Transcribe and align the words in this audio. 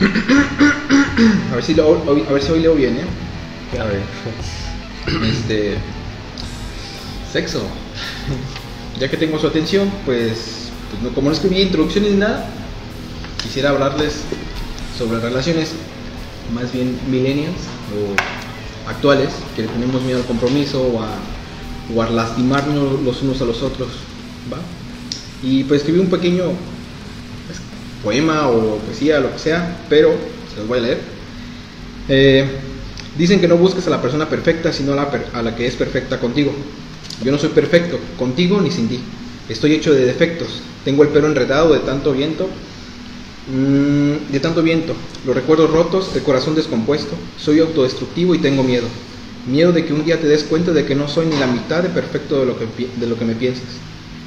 A 0.00 1.54
ver 1.56 1.64
si, 1.64 1.74
lo- 1.74 1.88
hoy- 1.88 2.24
a 2.28 2.32
ver 2.32 2.42
si 2.42 2.52
hoy 2.52 2.60
leo 2.60 2.74
bien, 2.74 2.96
¿eh? 2.96 3.78
A 3.78 3.84
ver. 3.84 4.02
Este. 5.22 5.76
Sexo. 7.32 7.62
Ya 8.98 9.08
que 9.10 9.16
tengo 9.16 9.38
su 9.38 9.46
atención, 9.46 9.90
pues, 10.04 10.70
pues 10.90 11.02
no, 11.02 11.10
como 11.10 11.28
no 11.28 11.34
escribí 11.34 11.60
introducciones 11.62 12.12
ni 12.12 12.18
nada, 12.18 12.46
quisiera 13.42 13.70
hablarles 13.70 14.16
sobre 14.98 15.20
relaciones 15.20 15.72
más 16.54 16.72
bien 16.72 16.98
millennials 17.08 17.56
o 17.94 18.88
actuales, 18.90 19.28
que 19.56 19.62
le 19.62 19.68
tenemos 19.68 20.02
miedo 20.02 20.18
al 20.18 20.26
compromiso 20.26 20.82
o 20.82 21.02
a, 21.02 21.08
o 21.94 22.02
a 22.02 22.10
lastimarnos 22.10 23.00
los 23.02 23.22
unos 23.22 23.40
a 23.40 23.44
los 23.44 23.62
otros. 23.62 23.88
¿va? 24.52 24.58
Y 25.42 25.64
pues 25.64 25.80
escribí 25.80 26.00
un 26.00 26.08
pequeño 26.10 26.44
poema 28.02 28.48
o 28.48 28.78
poesía, 28.78 29.20
lo 29.20 29.32
que 29.32 29.38
sea, 29.38 29.84
pero 29.88 30.10
se 30.52 30.60
los 30.60 30.68
voy 30.68 30.78
a 30.78 30.82
leer. 30.82 30.98
Eh, 32.08 32.44
dicen 33.16 33.40
que 33.40 33.48
no 33.48 33.56
busques 33.56 33.86
a 33.86 33.90
la 33.90 34.02
persona 34.02 34.28
perfecta, 34.28 34.72
sino 34.72 34.92
a 34.92 34.96
la, 34.96 35.10
a 35.32 35.42
la 35.42 35.54
que 35.56 35.66
es 35.66 35.74
perfecta 35.74 36.18
contigo. 36.18 36.52
Yo 37.22 37.30
no 37.30 37.38
soy 37.38 37.50
perfecto, 37.50 37.98
contigo 38.18 38.60
ni 38.60 38.70
sin 38.70 38.88
ti. 38.88 39.00
Estoy 39.48 39.74
hecho 39.74 39.92
de 39.92 40.06
defectos. 40.06 40.48
Tengo 40.84 41.02
el 41.02 41.10
pelo 41.10 41.26
enredado 41.28 41.72
de 41.72 41.80
tanto 41.80 42.12
viento. 42.12 42.48
mm, 43.48 44.32
de 44.32 44.40
tanto 44.40 44.62
viento. 44.62 44.94
Los 45.26 45.34
recuerdos 45.34 45.70
rotos, 45.70 46.10
el 46.14 46.22
corazón 46.22 46.54
descompuesto. 46.54 47.16
Soy 47.38 47.60
autodestructivo 47.60 48.34
y 48.34 48.38
tengo 48.38 48.62
miedo. 48.62 48.86
Miedo 49.46 49.72
de 49.72 49.84
que 49.84 49.92
un 49.92 50.04
día 50.04 50.20
te 50.20 50.28
des 50.28 50.44
cuenta 50.44 50.72
de 50.72 50.84
que 50.84 50.94
no 50.94 51.08
soy 51.08 51.26
ni 51.26 51.36
la 51.36 51.46
mitad 51.46 51.82
de 51.82 51.88
perfecto 51.90 52.40
de 52.40 52.46
lo 52.46 52.58
que, 52.58 52.66
de 52.96 53.06
lo 53.06 53.18
que 53.18 53.24
me 53.24 53.34
piensas. 53.34 53.64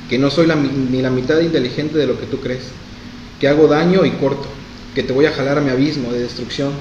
Que 0.10 0.18
no 0.18 0.30
soy 0.30 0.48
ni 0.92 1.02
la 1.02 1.10
mitad 1.10 1.40
inteligente 1.40 1.98
de 1.98 2.08
lo 2.08 2.20
que 2.20 2.26
tú 2.26 2.40
crees. 2.40 2.64
Que 3.44 3.50
hago 3.50 3.68
daño 3.68 4.06
y 4.06 4.12
corto. 4.12 4.48
Que 4.96 5.04
te 5.04 5.12
voy 5.12 5.26
a 5.26 5.34
jalar 5.34 5.58
a 5.58 5.62
mi 5.62 5.70
abismo 5.70 6.14
de 6.14 6.20
destrucción 6.20 6.72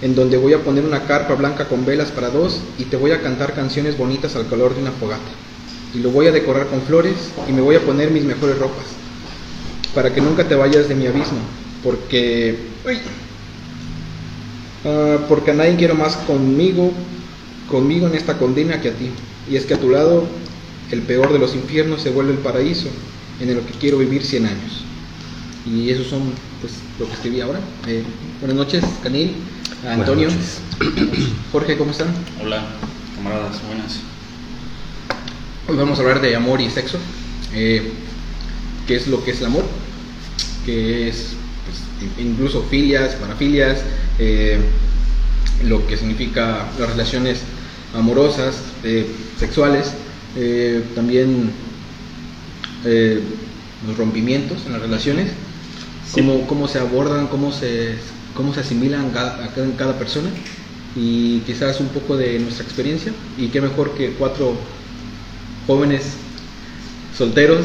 en 0.00 0.14
donde 0.14 0.36
voy 0.36 0.52
a 0.52 0.62
poner 0.62 0.84
una 0.84 1.08
carpa 1.08 1.34
blanca 1.34 1.64
con 1.64 1.84
velas 1.84 2.12
para 2.12 2.30
dos 2.30 2.60
y 2.78 2.84
te 2.84 2.94
voy 2.96 3.10
a 3.10 3.20
cantar 3.20 3.52
canciones 3.52 3.98
bonitas 3.98 4.36
al 4.36 4.48
calor 4.48 4.76
de 4.76 4.82
una 4.82 4.92
fogata. 4.92 5.24
Y 5.92 5.98
lo 5.98 6.10
voy 6.10 6.28
a 6.28 6.30
decorar 6.30 6.68
con 6.68 6.82
flores 6.82 7.32
y 7.48 7.52
me 7.52 7.62
voy 7.62 7.74
a 7.74 7.80
poner 7.80 8.12
mis 8.12 8.22
mejores 8.22 8.56
ropas 8.60 8.84
para 9.92 10.14
que 10.14 10.20
nunca 10.20 10.46
te 10.46 10.54
vayas 10.54 10.88
de 10.88 10.94
mi 10.94 11.08
abismo, 11.08 11.40
porque 11.82 12.58
uy, 12.86 12.98
Ah, 14.84 15.16
porque 15.28 15.50
a 15.50 15.54
nadie 15.54 15.74
quiero 15.74 15.96
más 15.96 16.14
conmigo, 16.14 16.92
conmigo 17.68 18.06
en 18.06 18.14
esta 18.14 18.38
condena 18.38 18.80
que 18.80 18.90
a 18.90 18.92
ti. 18.92 19.10
Y 19.50 19.56
es 19.56 19.64
que 19.64 19.74
a 19.74 19.80
tu 19.80 19.90
lado 19.90 20.28
el 20.92 21.02
peor 21.02 21.32
de 21.32 21.40
los 21.40 21.56
infiernos 21.56 22.02
se 22.02 22.10
vuelve 22.10 22.34
el 22.34 22.38
paraíso 22.38 22.88
en 23.40 23.48
el 23.48 23.58
que 23.62 23.76
quiero 23.80 23.98
vivir 23.98 24.22
100 24.24 24.46
años. 24.46 24.93
Y 25.66 25.90
esos 25.90 26.06
son 26.08 26.22
pues 26.60 26.74
lo 26.98 27.06
que 27.06 27.12
escribí 27.14 27.40
ahora. 27.40 27.60
Eh, 27.86 28.02
buenas 28.40 28.56
noches, 28.56 28.84
Canil, 29.02 29.34
Antonio, 29.88 30.28
noches. 30.28 30.60
Jorge, 31.52 31.76
¿cómo 31.76 31.90
están? 31.90 32.08
Hola, 32.42 32.64
camaradas, 33.16 33.56
buenas. 33.66 34.00
Hoy 35.68 35.76
vamos 35.76 35.98
a 35.98 36.02
hablar 36.02 36.20
de 36.20 36.36
amor 36.36 36.60
y 36.60 36.68
sexo. 36.70 36.98
Eh, 37.54 37.92
¿Qué 38.86 38.96
es 38.96 39.06
lo 39.06 39.24
que 39.24 39.30
es 39.30 39.40
el 39.40 39.46
amor? 39.46 39.64
¿Qué 40.66 41.08
es 41.08 41.28
pues, 41.64 42.18
in- 42.18 42.32
incluso 42.32 42.62
filias, 42.70 43.14
parafilias? 43.14 43.78
eh, 44.18 44.58
lo 45.64 45.86
que 45.86 45.96
significa 45.96 46.66
las 46.78 46.90
relaciones 46.90 47.40
amorosas, 47.94 48.56
eh, 48.82 49.06
sexuales, 49.38 49.92
eh, 50.36 50.82
también 50.94 51.50
eh, 52.84 53.20
los 53.86 53.96
rompimientos 53.96 54.58
en 54.66 54.72
las 54.72 54.82
relaciones, 54.82 55.30
cómo, 56.14 56.46
cómo 56.46 56.68
se 56.68 56.78
abordan, 56.78 57.26
cómo 57.28 57.52
se, 57.52 57.94
cómo 58.34 58.52
se 58.54 58.60
asimilan 58.60 59.10
cada- 59.10 59.44
a 59.44 59.48
cada, 59.48 59.66
en 59.66 59.72
cada 59.72 59.98
persona 59.98 60.28
y 60.96 61.40
quizás 61.40 61.80
un 61.80 61.88
poco 61.88 62.16
de 62.16 62.38
nuestra 62.38 62.64
experiencia 62.64 63.12
y 63.38 63.48
qué 63.48 63.60
mejor 63.60 63.90
que 63.92 64.10
cuatro 64.12 64.54
jóvenes 65.66 66.02
solteros 67.16 67.60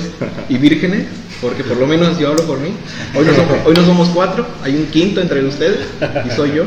y 0.47 0.57
vírgenes, 0.57 1.07
porque 1.41 1.63
por 1.63 1.77
lo 1.77 1.87
menos 1.87 2.19
yo 2.19 2.29
hablo 2.29 2.43
por 2.43 2.59
mí. 2.59 2.69
Hoy 3.15 3.25
no 3.25 3.33
somos, 3.35 3.57
hoy 3.65 3.73
no 3.73 3.85
somos 3.85 4.09
cuatro, 4.09 4.45
hay 4.63 4.75
un 4.75 4.85
quinto 4.87 5.21
entre 5.21 5.43
ustedes 5.43 5.79
y 6.27 6.35
soy 6.35 6.53
yo. 6.55 6.65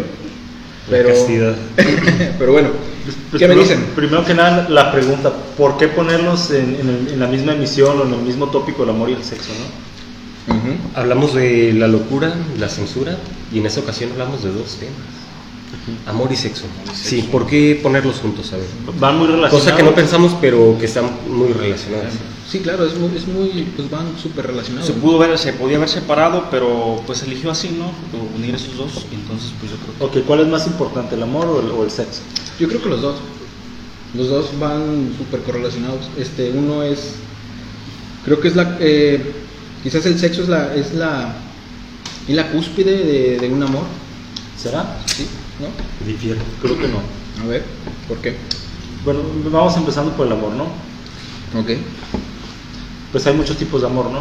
Pero, 0.90 1.10
pero 2.38 2.52
bueno, 2.52 2.70
Pues 3.30 3.40
¿qué 3.40 3.46
me 3.46 3.54
primero- 3.54 3.60
dicen? 3.62 3.84
Primero 3.94 4.24
que 4.24 4.34
nada, 4.34 4.68
la 4.68 4.90
pregunta, 4.90 5.32
¿por 5.56 5.78
qué 5.78 5.86
ponerlos 5.88 6.50
en, 6.50 6.74
en 6.80 6.88
el- 6.88 7.08
en 7.14 7.20
la 7.20 7.28
misma 7.28 7.54
emisión 7.54 8.00
o 8.00 8.04
en 8.04 8.14
el 8.14 8.20
mismo 8.20 8.48
tópico 8.48 8.82
el 8.82 8.90
amor 8.90 9.08
y 9.10 9.12
el 9.12 9.22
sexo, 9.22 9.52
no? 9.52 9.91
Hablamos 10.94 11.34
de 11.34 11.72
la 11.72 11.88
locura, 11.88 12.34
la 12.58 12.68
censura, 12.68 13.18
y 13.52 13.58
en 13.58 13.66
esta 13.66 13.80
ocasión 13.80 14.12
hablamos 14.12 14.42
de 14.42 14.52
dos 14.52 14.76
temas. 14.76 15.22
Amor 16.06 16.30
y 16.30 16.36
sexo. 16.36 16.64
Sí, 16.94 17.28
¿por 17.32 17.46
qué 17.46 17.80
ponerlos 17.82 18.16
juntos? 18.16 18.52
A 18.52 18.56
ver. 18.56 18.66
Van 19.00 19.18
muy 19.18 19.26
relacionados. 19.26 19.64
Cosa 19.64 19.76
que 19.76 19.82
no 19.82 19.94
pensamos, 19.94 20.36
pero 20.40 20.76
que 20.78 20.86
están 20.86 21.10
muy 21.28 21.52
relacionadas. 21.52 22.12
Sí, 22.48 22.60
claro, 22.60 22.84
es 22.84 22.94
muy, 22.96 23.16
es 23.16 23.26
muy 23.26 23.66
pues 23.74 23.90
van 23.90 24.18
súper 24.22 24.46
relacionados. 24.48 24.86
Se 24.86 24.92
pudo 24.92 25.18
ver, 25.18 25.36
se 25.38 25.54
podía 25.54 25.78
haber 25.78 25.88
separado, 25.88 26.48
pero 26.50 27.02
pues 27.06 27.22
eligió 27.22 27.50
así, 27.50 27.70
¿no? 27.78 27.90
Unir 28.36 28.54
esos 28.54 28.76
dos, 28.76 29.06
y 29.10 29.14
entonces 29.14 29.52
pues 29.58 29.72
yo 29.72 29.78
creo 29.78 30.10
que 30.10 30.18
Ok, 30.18 30.26
¿cuál 30.26 30.40
es 30.40 30.48
más 30.48 30.66
importante, 30.66 31.14
el 31.14 31.22
amor 31.22 31.46
o 31.46 31.60
el, 31.60 31.70
o 31.70 31.82
el 31.82 31.90
sexo? 31.90 32.20
Yo 32.60 32.68
creo 32.68 32.82
que 32.82 32.88
los 32.90 33.00
dos. 33.00 33.16
Los 34.14 34.28
dos 34.28 34.50
van 34.60 35.14
súper 35.16 35.40
correlacionados. 35.40 36.10
Este, 36.18 36.50
uno 36.50 36.82
es, 36.82 37.14
creo 38.26 38.40
que 38.40 38.48
es 38.48 38.56
la, 38.56 38.76
eh, 38.78 39.32
quizás 39.82 40.04
el 40.06 40.18
sexo 40.18 40.42
es 40.42 40.48
la, 40.48 40.74
es 40.74 40.94
la, 40.94 41.34
es 42.28 42.34
la 42.34 42.50
cúspide 42.50 43.04
de, 43.04 43.38
de 43.38 43.48
un 43.52 43.62
amor, 43.62 43.82
¿Será? 44.56 44.98
¿sí? 45.06 45.26
¿No? 45.60 46.06
Difiero. 46.06 46.40
Creo 46.60 46.78
que 46.78 46.88
no. 46.88 46.98
A 47.42 47.48
ver, 47.48 47.64
¿por 48.08 48.18
qué? 48.18 48.36
Bueno, 49.04 49.20
vamos 49.50 49.76
empezando 49.76 50.12
por 50.12 50.26
el 50.26 50.32
amor, 50.32 50.52
¿no? 50.52 50.64
Ok. 51.60 51.70
Pues 53.10 53.26
hay 53.26 53.34
muchos 53.34 53.56
tipos 53.56 53.80
de 53.80 53.88
amor, 53.88 54.06
¿no? 54.10 54.20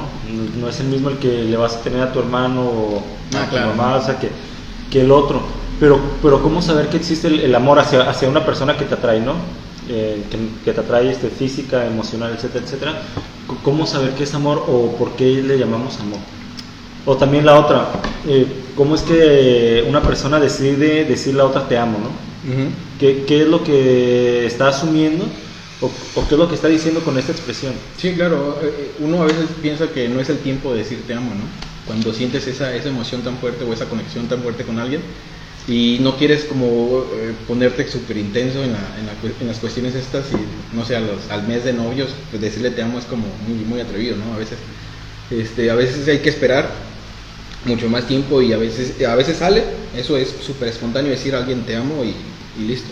No 0.59 0.67
es 0.67 0.79
el 0.79 0.87
mismo 0.87 1.09
el 1.09 1.17
que 1.17 1.43
le 1.43 1.55
vas 1.57 1.75
a 1.75 1.81
tener 1.81 2.01
a 2.01 2.11
tu 2.11 2.19
hermano 2.19 2.61
o 2.61 3.03
Ah, 3.35 3.43
a 3.43 3.45
tu 3.45 3.51
claro. 3.51 3.67
mamá, 3.75 3.95
o 3.95 4.03
sea, 4.05 4.19
que, 4.19 4.29
que 4.89 5.01
el 5.01 5.11
otro. 5.11 5.41
Pero, 5.79 5.99
pero 6.21 6.41
¿cómo 6.41 6.61
saber 6.61 6.89
que 6.89 6.97
existe 6.97 7.27
el, 7.27 7.39
el 7.39 7.55
amor 7.55 7.79
hacia, 7.79 8.09
hacia 8.09 8.27
una 8.27 8.45
persona 8.45 8.75
que 8.77 8.85
te 8.85 8.95
atrae, 8.95 9.19
¿no? 9.21 9.35
Eh, 9.93 10.23
que, 10.31 10.37
que 10.63 10.71
te 10.73 10.79
atrae 10.79 11.11
este, 11.11 11.27
física, 11.29 11.85
emocional, 11.85 12.31
etcétera, 12.33 12.63
etcétera. 12.63 13.01
¿Cómo 13.61 13.85
saber 13.85 14.11
qué 14.11 14.23
es 14.23 14.33
amor 14.33 14.63
o 14.69 14.95
por 14.97 15.17
qué 15.17 15.41
le 15.41 15.57
llamamos 15.57 15.99
amor? 15.99 16.19
O 17.05 17.17
también 17.17 17.45
la 17.45 17.59
otra, 17.59 17.89
eh, 18.25 18.47
¿cómo 18.77 18.95
es 18.95 19.01
que 19.01 19.83
una 19.89 20.01
persona 20.01 20.39
decide 20.39 21.03
decirle 21.03 21.41
a 21.41 21.45
otra 21.45 21.67
te 21.67 21.77
amo, 21.77 21.97
¿no? 21.99 22.07
Ujú. 22.53 22.69
¿Qué, 22.99 23.25
qué 23.27 23.41
es 23.41 23.47
lo 23.49 23.65
que 23.65 24.45
está 24.45 24.69
asumiendo 24.69 25.25
o, 25.81 25.87
o 25.87 26.27
qué 26.27 26.35
es 26.35 26.39
lo 26.39 26.47
que 26.47 26.55
está 26.55 26.69
diciendo 26.69 27.01
con 27.01 27.17
esta 27.17 27.33
expresión? 27.33 27.73
Sí, 27.97 28.13
claro. 28.13 28.59
eh, 28.61 28.67
eh, 28.67 28.91
Uno 28.99 29.21
a 29.23 29.25
veces 29.25 29.47
piensa 29.61 29.87
que 29.89 30.07
no 30.07 30.21
es 30.21 30.29
el 30.29 30.37
tiempo 30.37 30.71
de 30.71 30.79
decir 30.79 31.03
te 31.05 31.13
amo, 31.13 31.31
¿no? 31.31 31.43
Cuando 31.85 32.13
sientes 32.13 32.47
esa, 32.47 32.73
esa 32.73 32.87
emoción 32.87 33.23
tan 33.23 33.35
fuerte 33.39 33.65
o 33.65 33.73
esa 33.73 33.85
conexión 33.89 34.27
tan 34.27 34.41
fuerte 34.41 34.63
con 34.63 34.79
alguien 34.79 35.01
y 35.71 35.99
no 36.01 36.17
quieres 36.17 36.43
como 36.43 37.05
eh, 37.13 37.33
ponerte 37.47 37.87
súper 37.87 38.17
intenso 38.17 38.61
en, 38.61 38.73
la- 38.73 38.95
en, 38.99 39.05
la 39.05 39.13
en 39.39 39.47
las 39.47 39.57
cuestiones 39.59 39.95
estas 39.95 40.25
y 40.33 40.75
no 40.75 40.83
sé, 40.85 40.97
a 40.97 40.99
los- 40.99 41.29
al 41.29 41.47
mes 41.47 41.63
de 41.63 41.71
novios, 41.71 42.09
pues 42.29 42.41
decirle 42.41 42.71
te 42.71 42.81
amo 42.81 42.99
es 42.99 43.05
como 43.05 43.25
muy, 43.47 43.63
muy 43.65 43.79
atrevido, 43.79 44.17
¿no? 44.17 44.33
A 44.33 44.37
veces, 44.37 44.57
este, 45.29 45.71
a 45.71 45.75
veces 45.75 46.05
hay 46.09 46.19
que 46.19 46.29
esperar 46.29 46.69
mucho 47.65 47.87
más 47.89 48.05
tiempo 48.07 48.41
y 48.41 48.51
a 48.51 48.57
veces, 48.57 49.01
a 49.05 49.15
veces 49.15 49.37
sale, 49.37 49.63
eso 49.95 50.17
es 50.17 50.33
súper 50.45 50.67
espontáneo 50.67 51.11
decir 51.11 51.33
a 51.35 51.37
alguien 51.37 51.61
te 51.63 51.75
amo 51.75 52.03
y, 52.03 52.13
y 52.61 52.67
listo. 52.67 52.89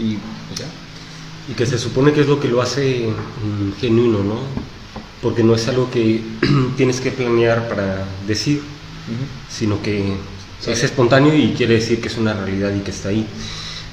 Y 0.00 0.16
pues 0.48 0.60
ya. 0.60 0.66
Y 1.50 1.54
que 1.54 1.64
se 1.66 1.78
supone 1.78 2.12
que 2.12 2.22
es 2.22 2.26
lo 2.26 2.40
que 2.40 2.48
lo 2.48 2.60
hace 2.60 3.06
mm, 3.08 3.80
genuino, 3.80 4.24
¿no? 4.24 4.40
Porque 5.22 5.42
no 5.44 5.54
es 5.54 5.68
algo 5.68 5.90
que 5.90 6.22
tienes 6.76 7.00
que 7.00 7.10
planear 7.12 7.68
para 7.68 8.04
decir, 8.26 8.58
Ujú. 8.58 9.24
sino 9.50 9.80
que 9.82 10.14
Es 10.66 10.82
espontáneo 10.82 11.34
y 11.34 11.54
quiere 11.56 11.74
decir 11.74 12.00
que 12.00 12.08
es 12.08 12.16
una 12.16 12.34
realidad 12.34 12.74
y 12.74 12.80
que 12.80 12.90
está 12.90 13.08
ahí. 13.08 13.26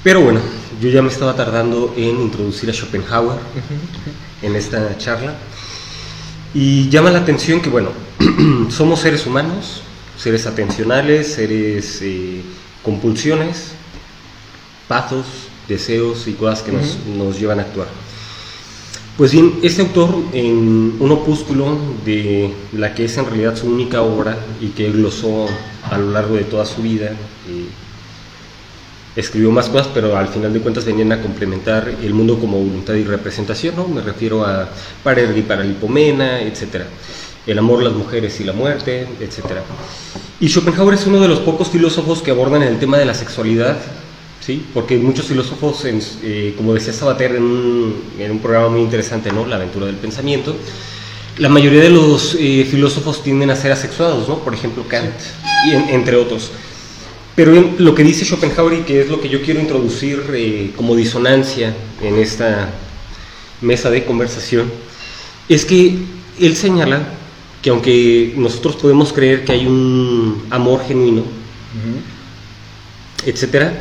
Pero 0.02 0.20
bueno, 0.20 0.40
yo 0.80 0.88
ya 0.88 1.02
me 1.02 1.08
estaba 1.08 1.34
tardando 1.34 1.94
en 1.96 2.20
introducir 2.20 2.68
a 2.70 2.72
Schopenhauer 2.72 3.38
en 4.42 4.56
esta 4.56 4.96
charla. 4.98 5.34
Y 6.54 6.88
llama 6.88 7.10
la 7.10 7.20
atención 7.20 7.60
que, 7.60 7.70
bueno, 7.70 7.90
somos 8.70 9.00
seres 9.00 9.26
humanos, 9.26 9.82
seres 10.18 10.46
atencionales, 10.46 11.34
seres 11.34 12.00
eh, 12.02 12.42
compulsiones, 12.82 13.72
pathos, 14.88 15.26
deseos 15.68 16.26
y 16.28 16.32
cosas 16.32 16.62
que 16.62 16.72
nos, 16.72 16.98
nos 17.06 17.38
llevan 17.38 17.58
a 17.58 17.62
actuar. 17.62 17.88
Pues 19.16 19.32
bien, 19.32 19.60
este 19.62 19.80
autor 19.80 20.14
en 20.34 20.98
un 21.00 21.10
opúsculo 21.10 21.78
de 22.04 22.52
la 22.74 22.94
que 22.94 23.06
es 23.06 23.16
en 23.16 23.24
realidad 23.24 23.56
su 23.56 23.66
única 23.66 24.02
obra 24.02 24.36
y 24.60 24.68
que 24.68 24.92
glosó 24.92 25.46
a 25.90 25.96
lo 25.96 26.10
largo 26.10 26.34
de 26.34 26.44
toda 26.44 26.66
su 26.66 26.82
vida, 26.82 27.06
eh, 27.06 27.66
escribió 29.16 29.50
más 29.50 29.70
cosas, 29.70 29.88
pero 29.94 30.18
al 30.18 30.28
final 30.28 30.52
de 30.52 30.60
cuentas 30.60 30.84
venían 30.84 31.12
a 31.12 31.22
complementar 31.22 31.90
el 32.02 32.12
mundo 32.12 32.38
como 32.38 32.58
voluntad 32.58 32.92
y 32.92 33.04
representación, 33.04 33.76
¿no? 33.76 33.88
Me 33.88 34.02
refiero 34.02 34.44
a 34.44 34.68
Parergi 35.02 35.40
para 35.40 35.64
Lipomena, 35.64 36.42
etcétera. 36.42 36.86
El 37.46 37.58
amor, 37.58 37.82
las 37.82 37.94
mujeres 37.94 38.38
y 38.40 38.44
la 38.44 38.52
muerte, 38.52 39.08
etcétera. 39.18 39.62
Y 40.40 40.48
Schopenhauer 40.50 40.92
es 40.92 41.06
uno 41.06 41.22
de 41.22 41.28
los 41.28 41.38
pocos 41.38 41.70
filósofos 41.70 42.20
que 42.20 42.32
abordan 42.32 42.62
el 42.62 42.78
tema 42.78 42.98
de 42.98 43.06
la 43.06 43.14
sexualidad, 43.14 43.78
¿sí? 44.46 44.64
porque 44.72 44.96
muchos 44.96 45.26
filósofos, 45.26 45.84
en- 45.86 46.00
eh, 46.22 46.54
como 46.56 46.72
decía 46.72 46.92
Sabater 46.92 47.34
en 47.34 47.42
un, 47.42 48.02
en 48.18 48.30
un 48.30 48.38
programa 48.38 48.68
muy 48.68 48.80
interesante, 48.82 49.32
¿no? 49.32 49.44
La 49.44 49.56
aventura 49.56 49.86
del 49.86 49.96
pensamiento, 49.96 50.54
la 51.38 51.48
mayoría 51.48 51.82
de 51.82 51.90
los 51.90 52.36
eh, 52.38 52.64
filósofos 52.70 53.22
tienden 53.24 53.50
a 53.50 53.56
ser 53.56 53.72
asexuados, 53.72 54.28
¿no? 54.28 54.38
por 54.38 54.54
ejemplo 54.54 54.86
Kant, 54.88 55.12
y 55.66 55.72
en- 55.72 55.88
entre 55.90 56.16
otros. 56.16 56.50
Pero 57.34 57.54
en- 57.54 57.74
lo 57.78 57.94
que 57.94 58.04
dice 58.04 58.24
Schopenhauer 58.24 58.78
y 58.78 58.82
que 58.82 59.00
es 59.02 59.08
lo 59.10 59.20
que 59.20 59.28
yo 59.28 59.42
quiero 59.42 59.60
introducir 59.60 60.22
eh, 60.32 60.70
como 60.76 60.94
disonancia 60.94 61.74
en 62.00 62.16
esta 62.16 62.70
mesa 63.60 63.90
de 63.90 64.04
conversación, 64.04 64.70
es 65.48 65.64
que 65.64 65.98
él 66.40 66.56
señala 66.56 67.02
que 67.62 67.70
aunque 67.70 68.32
nosotros 68.36 68.76
podemos 68.76 69.12
creer 69.12 69.44
que 69.44 69.52
hay 69.52 69.66
un 69.66 70.46
amor 70.50 70.84
genuino, 70.86 71.22
etcétera, 73.24 73.72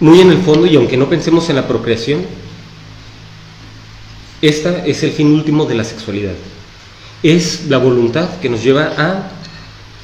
muy 0.00 0.20
en 0.20 0.30
el 0.30 0.38
fondo 0.38 0.66
y 0.66 0.76
aunque 0.76 0.96
no 0.96 1.08
pensemos 1.08 1.48
en 1.50 1.56
la 1.56 1.68
procreación, 1.68 2.24
esta 4.42 4.86
es 4.86 5.02
el 5.02 5.12
fin 5.12 5.32
último 5.32 5.66
de 5.66 5.74
la 5.74 5.84
sexualidad. 5.84 6.32
Es 7.22 7.66
la 7.68 7.76
voluntad 7.76 8.40
que 8.40 8.48
nos 8.48 8.64
lleva 8.64 8.94
a 8.96 9.30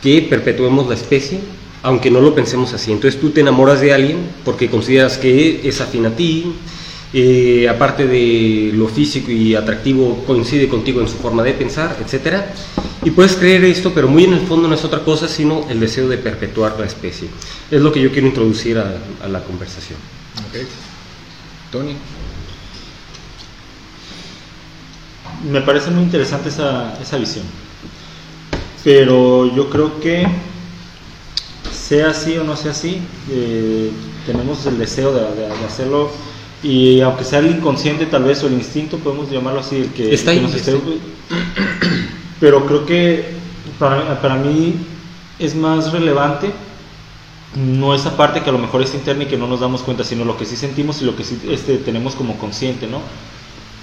que 0.03 0.21
perpetuemos 0.23 0.87
la 0.87 0.95
especie, 0.95 1.41
aunque 1.83 2.11
no 2.11 2.21
lo 2.21 2.35
pensemos 2.35 2.75
así. 2.75 2.93
Entonces 2.93 3.19
tú 3.19 3.31
te 3.31 3.41
enamoras 3.41 3.81
de 3.81 3.95
alguien 3.95 4.19
porque 4.45 4.69
consideras 4.69 5.17
que 5.17 5.67
es 5.67 5.81
afín 5.81 6.05
a 6.05 6.15
ti, 6.15 6.53
eh, 7.13 7.69
aparte 7.69 8.07
de 8.07 8.71
lo 8.75 8.89
físico 8.89 9.31
y 9.31 9.55
atractivo, 9.55 10.25
coincide 10.27 10.69
contigo 10.69 11.01
en 11.01 11.09
su 11.09 11.17
forma 11.17 11.43
de 11.43 11.53
pensar, 11.55 11.97
etcétera. 12.05 12.53
Y 13.05 13.11
puedes 13.11 13.37
creer 13.37 13.65
esto, 13.65 13.93
pero 13.95 14.09
muy 14.09 14.25
en 14.25 14.33
el 14.35 14.41
fondo 14.47 14.67
no 14.69 14.75
es 14.75 14.85
otra 14.85 15.01
cosa 15.05 15.29
sino 15.29 15.65
el 15.71 15.79
deseo 15.81 16.09
de 16.09 16.19
perpetuar 16.19 16.77
la 16.79 16.87
especie. 16.87 17.29
Es 17.71 17.81
lo 17.81 17.93
que 17.93 18.01
yo 18.03 18.11
quiero 18.11 18.27
introducir 18.27 18.79
a, 18.79 18.97
a 19.23 19.29
la 19.29 19.43
conversación. 19.45 19.99
Ok. 20.49 20.67
Tony. 21.71 21.95
Me 25.51 25.61
parece 25.61 25.91
muy 25.91 26.03
interesante 26.03 26.49
esa, 26.49 26.99
esa 27.01 27.17
visión. 27.19 27.45
Pero 28.83 29.55
yo 29.55 29.69
creo 29.71 30.01
que 30.01 30.27
sea 31.73 32.11
así 32.11 32.37
o 32.39 32.45
no 32.45 32.57
sea 32.57 32.73
así, 32.73 32.99
eh, 33.31 33.91
tenemos 34.25 34.65
el 34.67 34.79
deseo 34.79 35.13
de, 35.13 35.21
de- 35.41 35.49
de 35.49 35.65
hacerlo 35.65 36.11
y 36.63 37.01
aunque 37.01 37.25
sea 37.25 37.39
el 37.41 37.51
inconsciente 37.51 38.07
tal 38.07 38.25
vez 38.25 38.43
o 38.43 38.47
el 38.47 38.55
instinto, 38.55 38.99
podemos 38.99 39.31
llamarlo 39.31 39.61
así, 39.61 39.77
el 39.77 39.89
que, 39.93 40.13
Está 40.13 40.33
el 40.33 40.39
ahí, 40.39 40.45
que 40.45 40.51
nos 40.53 40.57
está 40.57 40.73
esté- 40.73 40.81
Pero 42.41 42.67
creo 42.67 42.85
que 42.87 43.31
para, 43.79 44.21
para 44.21 44.37
mí 44.37 44.75
es 45.39 45.55
más 45.55 45.93
relevante 45.93 46.51
no 47.55 47.95
esa 47.95 48.17
parte 48.17 48.43
que 48.43 48.51
a 48.51 48.53
lo 48.53 48.59
mejor 48.59 48.83
es 48.83 48.95
interna 48.95 49.25
y 49.25 49.27
que 49.27 49.39
no 49.39 49.47
nos 49.47 49.61
damos 49.61 49.83
cuenta, 49.83 50.05
sino 50.05 50.25
lo 50.25 50.37
que 50.37 50.45
sí 50.45 50.57
sentimos 50.57 51.01
y 51.01 51.07
lo 51.07 51.17
que 51.17 51.25
sí 51.25 51.39
este, 51.51 51.79
tenemos 51.79 52.15
como 52.15 52.37
consciente, 52.37 52.87
¿no? 52.87 53.01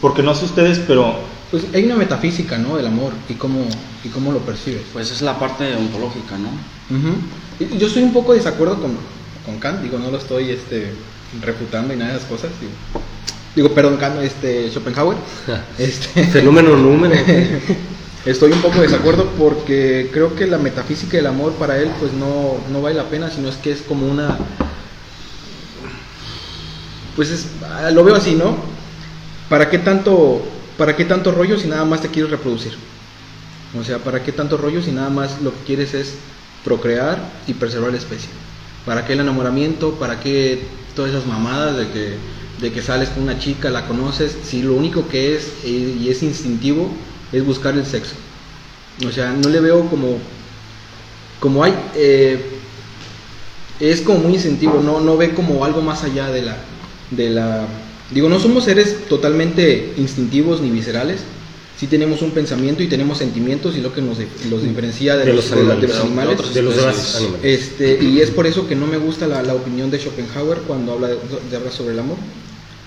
Porque 0.02 0.22
no 0.22 0.36
sé 0.36 0.46
ustedes, 0.46 0.80
pero 0.88 1.16
Pues 1.50 1.66
hay 1.74 1.86
una 1.86 1.96
metafísica, 1.96 2.58
¿no? 2.58 2.78
Del 2.78 2.88
amor 2.88 3.14
y 3.30 3.34
cómo, 3.34 3.66
y 4.04 4.10
cómo 4.10 4.32
lo 4.32 4.40
percibes. 4.40 4.84
Pues 4.94 5.10
es 5.12 5.22
la 5.24 5.40
parte 5.40 5.76
ontológica, 5.76 6.38
¿no? 6.38 6.50
Ujú. 6.96 7.16
Y 7.76 7.78
Yo 7.80 7.88
estoy 7.88 8.04
un 8.04 8.14
poco 8.14 8.34
de 8.34 8.40
desacuerdo 8.40 8.80
con, 8.80 8.92
con 9.46 9.60
Kant, 9.60 9.82
digo, 9.82 9.98
no 9.98 10.12
lo 10.12 10.18
estoy 10.18 10.52
este, 10.52 10.94
refutando 11.42 11.94
y 11.94 11.98
nada 11.98 12.12
de 12.12 12.18
esas 12.18 12.30
cosas. 12.30 12.52
Digo, 12.60 12.72
digo 13.56 13.70
perdón, 13.74 14.00
este, 14.24 14.70
Schopenhauer. 14.70 15.18
Este, 15.78 16.24
Fenómeno 16.32 16.76
número. 16.76 17.16
estoy 18.26 18.52
un 18.52 18.62
poco 18.62 18.76
de 18.76 18.88
desacuerdo 18.88 19.30
porque 19.38 20.10
creo 20.14 20.36
que 20.36 20.48
la 20.48 20.58
metafísica 20.58 21.18
del 21.18 21.28
amor 21.28 21.54
para 21.54 21.78
él 21.78 21.90
pues 22.00 22.14
no, 22.14 22.58
no 22.72 22.82
vale 22.82 22.96
la 22.96 23.10
pena, 23.10 23.30
sino 23.30 23.50
es 23.50 23.56
que 23.58 23.72
es 23.72 23.82
como 23.82 24.08
una... 24.08 24.38
Pues 27.16 27.30
es, 27.30 27.48
ah, 27.64 27.92
lo 27.92 28.04
veo 28.04 28.16
así, 28.16 28.34
¿no? 28.34 28.56
¿Para 29.50 29.70
qué 29.70 29.78
tanto, 29.78 30.42
para 30.78 30.96
qué 30.96 31.06
tanto 31.06 31.32
rollo 31.32 31.60
si 31.60 31.68
nada 31.68 31.86
más 31.86 32.02
te 32.02 32.08
quieres 32.08 32.32
reproducir? 32.32 32.74
O 33.80 33.84
sea, 33.84 34.00
¿para 34.00 34.24
qué 34.24 34.32
tanto 34.32 34.58
rollo 34.58 34.82
si 34.82 34.92
nada 34.92 35.10
más 35.10 35.42
lo 35.42 35.52
que 35.52 35.64
quieres 35.66 35.94
es 35.94 36.16
procrear 36.64 37.20
y 37.46 37.54
preservar 37.54 37.92
la 37.92 37.98
especie? 37.98 38.30
¿Para 38.86 39.06
qué 39.06 39.14
el 39.14 39.20
enamoramiento? 39.20 39.94
¿Para 39.94 40.20
qué 40.20 40.64
todas 40.96 41.12
esas 41.12 41.26
mamadas 41.26 41.78
de 41.78 41.90
que, 41.90 42.14
de 42.62 42.72
que 42.72 42.82
sales 42.82 43.10
con 43.10 43.24
una 43.24 43.40
chica, 43.40 43.70
la 43.70 43.88
conoces? 43.88 44.36
Si 44.44 44.62
lo 44.62 44.74
único 44.74 45.08
que 45.08 45.36
es 45.36 45.52
eh, 45.64 45.98
y 46.00 46.10
es 46.10 46.24
instintivo 46.24 46.90
es 47.32 47.46
buscar 47.46 47.76
el 47.76 47.86
sexo. 47.86 48.16
O 49.06 49.12
sea, 49.12 49.32
no 49.32 49.50
le 49.50 49.60
veo 49.60 49.90
como, 49.90 50.20
como 51.40 51.64
hay, 51.64 51.74
eh, 51.96 52.40
es 53.80 54.02
como 54.02 54.20
muy 54.20 54.34
instintivo, 54.34 54.82
no, 54.84 55.00
no 55.00 55.18
ve 55.18 55.34
como 55.34 55.66
algo 55.66 55.82
más 55.82 56.04
allá 56.04 56.30
de 56.30 56.44
la, 56.44 56.58
de 57.12 57.30
la, 57.32 57.66
digo, 58.12 58.30
no 58.30 58.40
somos 58.40 58.66
seres 58.66 59.08
totalmente 59.10 59.94
instintivos 59.98 60.62
ni 60.62 60.70
viscerales, 60.70 61.22
sí 61.78 61.88
tenemos 61.88 62.22
un 62.22 62.32
pensamiento 62.32 62.84
y 62.84 62.88
tenemos 62.88 63.18
sentimientos 63.18 63.76
y 63.76 63.82
lo 63.82 63.94
que 63.94 64.02
nos 64.02 64.18
los 64.50 64.64
diferencia 64.64 65.18
de, 65.18 65.26
De 65.26 65.34
los, 65.34 65.50
de 65.50 65.60
animales, 65.60 66.54
de 66.54 66.62
los 66.62 66.78
animales. 66.78 67.22
Este, 67.42 68.04
y 68.04 68.22
es 68.22 68.32
por 68.32 68.46
eso 68.48 68.68
que 68.68 68.76
no 68.76 68.88
me 68.88 68.98
gusta 68.98 69.28
la, 69.28 69.42
la 69.42 69.54
opinión 69.54 69.90
de 69.90 70.00
Schopenhauer 70.00 70.60
cuando 70.60 70.94
habla, 70.94 71.10
de, 71.10 71.56
habla 71.56 71.72
sobre 71.72 71.94
el 71.94 72.00
amor. 72.00 72.18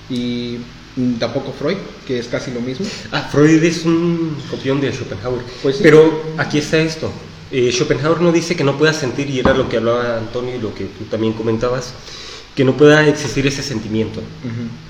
Y 0.08 0.58
mm, 0.96 1.14
tampoco 1.14 1.52
Freud, 1.52 1.76
que 2.06 2.18
es 2.18 2.28
casi 2.28 2.52
lo 2.52 2.60
mismo. 2.60 2.86
Ah, 3.10 3.28
Freud 3.30 3.62
es 3.62 3.84
un 3.84 4.36
copión 4.50 4.80
de 4.80 4.92
Schopenhauer. 4.92 5.42
Pues 5.62 5.76
sí. 5.76 5.82
Pero 5.82 6.22
aquí 6.38 6.58
está 6.58 6.78
esto. 6.78 7.10
Eh, 7.50 7.70
Schopenhauer 7.72 8.20
no 8.20 8.32
dice 8.32 8.56
que 8.56 8.64
no 8.64 8.76
pueda 8.78 8.92
sentir, 8.92 9.30
y 9.30 9.40
era 9.40 9.54
lo 9.54 9.68
que 9.68 9.76
hablaba 9.76 10.18
Antonio 10.18 10.56
y 10.56 10.58
lo 10.58 10.74
que 10.74 10.84
tú 10.84 11.04
también 11.04 11.32
comentabas, 11.32 11.92
que 12.54 12.64
no 12.64 12.76
pueda 12.76 13.06
existir 13.06 13.46
ese 13.46 13.62
sentimiento. 13.62 14.20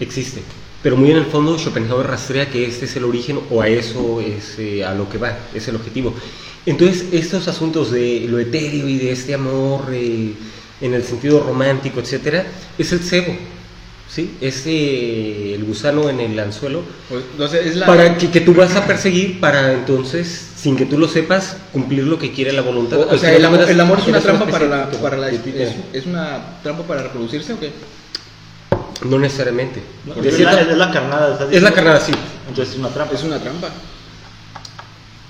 Existe. 0.00 0.42
Pero 0.86 0.96
muy 0.96 1.10
en 1.10 1.16
el 1.16 1.26
fondo 1.26 1.58
Schopenhauer 1.58 2.06
rastrea 2.06 2.48
que 2.48 2.64
este 2.64 2.84
es 2.84 2.94
el 2.94 3.02
origen 3.02 3.40
o 3.50 3.60
a 3.60 3.66
eso 3.66 4.20
es 4.20 4.56
eh, 4.60 4.84
a 4.84 4.94
lo 4.94 5.08
que 5.08 5.18
va, 5.18 5.36
es 5.52 5.66
el 5.66 5.74
objetivo. 5.74 6.14
Entonces, 6.64 7.06
estos 7.10 7.48
asuntos 7.48 7.90
de 7.90 8.26
lo 8.28 8.38
etéreo 8.38 8.86
y 8.86 8.96
de 8.96 9.10
este 9.10 9.34
amor 9.34 9.86
eh, 9.90 10.34
en 10.80 10.94
el 10.94 11.02
sentido 11.02 11.42
romántico, 11.42 11.98
etcétera, 11.98 12.46
es 12.78 12.92
el 12.92 13.00
cebo, 13.00 13.34
¿sí? 14.08 14.36
Es 14.40 14.62
eh, 14.66 15.54
el 15.56 15.64
gusano 15.64 16.08
en 16.08 16.20
el 16.20 16.38
anzuelo 16.38 16.82
Pues, 17.08 17.24
entonces, 17.32 17.66
es 17.66 17.74
la, 17.74 17.86
para 17.86 18.16
que, 18.16 18.30
que 18.30 18.42
tú 18.42 18.54
vas 18.54 18.76
a 18.76 18.86
perseguir 18.86 19.40
para 19.40 19.72
entonces, 19.72 20.50
sin 20.54 20.76
que 20.76 20.86
tú 20.86 20.98
lo 20.98 21.08
sepas, 21.08 21.56
cumplir 21.72 22.04
lo 22.04 22.16
que 22.16 22.30
quiere 22.30 22.52
la 22.52 22.62
voluntad. 22.62 23.00
o, 23.00 23.06
o 23.06 23.10
Al 23.10 23.18
sea, 23.18 23.34
final 23.34 23.40
el 23.40 23.44
amor, 23.44 23.70
el 23.70 23.80
amor 23.80 23.98
es 23.98 24.06
una 24.06 24.20
trampa 24.20 24.46
para 24.46 24.66
la, 24.66 24.90
para 25.02 25.16
la 25.16 25.30
es, 25.30 25.42
es 25.92 26.06
una 26.06 26.60
trampa 26.62 26.84
para 26.84 27.02
reproducirse 27.02 27.54
o 27.54 27.58
qué? 27.58 27.72
No 29.04 29.18
necesariamente. 29.18 29.82
¿no? 30.06 30.14
De 30.14 30.28
es, 30.28 30.36
cierta- 30.36 30.54
la, 30.64 30.70
es 30.72 30.76
la 30.78 30.90
carnada. 30.90 31.32
¿estás 31.34 31.52
es 31.52 31.62
la 31.62 31.72
carnada, 31.72 32.00
sí. 32.00 32.12
Entonces 32.48 32.74
es 32.74 32.80
una 32.80 32.88
trampa. 32.88 33.14
Es 33.14 33.22
una 33.22 33.38
trampa. 33.38 33.68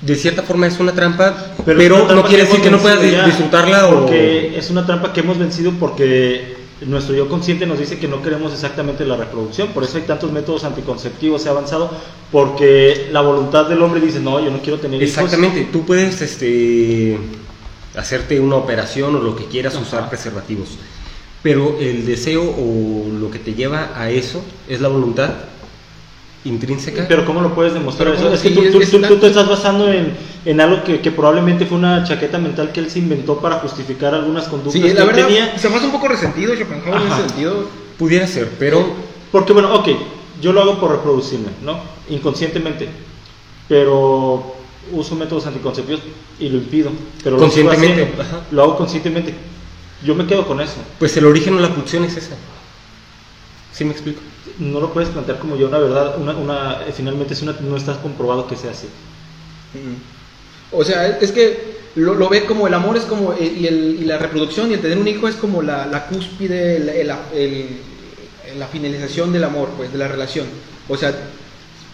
De 0.01 0.15
cierta 0.15 0.43
forma 0.43 0.67
es 0.67 0.79
una 0.79 0.93
trampa, 0.93 1.35
Pero, 1.65 2.07
no 2.15 2.23
quiere 2.25 2.45
decir 2.45 2.61
que 2.61 2.71
no 2.71 2.79
puedas 2.79 3.01
ya, 3.11 3.25
disfrutarla 3.25 3.89
o... 3.89 4.01
Porque 4.01 4.57
es 4.57 4.69
una 4.71 4.85
trampa 4.85 5.13
que 5.13 5.21
hemos 5.21 5.39
vencido 5.39 5.73
porque 5.81 6.55
nuestro 6.83 7.15
yo 7.15 7.29
consciente 7.31 7.65
nos 7.67 7.79
dice 7.79 7.99
que 7.99 8.07
no 8.07 8.21
queremos 8.23 8.53
exactamente 8.53 9.07
la 9.07 9.17
reproducción. 9.17 9.69
Por 9.69 9.85
eso 9.85 9.97
hay 9.97 10.03
tantos 10.05 10.31
métodos 10.31 10.65
anticonceptivos, 10.65 11.43
se 11.43 11.49
ha 11.49 11.53
avanzado, 11.53 11.91
porque 12.31 13.09
la 13.11 13.23
voluntad 13.23 13.67
del 13.67 13.81
hombre 13.83 14.01
dice, 14.03 14.21
no, 14.21 14.39
yo 14.39 14.51
no 14.51 14.59
quiero 14.61 14.79
tener 14.79 15.03
hijos. 15.03 15.17
Exactamente, 15.17 15.67
tú 15.73 15.87
puedes 15.87 16.21
este, 16.21 17.19
hacerte 17.97 18.39
una 18.39 18.57
operación 18.57 19.17
o 19.17 19.19
lo 19.21 19.35
que 19.35 19.47
quieras, 19.47 19.75
Ajá. 19.75 19.83
usar 19.83 20.09
preservativos, 20.11 20.69
pero 21.47 21.76
el 21.79 22.05
deseo 22.05 22.43
o 22.43 23.07
lo 23.21 23.31
que 23.31 23.38
te 23.38 23.55
lleva 23.55 23.93
a 23.95 24.11
eso 24.11 24.43
es 24.69 24.81
la 24.81 24.88
voluntad 24.88 25.31
intrínseca. 26.45 27.07
Pero 27.07 27.25
¿cómo 27.25 27.41
lo 27.41 27.55
puedes 27.55 27.73
demostrar 27.73 28.15
eso? 28.17 28.33
Es 28.35 28.41
que 28.41 28.50
tú, 28.50 28.62
es- 28.62 28.73
tú- 28.91 28.99
tú- 29.00 29.07
tú 29.07 29.17
te 29.19 29.29
estás 29.29 29.49
basando 29.49 29.88
en, 29.93 30.12
en 30.45 30.61
algo 30.61 30.83
que, 30.83 31.00
que 31.00 31.12
probablemente 31.12 31.65
fue 31.65 31.79
una 31.79 32.03
chaqueta 32.03 32.38
mental 32.38 32.73
que 32.73 32.81
él 32.81 32.91
se 32.91 32.99
inventó 32.99 33.38
para 33.38 33.61
justificar 33.61 34.12
algunas 34.12 34.49
conductas 34.49 34.73
Sí, 34.73 34.83
que 34.83 34.93
la 34.95 35.05
verdad, 35.05 35.26
tenía. 35.29 35.57
se 35.57 35.69
me 35.69 35.76
hace 35.76 35.87
un 35.87 35.93
poco 35.93 36.09
resentido 36.09 36.53
Schopenhauer 36.57 37.00
en 37.03 37.12
ese 37.12 37.29
sentido. 37.29 37.69
Pudiera 37.97 38.26
ser, 38.26 38.50
pero 38.59 38.85
Porque 39.31 39.53
bueno, 39.53 39.73
ok, 39.73 39.88
yo 40.43 40.53
lo 40.53 40.62
hago 40.62 40.81
por 40.81 40.91
reproducirme, 40.91 41.50
¿no? 41.62 41.79
Inconscientemente. 42.11 42.88
Pero 43.69 44.55
uso 44.93 45.15
métodos 45.15 45.47
anticonceptivos 45.47 46.00
y 46.41 46.49
lo 46.49 46.59
impido. 46.59 46.91
Pero 47.23 47.37
lo 47.37 47.43
Conscientemente, 47.43 48.03
haciendo. 48.03 48.43
Lo 48.50 48.62
hago 48.65 48.76
conscientemente. 48.76 49.33
Yo 50.05 50.15
me 50.15 50.26
quedo 50.26 50.47
con 50.47 50.61
eso. 50.61 50.76
pues 50.99 51.17
el 51.17 51.25
origen 51.26 51.55
o 51.55 51.61
la 51.61 51.75
pulsión 51.75 52.05
es 52.05 52.17
esa. 52.17 52.37
¿Sí 53.73 53.85
me 53.85 53.93
explico? 53.93 54.21
No 54.59 54.81
lo 54.81 54.93
puedes 54.93 55.11
plantear 55.11 55.38
como 55.38 55.57
yo 55.57 55.69
una 55.69 55.79
verdad, 55.79 56.19
una, 56.19 56.33
una, 56.37 56.73
eh, 56.87 56.93
finalmente 56.97 57.35
es 57.35 57.43
una, 57.43 57.53
no 57.61 57.76
estás 57.76 57.99
comprobado 57.99 58.47
que 58.47 58.57
sea 58.57 58.71
así. 58.71 58.88
O 60.73 60.83
sea, 60.85 61.19
es 61.19 61.33
que 61.33 61.76
lo, 61.97 62.15
lo 62.15 62.29
ve 62.29 62.45
como 62.45 62.67
el 62.67 62.75
amor 62.75 62.97
es 62.97 63.05
como, 63.05 63.33
eh, 63.35 63.53
y, 63.59 63.67
el- 63.67 63.99
y 64.00 64.05
la 64.05 64.19
reproducción 64.19 64.71
y 64.71 64.75
el 64.75 64.81
tener 64.81 64.99
un 64.99 65.09
hijo 65.09 65.29
es 65.29 65.37
como 65.37 65.62
la, 65.62 65.87
la 65.87 66.07
cúspide, 66.07 66.76
el- 66.76 66.88
el- 66.88 67.11
el- 67.35 67.69
la 68.59 68.67
finalización 68.67 69.33
del 69.33 69.45
amor, 69.45 69.69
pues, 69.76 69.93
de 69.93 69.99
la 69.99 70.09
relación. 70.09 70.47
O 70.88 70.97
sea, 70.97 71.15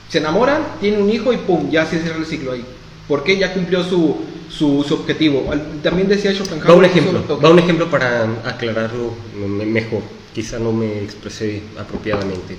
se 0.09 0.19
enamoran, 0.19 0.63
tienen 0.81 1.03
un 1.03 1.11
hijo 1.11 1.33
y 1.33 1.39
pum, 1.39 1.71
ya 1.71 1.87
se 1.87 2.01
cierra 2.01 2.19
el 2.19 2.27
ciclo 2.27 2.53
ahí. 2.53 2.65
¿Por 3.09 3.25
qué 3.25 3.37
ya 3.39 3.53
cumplió 3.53 3.83
su, 3.85 4.17
su, 4.51 4.85
su 4.87 4.95
objetivo? 4.95 5.51
También 5.83 6.09
decía 6.09 6.33
Schopenhauer. 6.33 6.71
Va 6.71 6.75
un 6.75 6.85
ejemplo, 6.85 7.41
va 7.41 7.51
un 7.51 7.59
ejemplo 7.59 7.91
para 7.91 8.25
aclararlo 8.45 9.15
me- 9.37 9.67
mejor. 9.67 10.03
Quizá 10.35 10.59
no 10.59 10.73
me 10.73 11.03
expresé 11.03 11.63
apropiadamente. 11.79 12.57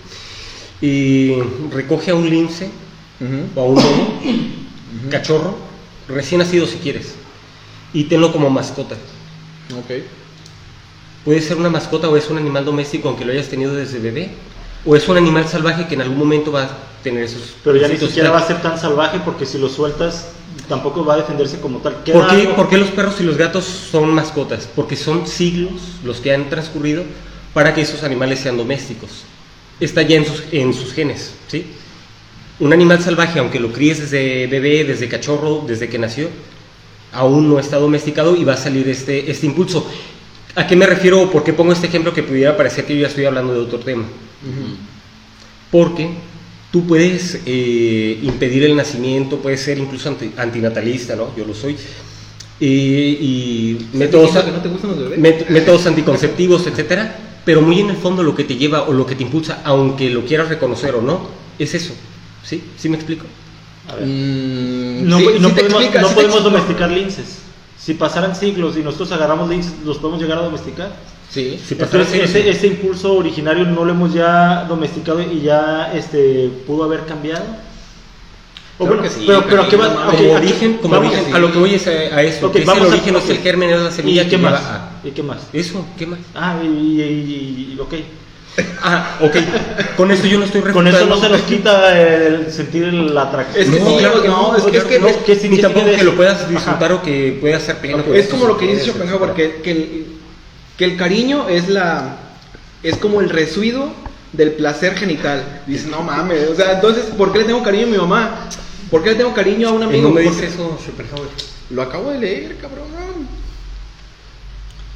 Y 0.82 1.34
recoge 1.72 2.12
a 2.12 2.16
un 2.16 2.30
lince 2.30 2.70
Ujú. 3.20 3.60
o 3.60 3.62
a 3.62 3.66
un 3.66 3.76
lobo, 3.76 4.20
cachorro, 5.10 5.56
recién 6.08 6.40
nacido 6.40 6.68
si 6.68 6.78
quieres, 6.78 7.16
y 7.94 8.04
tenlo 8.06 8.32
como 8.34 8.50
mascota. 8.50 8.96
Ok. 9.72 10.04
Puede 11.24 11.42
ser 11.42 11.56
una 11.58 11.70
mascota 11.70 12.10
o 12.10 12.18
es 12.18 12.30
un 12.30 12.38
animal 12.38 12.66
doméstico 12.66 13.08
aunque 13.08 13.24
lo 13.24 13.32
hayas 13.32 13.48
tenido 13.48 13.74
desde 13.74 14.00
bebé, 14.00 14.32
o 14.86 14.96
es 14.96 15.08
un 15.08 15.18
animal 15.18 15.48
salvaje 15.48 15.88
que 15.88 15.96
en 15.96 16.02
algún 16.02 16.18
momento 16.18 16.52
va 16.52 16.64
a 16.64 16.70
tener 17.04 17.24
esos. 17.24 17.56
Pero 17.64 17.78
ya 17.78 17.88
ni 17.88 17.98
siquiera 17.98 18.32
va 18.32 18.40
a 18.40 18.48
ser 18.48 18.62
tan 18.62 18.78
salvaje 18.78 19.20
porque 19.24 19.46
si 19.46 19.58
lo 19.58 19.70
sueltas 19.70 20.28
tampoco 20.68 21.04
va 21.04 21.16
a 21.16 21.18
defenderse 21.18 21.60
como 21.60 21.80
tal. 21.80 21.96
¿Por 21.96 22.28
qué, 22.28 22.48
por 22.56 22.70
qué 22.70 22.78
los 22.78 22.90
perros 22.90 23.20
y 23.20 23.24
los 23.24 23.38
gatos 23.38 23.66
son 23.66 24.14
mascotas? 24.14 24.68
Porque 24.76 24.96
son 24.96 25.28
siglos 25.28 25.74
los 26.04 26.20
que 26.20 26.34
han 26.34 26.50
transcurrido 26.50 27.04
para 27.54 27.74
que 27.74 27.82
esos 27.82 28.04
animales 28.04 28.40
sean 28.40 28.58
domésticos. 28.58 29.24
Está 29.80 30.02
ya 30.02 30.18
en 30.18 30.26
sus, 30.26 30.44
en 30.52 30.74
sus 30.74 30.94
genes, 30.94 31.34
¿sí? 31.48 31.66
Un 32.60 32.72
animal 32.72 33.02
salvaje, 33.02 33.40
aunque 33.40 33.60
lo 33.60 33.72
críes 33.74 34.00
desde 34.00 34.48
bebé, 34.48 34.84
desde 34.84 35.10
cachorro, 35.10 35.64
desde 35.68 35.90
que 35.90 35.98
nació, 35.98 36.30
aún 37.12 37.50
no 37.50 37.60
está 37.60 37.78
domesticado 37.78 38.36
y 38.36 38.44
va 38.44 38.54
a 38.54 38.58
salir 38.58 38.88
este, 38.88 39.30
este 39.30 39.46
impulso. 39.46 39.90
¿A 40.56 40.68
qué 40.68 40.76
me 40.76 40.86
refiero 40.86 41.22
o 41.22 41.32
por 41.32 41.44
qué 41.44 41.52
pongo 41.52 41.74
este 41.74 41.88
ejemplo 41.88 42.14
que 42.14 42.22
pudiera 42.22 42.56
parecer 42.56 42.86
que 42.86 42.96
yo 42.96 43.02
ya 43.02 43.08
estoy 43.08 43.26
hablando 43.26 43.54
de 43.54 43.60
otro 43.60 43.80
tema? 43.80 44.06
Porque 45.72 46.10
tú 46.72 46.86
puedes 46.86 47.40
eh, 47.46 48.20
impedir 48.24 48.64
el 48.64 48.76
nacimiento, 48.76 49.38
puedes 49.38 49.62
ser 49.62 49.78
incluso 49.78 50.10
anti- 50.10 50.32
antinatalista, 50.38 51.16
¿no? 51.16 51.36
Yo 51.36 51.46
lo 51.46 51.54
soy. 51.54 51.76
Y, 52.60 52.68
y 52.68 53.88
métodos, 53.94 54.34
no 54.34 54.62
te 54.62 54.70
gustan 54.70 54.92
los 54.92 55.00
bebés? 55.00 55.20
mét- 55.20 55.50
métodos 55.50 55.86
anticonceptivos, 55.88 56.66
etcétera. 56.68 57.20
Pero 57.46 57.62
muy 57.62 57.80
en 57.82 57.90
el 57.90 57.98
fondo 57.98 58.24
lo 58.24 58.34
que 58.36 58.46
te 58.46 58.56
lleva 58.56 58.84
o 58.84 58.94
lo 58.94 59.06
que 59.06 59.16
te 59.16 59.24
impulsa, 59.24 59.62
aunque 59.66 60.10
lo 60.10 60.24
quieras 60.26 60.48
reconocer 60.48 60.96
o 60.96 61.02
no, 61.02 61.28
es 61.60 61.74
eso. 61.74 61.94
¿Sí? 62.44 62.64
¿Sí 62.78 62.88
me 62.88 62.96
explico? 62.96 63.26
A 63.90 63.96
ver. 63.96 64.06
Mm, 64.06 65.08
No, 65.10 65.20
sí, 65.20 65.26
no 65.40 65.50
podemos, 65.50 65.82
explica, 65.82 66.02
no 66.02 66.08
podemos 66.10 66.44
domesticar 66.44 66.90
linces. 66.92 67.40
Si 67.78 67.96
pasaran 67.96 68.34
siglos 68.36 68.78
y 68.78 68.80
nosotros 68.80 69.12
agarramos 69.12 69.50
linces, 69.50 69.74
¿los 69.84 69.98
podemos 69.98 70.22
llegar 70.22 70.38
a 70.38 70.44
domesticar? 70.44 70.96
Sí. 71.34 71.60
Si 71.68 71.76
pasara 71.76 72.04
Entonces, 72.04 72.24
así, 72.30 72.38
ese, 72.40 72.50
ese 72.50 72.68
impulso 72.68 73.14
originario 73.16 73.66
no 73.66 73.84
lo 73.86 73.92
hemos 73.92 74.14
ya 74.14 74.66
domesticado 74.66 75.20
y 75.22 75.42
ya 75.42 75.92
este, 75.94 76.50
pudo 76.68 76.84
haber 76.84 77.06
cambiado. 77.06 77.44
Claro 78.78 78.96
bueno, 78.96 79.04
que 79.04 79.10
sí, 79.10 79.24
pero, 79.26 79.44
pero 79.48 79.62
¿a 79.64 79.70
qué 79.70 79.76
va? 79.78 79.90
mames. 79.90 80.14
ok, 80.14 80.20
como 80.20 80.34
origen, 80.36 80.78
como 80.78 80.94
vamos- 80.96 81.08
origen, 81.12 81.26
sí. 81.28 81.32
a 81.34 81.40
lo 81.40 81.52
que 81.52 81.60
voy 81.60 81.74
es 81.76 81.88
a, 81.88 81.92
a 81.92 82.24
eso. 82.24 82.48
Ok, 82.48 82.54
que 82.54 82.60
es 82.60 82.66
vamos 82.66 82.84
el 82.84 82.90
a- 82.90 82.94
origen, 82.96 83.14
no 83.14 83.20
es 83.20 83.30
el 83.30 83.38
germen, 83.38 83.70
es 83.70 83.80
la 83.82 83.92
semilla 83.92 84.22
¿Y 84.22 84.26
que 84.26 84.32
qué 84.32 84.38
más? 84.40 84.62
a... 84.64 84.92
¿Y 85.04 85.12
qué 85.12 85.24
más? 85.24 85.38
Eso, 85.54 85.86
¿qué 85.98 86.06
más? 86.08 86.20
Ah, 86.36 86.56
y, 86.64 86.68
y- 86.68 87.76
y- 87.76 87.80
ok. 87.80 87.94
Ah, 88.84 89.18
ok. 89.22 89.36
Con 89.98 90.12
esto 90.12 90.28
yo 90.28 90.38
no 90.38 90.46
estoy 90.46 90.62
Con 90.62 90.88
eso 90.88 91.06
no 91.08 91.16
se 91.18 91.28
refutando- 91.28 91.30
nos 91.30 91.42
quita 91.42 92.00
el 92.00 92.52
sentir 92.52 92.94
la 92.94 93.24
atracción. 93.24 93.64
Es 93.64 93.70
que 93.72 93.80
No, 93.80 93.90
sí, 93.90 93.96
claro 93.98 94.22
que 94.22 94.28
no, 94.28 94.52
no, 94.52 94.58
es 94.58 94.64
que- 94.66 94.78
es 94.78 94.84
que- 94.84 95.00
no, 95.00 95.08
es 95.08 95.18
que 95.18 95.36
sí, 95.36 95.50
ni 95.50 95.58
tampoco 95.60 95.86
que 95.88 96.04
lo 96.04 96.16
puedas 96.16 96.42
Ajá. 96.42 96.50
disfrutar 96.50 96.92
o 96.94 97.02
que 97.02 97.38
puedas 97.42 97.64
ser 97.64 97.78
pleno. 97.78 98.04
Es 98.14 98.28
como 98.28 98.46
lo 98.46 98.58
que 98.58 98.68
dice 98.68 98.86
Schopenhauer, 98.92 99.34
que, 99.34 99.56
que, 99.64 99.72
el, 99.72 100.06
que 100.78 100.86
el 100.86 100.98
cariño 100.98 101.48
es 101.50 101.70
la 101.70 102.18
es 102.82 102.98
como 102.98 103.22
el 103.22 103.30
residuo 103.30 103.94
del 104.34 104.52
placer 104.54 104.96
genital. 104.96 105.62
Dices, 105.68 105.88
no 105.88 106.02
mames, 106.02 106.50
o 106.50 106.56
sea, 106.56 106.74
entonces, 106.74 107.06
¿por 107.18 107.32
qué 107.32 107.40
le 107.40 107.46
tengo 107.46 107.64
cariño 107.64 107.86
a 107.88 107.90
mi 107.90 107.98
mamá? 107.98 108.50
¿Por 108.92 109.04
qué 109.04 109.12
le 109.12 109.16
tengo 109.16 109.34
cariño 109.34 109.70
a 109.70 109.72
un 109.72 109.84
¿En 109.84 109.90
amigo? 109.90 110.04
dónde 110.10 110.24
Porque- 110.24 110.42
dice 110.42 110.54
eso 110.54 110.78
Schopenhauer? 110.84 111.30
Lo 111.70 111.82
acabo 111.82 112.12
de 112.12 112.20
leer, 112.20 112.58
cabrón. 112.58 112.88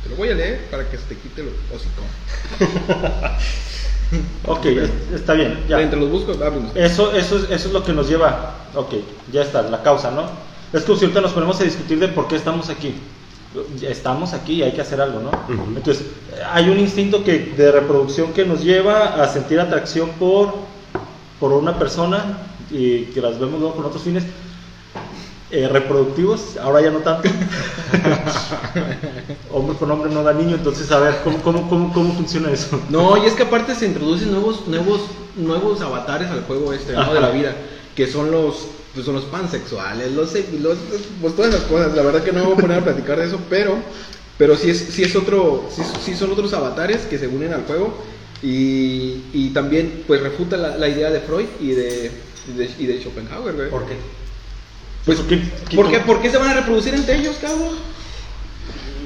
Te 0.03 0.09
lo 0.09 0.15
voy 0.15 0.29
a 0.29 0.35
leer 0.35 0.65
para 0.69 0.89
que 0.89 0.97
se 0.97 1.03
te 1.05 1.15
quite 1.15 1.41
el 1.41 1.49
hocico. 1.73 2.03
Ok, 4.45 4.65
es- 4.67 4.89
está 5.19 5.33
bien. 5.33 5.65
Ya. 5.67 5.81
Entre 5.81 5.99
los 5.99 6.09
buscos. 6.09 6.37
Eso, 6.75 7.11
eso, 7.13 7.37
es, 7.39 7.43
eso 7.43 7.67
es 7.67 7.73
lo 7.73 7.83
que 7.83 7.91
nos 7.91 8.07
lleva. 8.07 8.55
Ok, 8.73 8.93
ya 9.33 9.41
está, 9.41 9.61
la 9.63 9.83
causa, 9.83 10.11
¿no? 10.11 10.29
Es 10.71 10.83
que 10.83 10.95
si 10.95 11.01
ahorita 11.03 11.19
nos 11.19 11.33
ponemos 11.33 11.59
a 11.59 11.65
discutir 11.65 11.99
de 11.99 12.07
por 12.07 12.27
qué 12.29 12.37
estamos 12.37 12.69
aquí. 12.69 12.95
Estamos 13.81 14.33
aquí 14.33 14.55
y 14.55 14.63
hay 14.63 14.73
que 14.73 14.81
hacer 14.81 15.01
algo, 15.01 15.19
¿no? 15.19 15.29
Ujú. 15.29 15.77
Entonces, 15.77 16.05
hay 16.51 16.69
un 16.69 16.79
instinto 16.79 17.23
que, 17.23 17.53
de 17.57 17.71
reproducción 17.71 18.33
que 18.33 18.45
nos 18.45 18.63
lleva 18.63 19.23
a 19.23 19.27
sentir 19.29 19.59
atracción 19.59 20.11
por, 20.19 20.53
por 21.39 21.53
una 21.53 21.79
persona 21.79 22.37
y 22.69 23.05
que 23.05 23.21
las 23.21 23.39
vemos 23.39 23.59
luego 23.59 23.75
con 23.75 23.85
otros 23.85 24.03
fines 24.03 24.25
eh, 25.49 25.69
reproductivos, 25.69 26.57
ahora 26.61 26.81
ya 26.81 26.91
no 26.91 26.99
tanto. 26.99 27.29
hombre 29.53 29.77
con 29.77 29.89
hombre 29.89 30.11
no 30.11 30.21
da 30.21 30.33
niño, 30.33 30.55
entonces 30.55 30.91
a 30.91 30.99
ver, 30.99 31.21
¿cómo, 31.23 31.41
cómo, 31.41 31.69
cómo, 31.69 31.93
cómo 31.93 32.13
funciona 32.13 32.51
eso? 32.51 32.81
No, 32.89 33.15
y 33.15 33.27
es 33.27 33.33
que 33.33 33.43
aparte 33.43 33.73
se 33.73 33.85
introducen 33.85 34.31
nuevos, 34.31 34.67
nuevos, 34.67 34.99
nuevos 35.37 35.79
avatares 35.79 36.29
al 36.31 36.43
juego 36.43 36.73
este, 36.73 36.91
¿no? 36.91 37.13
De 37.13 37.21
la 37.21 37.29
vida, 37.29 37.55
que 37.95 38.07
son 38.07 38.29
los, 38.29 38.67
pues 38.97 39.05
son 39.05 39.13
los 39.13 39.25
pansexuales, 39.25 40.11
los, 40.13 40.33
los, 40.59 40.75
pues 41.21 41.35
todas 41.35 41.53
esas 41.53 41.65
cosas. 41.67 41.95
La 41.95 42.01
verdad 42.01 42.23
que 42.23 42.31
no 42.31 42.39
me 42.39 42.45
voy 42.47 42.53
a 42.57 42.61
poner 42.61 42.79
a 42.79 42.83
platicar 42.83 43.19
de 43.19 43.25
eso, 43.27 43.39
pero, 43.47 43.77
pero 44.39 44.57
sí 44.57 44.71
es, 44.71 44.79
sí 44.79 45.03
es 45.03 45.15
otro, 45.15 45.69
sí, 45.73 45.83
sí 46.03 46.15
son 46.15 46.31
otros 46.31 46.51
avatares 46.53 47.01
que 47.03 47.19
se 47.19 47.27
unen 47.27 47.53
al 47.53 47.63
juego 47.65 47.93
y, 48.41 49.21
y 49.33 49.51
también, 49.53 50.03
pues 50.07 50.21
refuta 50.21 50.57
la, 50.57 50.77
la 50.77 50.87
idea 50.89 51.11
de 51.11 51.19
Freud 51.19 51.45
y 51.61 51.69
de, 51.73 52.11
y 52.49 52.57
de, 52.57 52.69
y 52.79 52.85
de 52.87 52.99
Schopenhauer, 53.03 53.53
güey. 53.55 53.69
¿Por 53.69 53.85
qué? 53.85 53.93
Pues, 55.05 55.19
¿Qué- 55.29 55.41
qué- 55.69 55.75
¿por 55.75 55.91
qué, 55.91 55.99
¿por 55.99 56.21
qué 56.21 56.29
se 56.31 56.37
van 56.37 56.49
a 56.49 56.53
reproducir 56.55 56.95
entre 56.95 57.17
ellos, 57.19 57.35
cabrón? 57.39 57.75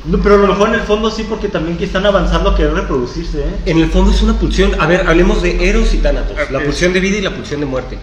No, 0.06 0.20
pero 0.20 0.36
a 0.36 0.38
lo 0.40 0.48
mejor 0.48 0.70
en 0.70 0.76
el 0.76 0.82
fondo 0.82 1.12
sí, 1.12 1.26
porque 1.30 1.48
también 1.48 1.78
que 1.78 1.86
están 1.86 2.06
avanzando 2.06 2.50
a 2.50 2.56
querer 2.56 2.74
reproducirse, 2.74 3.40
¿eh? 3.42 3.56
En 3.68 3.78
el 3.80 3.90
fondo 3.90 4.12
es 4.12 4.22
una 4.22 4.38
pulsión. 4.40 4.80
A 4.82 4.88
ver, 4.88 5.08
hablemos 5.08 5.42
de 5.44 5.70
Eros 5.70 5.94
y 5.94 5.98
Tánatos. 5.98 6.36
La 6.52 6.64
pulsión 6.64 6.92
de 6.94 7.00
vida 7.00 7.18
y 7.18 7.22
la 7.22 7.36
pulsión 7.36 7.60
de 7.60 7.66
muerte. 7.68 7.98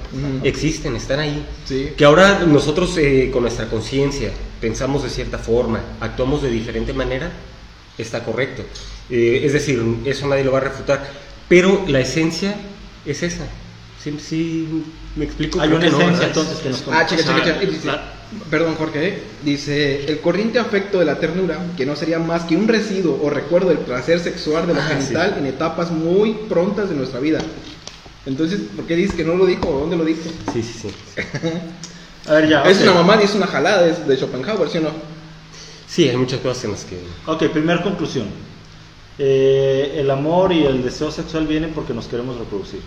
Existen, 0.44 0.94
están 0.94 1.18
ahí. 1.20 1.44
Sí. 1.64 1.90
Que 1.96 2.04
ahora 2.04 2.40
nosotros 2.46 2.96
eh, 2.98 3.30
con 3.32 3.42
nuestra 3.42 3.68
conciencia 3.68 4.30
pensamos 4.60 5.02
de 5.02 5.10
cierta 5.10 5.38
forma, 5.38 5.80
actuamos 6.00 6.42
de 6.42 6.50
diferente 6.50 6.92
manera, 6.92 7.30
está 7.96 8.22
correcto. 8.24 8.62
Eh, 9.10 9.40
es 9.44 9.52
decir, 9.52 9.82
eso 10.04 10.26
nadie 10.28 10.44
lo 10.44 10.52
va 10.52 10.58
a 10.58 10.62
refutar. 10.62 11.04
Pero 11.48 11.84
la 11.88 12.00
esencia 12.00 12.54
es 13.06 13.22
esa. 13.22 13.46
¿Sí, 14.02 14.16
sí 14.20 14.84
me 15.16 15.24
explico? 15.24 15.60
Hay 15.60 15.68
una 15.70 15.78
no, 15.80 15.86
esencia 15.86 16.06
¿verdad? 16.06 16.26
entonces 16.28 16.58
que 16.58 16.68
nos 16.68 16.84
Ah, 16.92 17.06
checa, 17.06 17.22
checa, 17.24 17.60
checa. 17.60 17.84
La- 17.84 18.12
Perdón, 18.50 18.74
Jorge. 18.76 19.08
¿eh? 19.08 19.22
Dice: 19.44 20.04
El 20.10 20.20
corriente 20.20 20.58
afecto 20.58 20.98
de 20.98 21.04
la 21.04 21.18
ternura, 21.18 21.58
que 21.76 21.86
no 21.86 21.96
sería 21.96 22.18
más 22.18 22.44
que 22.44 22.56
un 22.56 22.68
residuo 22.68 23.18
o 23.22 23.30
recuerdo 23.30 23.68
del 23.70 23.78
placer 23.78 24.20
sexual 24.20 24.66
de 24.66 24.74
lo 24.74 24.80
Ah, 24.80 24.84
genital 24.88 25.32
sí. 25.34 25.40
en 25.40 25.46
etapas 25.46 25.90
muy 25.90 26.32
prontas 26.48 26.88
de 26.90 26.94
nuestra 26.94 27.20
vida. 27.20 27.40
Entonces, 28.26 28.60
¿por 28.76 28.86
qué 28.86 28.96
dices 28.96 29.16
que 29.16 29.24
no 29.24 29.34
lo 29.34 29.46
dijo? 29.46 29.70
¿Dónde 29.70 29.96
lo 29.96 30.04
dijo? 30.04 30.20
Sí, 30.52 30.62
sí, 30.62 30.78
sí. 30.82 30.88
A 32.28 32.32
ver, 32.34 32.48
ya. 32.48 32.62
Es 32.64 32.82
una 32.82 32.92
mamá 32.92 33.16
y 33.20 33.24
es 33.24 33.34
una 33.34 33.46
jalada 33.46 33.82
de, 33.82 33.92
de 34.04 34.16
Schopenhauer, 34.16 34.68
¿sí 34.68 34.78
o 34.78 34.82
no? 34.82 34.90
Sí, 35.88 36.06
hay 36.06 36.16
muchas 36.18 36.40
cosas 36.40 36.64
en 36.64 36.72
las 36.72 36.84
que... 36.84 36.98
Ok, 37.24 37.44
primera 37.50 37.82
conclusión. 37.82 38.26
Eh, 39.18 39.94
el 39.96 40.10
amor 40.10 40.52
y 40.52 40.64
el 40.64 40.82
deseo 40.82 41.10
sexual 41.10 41.46
vienen 41.46 41.72
porque 41.72 41.94
nos 41.94 42.06
queremos 42.06 42.36
reproducir. 42.38 42.80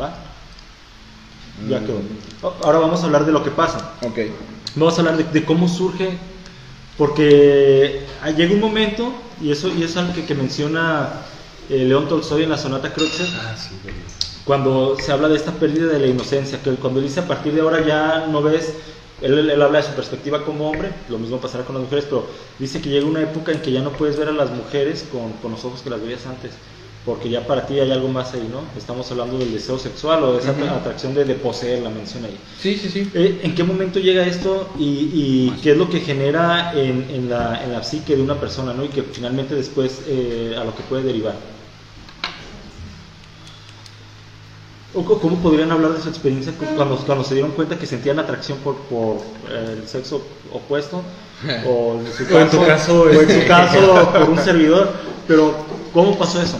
¿Va? 0.00 0.14
Ya 1.68 1.80
quedó. 1.80 2.00
O- 2.42 2.54
Ahora 2.64 2.78
vamos 2.78 3.02
a 3.02 3.06
hablar 3.06 3.24
de 3.26 3.32
lo 3.32 3.42
que 3.42 3.50
pasa. 3.50 3.94
Ok. 4.02 4.18
Vamos 4.74 4.96
a 4.96 5.00
hablar 5.00 5.16
de, 5.16 5.24
de 5.24 5.44
cómo 5.44 5.68
surge. 5.68 6.18
Porque 6.96 8.00
ah, 8.22 8.30
llega 8.30 8.54
un 8.54 8.60
momento, 8.60 9.12
y 9.42 9.50
eso, 9.50 9.68
y 9.68 9.82
eso 9.82 9.84
es 9.84 9.96
algo 9.98 10.14
que, 10.14 10.24
que 10.24 10.34
menciona 10.34 11.10
eh, 11.68 11.84
León 11.84 12.08
Tolstoy 12.08 12.44
en 12.44 12.50
la 12.50 12.56
sonata 12.58 12.92
Kreutzer, 12.92 13.26
Ah, 13.44 13.54
sí, 13.56 13.74
cuando 14.44 14.96
se 14.96 15.12
habla 15.12 15.28
de 15.28 15.36
esta 15.36 15.52
pérdida 15.52 15.86
de 15.86 15.98
la 15.98 16.06
inocencia, 16.06 16.62
que 16.62 16.70
cuando 16.76 17.00
él 17.00 17.06
dice 17.06 17.20
a 17.20 17.26
partir 17.26 17.52
de 17.52 17.60
ahora 17.60 17.84
ya 17.84 18.26
no 18.28 18.40
ves, 18.42 18.74
él, 19.20 19.50
él 19.50 19.60
habla 19.62 19.78
de 19.78 19.84
su 19.84 19.92
perspectiva 19.92 20.44
como 20.44 20.70
hombre, 20.70 20.90
lo 21.10 21.18
mismo 21.18 21.38
pasará 21.38 21.64
con 21.64 21.74
las 21.74 21.84
mujeres, 21.84 22.06
pero 22.08 22.26
dice 22.58 22.80
que 22.80 22.88
llega 22.88 23.04
una 23.06 23.20
época 23.20 23.52
en 23.52 23.60
que 23.60 23.72
ya 23.72 23.82
no 23.82 23.90
puedes 23.90 24.16
ver 24.16 24.28
a 24.28 24.32
las 24.32 24.50
mujeres 24.50 25.04
con, 25.12 25.32
con 25.42 25.50
los 25.50 25.64
ojos 25.64 25.82
que 25.82 25.90
las 25.90 26.00
veías 26.00 26.24
antes, 26.26 26.52
porque 27.06 27.30
ya 27.30 27.46
para 27.46 27.64
ti 27.66 27.78
hay 27.78 27.92
algo 27.92 28.08
más 28.08 28.34
ahí, 28.34 28.48
¿no? 28.50 28.62
Estamos 28.76 29.08
hablando 29.12 29.38
del 29.38 29.52
deseo 29.52 29.78
sexual 29.78 30.24
o 30.24 30.32
de 30.32 30.40
esa 30.40 30.50
atracción 30.74 31.14
de, 31.14 31.24
de 31.24 31.34
poseer, 31.36 31.80
la 31.82 31.88
menciona 31.88 32.26
ahí. 32.26 32.36
Sí, 32.60 32.76
sí, 32.76 32.88
sí. 32.90 33.08
Eh, 33.14 33.40
¿En 33.44 33.54
qué 33.54 33.62
momento 33.62 34.00
llega 34.00 34.26
esto 34.26 34.68
y, 34.76 34.82
y 35.12 35.54
qué 35.62 35.70
es 35.70 35.76
lo 35.78 35.88
que 35.88 36.00
genera 36.00 36.72
en, 36.74 37.06
en 37.08 37.30
la, 37.30 37.62
en 37.62 37.72
la 37.72 37.84
psique 37.84 38.16
de 38.16 38.22
una 38.22 38.34
persona, 38.34 38.74
¿no? 38.74 38.84
Y 38.84 38.88
que 38.88 39.02
finalmente 39.04 39.54
después 39.54 40.00
eh, 40.08 40.56
a 40.60 40.64
lo 40.64 40.74
que 40.74 40.82
puede 40.82 41.04
derivar. 41.04 41.34
¿O 44.94 45.04
¿Cómo 45.04 45.36
podrían 45.36 45.70
hablar 45.70 45.92
de 45.92 46.00
su 46.02 46.08
experiencia 46.08 46.52
cu- 46.58 46.64
cuando, 46.74 46.96
cuando 46.96 47.22
se 47.22 47.34
dieron 47.34 47.52
cuenta 47.52 47.78
que 47.78 47.86
sentían 47.86 48.18
atracción 48.18 48.58
por, 48.58 48.76
por 48.76 49.16
eh, 49.50 49.78
el 49.82 49.88
sexo 49.88 50.26
opuesto? 50.52 51.02
O 51.68 52.00
en 52.00 52.06
su 52.12 52.34
O 52.34 52.40
en 52.40 52.48
tu 52.50 52.64
caso, 52.64 53.02
o 53.02 53.10
en 53.10 53.20
este- 53.20 53.42
su 53.42 53.46
caso 53.46 54.10
por 54.18 54.30
un 54.30 54.38
servidor. 54.38 54.90
Pero, 55.28 55.54
¿cómo 55.92 56.16
pasó 56.18 56.40
eso? 56.40 56.56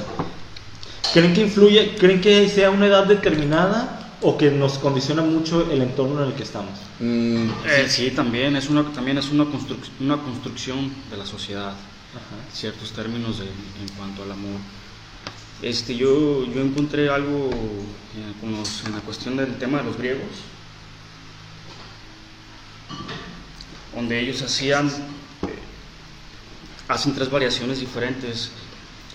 ¿Creen 1.13 1.33
que 1.35 1.43
influye, 1.43 1.95
creen 1.97 2.21
que 2.21 2.49
sea 2.49 2.71
una 2.71 2.87
edad 2.87 3.07
determinada 3.07 4.15
o 4.21 4.37
que 4.37 4.51
nos 4.51 4.79
condiciona 4.79 5.23
mucho 5.23 5.71
el 5.71 5.81
entorno 5.83 6.23
en 6.23 6.29
el 6.31 6.35
que 6.35 6.43
estamos. 6.43 6.79
Mm, 7.01 7.49
Eh, 7.67 7.87
sí, 7.89 8.11
también 8.11 8.57
es 8.57 8.69
una, 8.69 8.85
también 8.93 9.19
es 9.19 9.31
una, 9.31 9.45
construc- 9.45 9.91
una 10.01 10.17
construcción 10.19 10.93
de 11.11 11.17
la 11.17 11.27
sociedad, 11.27 11.75
ciertos 12.53 12.93
términos 12.93 13.39
de- 13.39 13.45
en 13.47 13.89
cuanto 13.97 14.23
al 14.23 14.33
amor. 14.33 14.59
Este, 15.63 15.97
yo, 15.97 16.45
yo 16.47 16.61
encontré 16.61 17.09
algo 17.09 17.51
eh, 17.51 18.33
con 18.41 18.53
los- 18.53 18.85
en 18.87 18.93
la 18.93 19.01
cuestión 19.01 19.37
del 19.37 19.57
tema 19.57 19.79
de 19.79 19.85
los 19.85 19.97
griegos, 19.99 20.23
donde 23.95 24.21
ellos 24.21 24.41
hacían, 24.43 24.89
eh, 24.89 25.59
hacen 26.89 27.15
tres 27.15 27.31
variaciones 27.31 27.81
diferentes, 27.81 28.51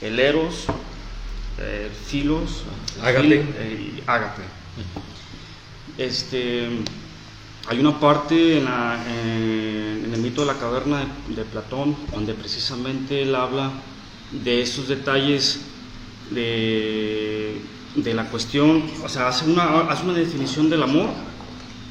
el 0.01 0.19
eros, 0.19 0.65
Ágape. 3.01 3.27
fil- 3.27 3.55
eh, 3.57 3.93
y 3.97 4.03
ágape. 4.07 4.41
Este, 5.97 6.67
hay 7.67 7.79
una 7.79 7.99
parte 7.99 8.57
en, 8.57 8.65
la- 8.65 9.03
en- 9.07 10.05
en 10.05 10.13
el 10.13 10.21
mito 10.21 10.41
de 10.41 10.47
la 10.47 10.59
caverna 10.59 11.05
de, 11.27 11.35
de 11.35 11.43
Platón 11.45 11.95
donde 12.11 12.33
precisamente 12.33 13.21
él 13.21 13.35
habla 13.35 13.71
de 14.31 14.61
esos 14.61 14.87
detalles 14.87 15.61
de, 16.31 17.61
de 17.95 18.13
la 18.13 18.25
cuestión, 18.25 18.83
o 19.03 19.09
sea, 19.09 19.27
hace 19.27 19.45
una, 19.49 19.81
hace 19.89 20.03
una 20.05 20.13
definición 20.13 20.69
del 20.69 20.83
amor, 20.83 21.09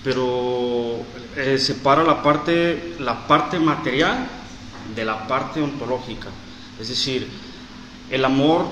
pero 0.03 1.05
eh, 1.37 1.59
separa 1.59 2.03
la 2.03 2.23
parte, 2.23 2.95
la 2.99 3.27
parte 3.27 3.59
material 3.59 4.27
de 4.97 5.05
la 5.05 5.27
parte 5.29 5.61
ontológica. 5.61 6.29
Es 6.81 6.89
decir, 6.89 7.29
el 8.11 8.25
amor 8.25 8.67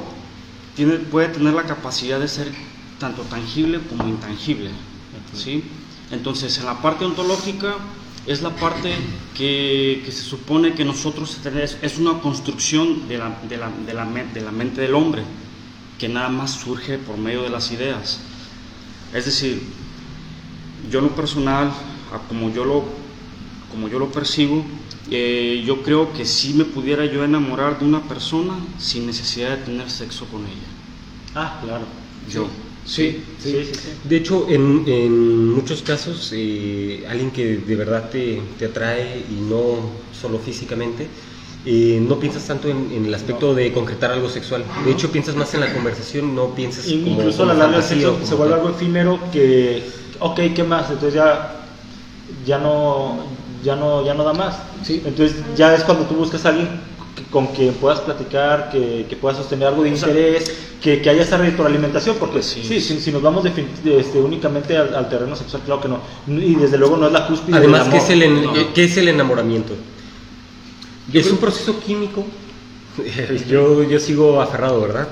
tiene, 0.78 0.94
puede 0.98 1.26
tener 1.26 1.54
la 1.54 1.64
capacidad 1.64 2.20
de 2.20 2.28
ser 2.28 2.52
tanto 3.00 3.22
tangible 3.22 3.80
como 3.88 4.06
intangible. 4.06 4.70
¿sí? 5.34 5.64
Entonces, 6.12 6.56
en 6.58 6.66
la 6.66 6.80
parte 6.80 7.04
ontológica 7.04 7.74
es 8.28 8.42
la 8.42 8.54
parte 8.54 8.94
que, 9.36 10.02
que 10.04 10.12
se 10.12 10.22
supone 10.22 10.74
que 10.74 10.84
nosotros 10.84 11.38
tenemos, 11.42 11.76
es 11.82 11.98
una 11.98 12.20
construcción 12.20 13.08
de 13.08 13.18
la, 13.18 13.36
de, 13.48 13.56
la, 13.56 13.70
de, 13.70 13.92
la, 13.92 14.04
de 14.04 14.40
la 14.40 14.52
mente 14.52 14.80
del 14.80 14.94
hombre, 14.94 15.22
que 15.98 16.08
nada 16.08 16.28
más 16.28 16.52
surge 16.52 16.96
por 16.96 17.18
medio 17.18 17.42
de 17.42 17.50
las 17.50 17.72
ideas. 17.72 18.20
Es 19.12 19.24
decir, 19.24 19.60
yo 20.92 21.00
en 21.00 21.06
lo 21.06 21.16
personal, 21.16 21.72
como 22.28 22.52
yo 22.52 22.64
lo, 22.64 22.84
como 23.72 23.88
yo 23.88 23.98
lo 23.98 24.12
percibo, 24.12 24.64
eh, 25.10 25.62
yo 25.64 25.82
creo 25.82 26.12
que 26.12 26.24
sí 26.24 26.54
me 26.54 26.64
pudiera 26.64 27.04
yo 27.06 27.24
enamorar 27.24 27.78
de 27.78 27.84
una 27.84 28.02
persona 28.08 28.58
sin 28.78 29.06
necesidad 29.06 29.50
de 29.56 29.64
tener 29.64 29.90
sexo 29.90 30.26
con 30.26 30.42
ella. 30.42 30.68
Ah, 31.34 31.58
claro. 31.62 31.84
Yo. 32.28 32.46
sí, 32.84 33.24
sí. 33.38 33.50
Sí, 33.50 33.64
sí, 33.64 33.74
sí. 33.74 33.88
De 34.04 34.16
hecho, 34.16 34.46
en, 34.48 34.84
en 34.86 35.48
muchos 35.54 35.82
casos, 35.82 36.32
eh, 36.34 37.04
alguien 37.08 37.30
que 37.30 37.56
de 37.58 37.76
verdad 37.76 38.10
te, 38.10 38.40
te 38.58 38.66
atrae 38.66 39.24
y 39.30 39.34
no 39.48 39.76
solo 40.12 40.38
físicamente, 40.38 41.06
eh, 41.64 41.98
no 42.00 42.18
piensas 42.18 42.46
tanto 42.46 42.68
en, 42.68 42.90
en 42.92 43.06
el 43.06 43.14
aspecto 43.14 43.54
de 43.54 43.72
concretar 43.72 44.10
algo 44.12 44.28
sexual. 44.28 44.64
De 44.84 44.92
hecho, 44.92 45.10
piensas 45.10 45.36
más 45.36 45.52
en 45.54 45.60
la 45.60 45.72
conversación, 45.72 46.34
no 46.34 46.54
piensas 46.54 46.86
Y- 46.86 47.02
como, 47.02 47.16
Incluso 47.16 47.42
a 47.42 47.46
la 47.46 47.54
larga 47.54 47.76
el 47.78 47.82
sexo 47.82 48.18
se 48.24 48.34
vuelve 48.34 48.54
algo 48.54 48.70
efímero 48.70 49.20
que, 49.32 49.82
ok, 50.20 50.40
¿qué 50.54 50.64
más? 50.64 50.86
Entonces 50.90 51.14
ya, 51.14 51.66
ya, 52.44 52.58
no, 52.58 53.22
ya, 53.62 53.76
no, 53.76 54.04
ya 54.04 54.14
no 54.14 54.24
da 54.24 54.32
más. 54.32 54.56
Sí. 54.84 55.02
Entonces 55.04 55.36
ya 55.56 55.74
es 55.74 55.82
cuando 55.84 56.04
tú 56.04 56.14
buscas 56.14 56.44
a 56.46 56.50
alguien 56.50 56.68
que- 57.16 57.24
con 57.30 57.48
quien 57.48 57.74
puedas 57.74 58.00
platicar, 58.00 58.70
que, 58.70 59.06
que 59.08 59.16
puedas 59.16 59.36
sostener 59.38 59.68
algo 59.68 59.82
de 59.82 59.92
O 59.92 59.96
sea, 59.96 60.08
interés, 60.08 60.52
que, 60.80 61.02
que 61.02 61.10
haya 61.10 61.22
esa 61.22 61.36
retroalimentación, 61.36 62.16
porque 62.20 62.42
sí, 62.42 62.62
sí. 62.66 62.80
si, 62.80 63.00
si 63.00 63.10
nos 63.12 63.20
vamos 63.22 63.44
este, 63.44 64.18
únicamente 64.20 64.76
al, 64.76 64.94
al 64.94 65.08
terreno 65.08 65.34
sexual, 65.34 65.62
claro 65.66 65.80
que 65.80 65.88
no. 65.88 66.00
Y 66.28 66.54
desde 66.54 66.78
luego 66.78 66.96
no 66.96 67.06
es 67.08 67.12
la 67.12 67.26
cúspide 67.26 67.56
Además, 67.56 67.82
del 67.84 67.90
¿qué 67.92 67.96
amor. 67.98 68.04
es, 68.10 68.14
el, 68.14 68.22
en- 68.22 68.42
No. 68.44 68.52
¿qué 68.74 68.84
es 68.84 68.96
el 68.96 69.08
enamoramiento? 69.08 69.74
Yo 71.12 71.20
es 71.20 71.26
creo- 71.26 71.34
un 71.34 71.40
proceso 71.40 71.80
químico. 71.80 72.24
yo, 73.48 73.82
yo 73.84 73.98
sigo 74.00 74.40
aferrado, 74.40 74.80
¿verdad? 74.80 75.08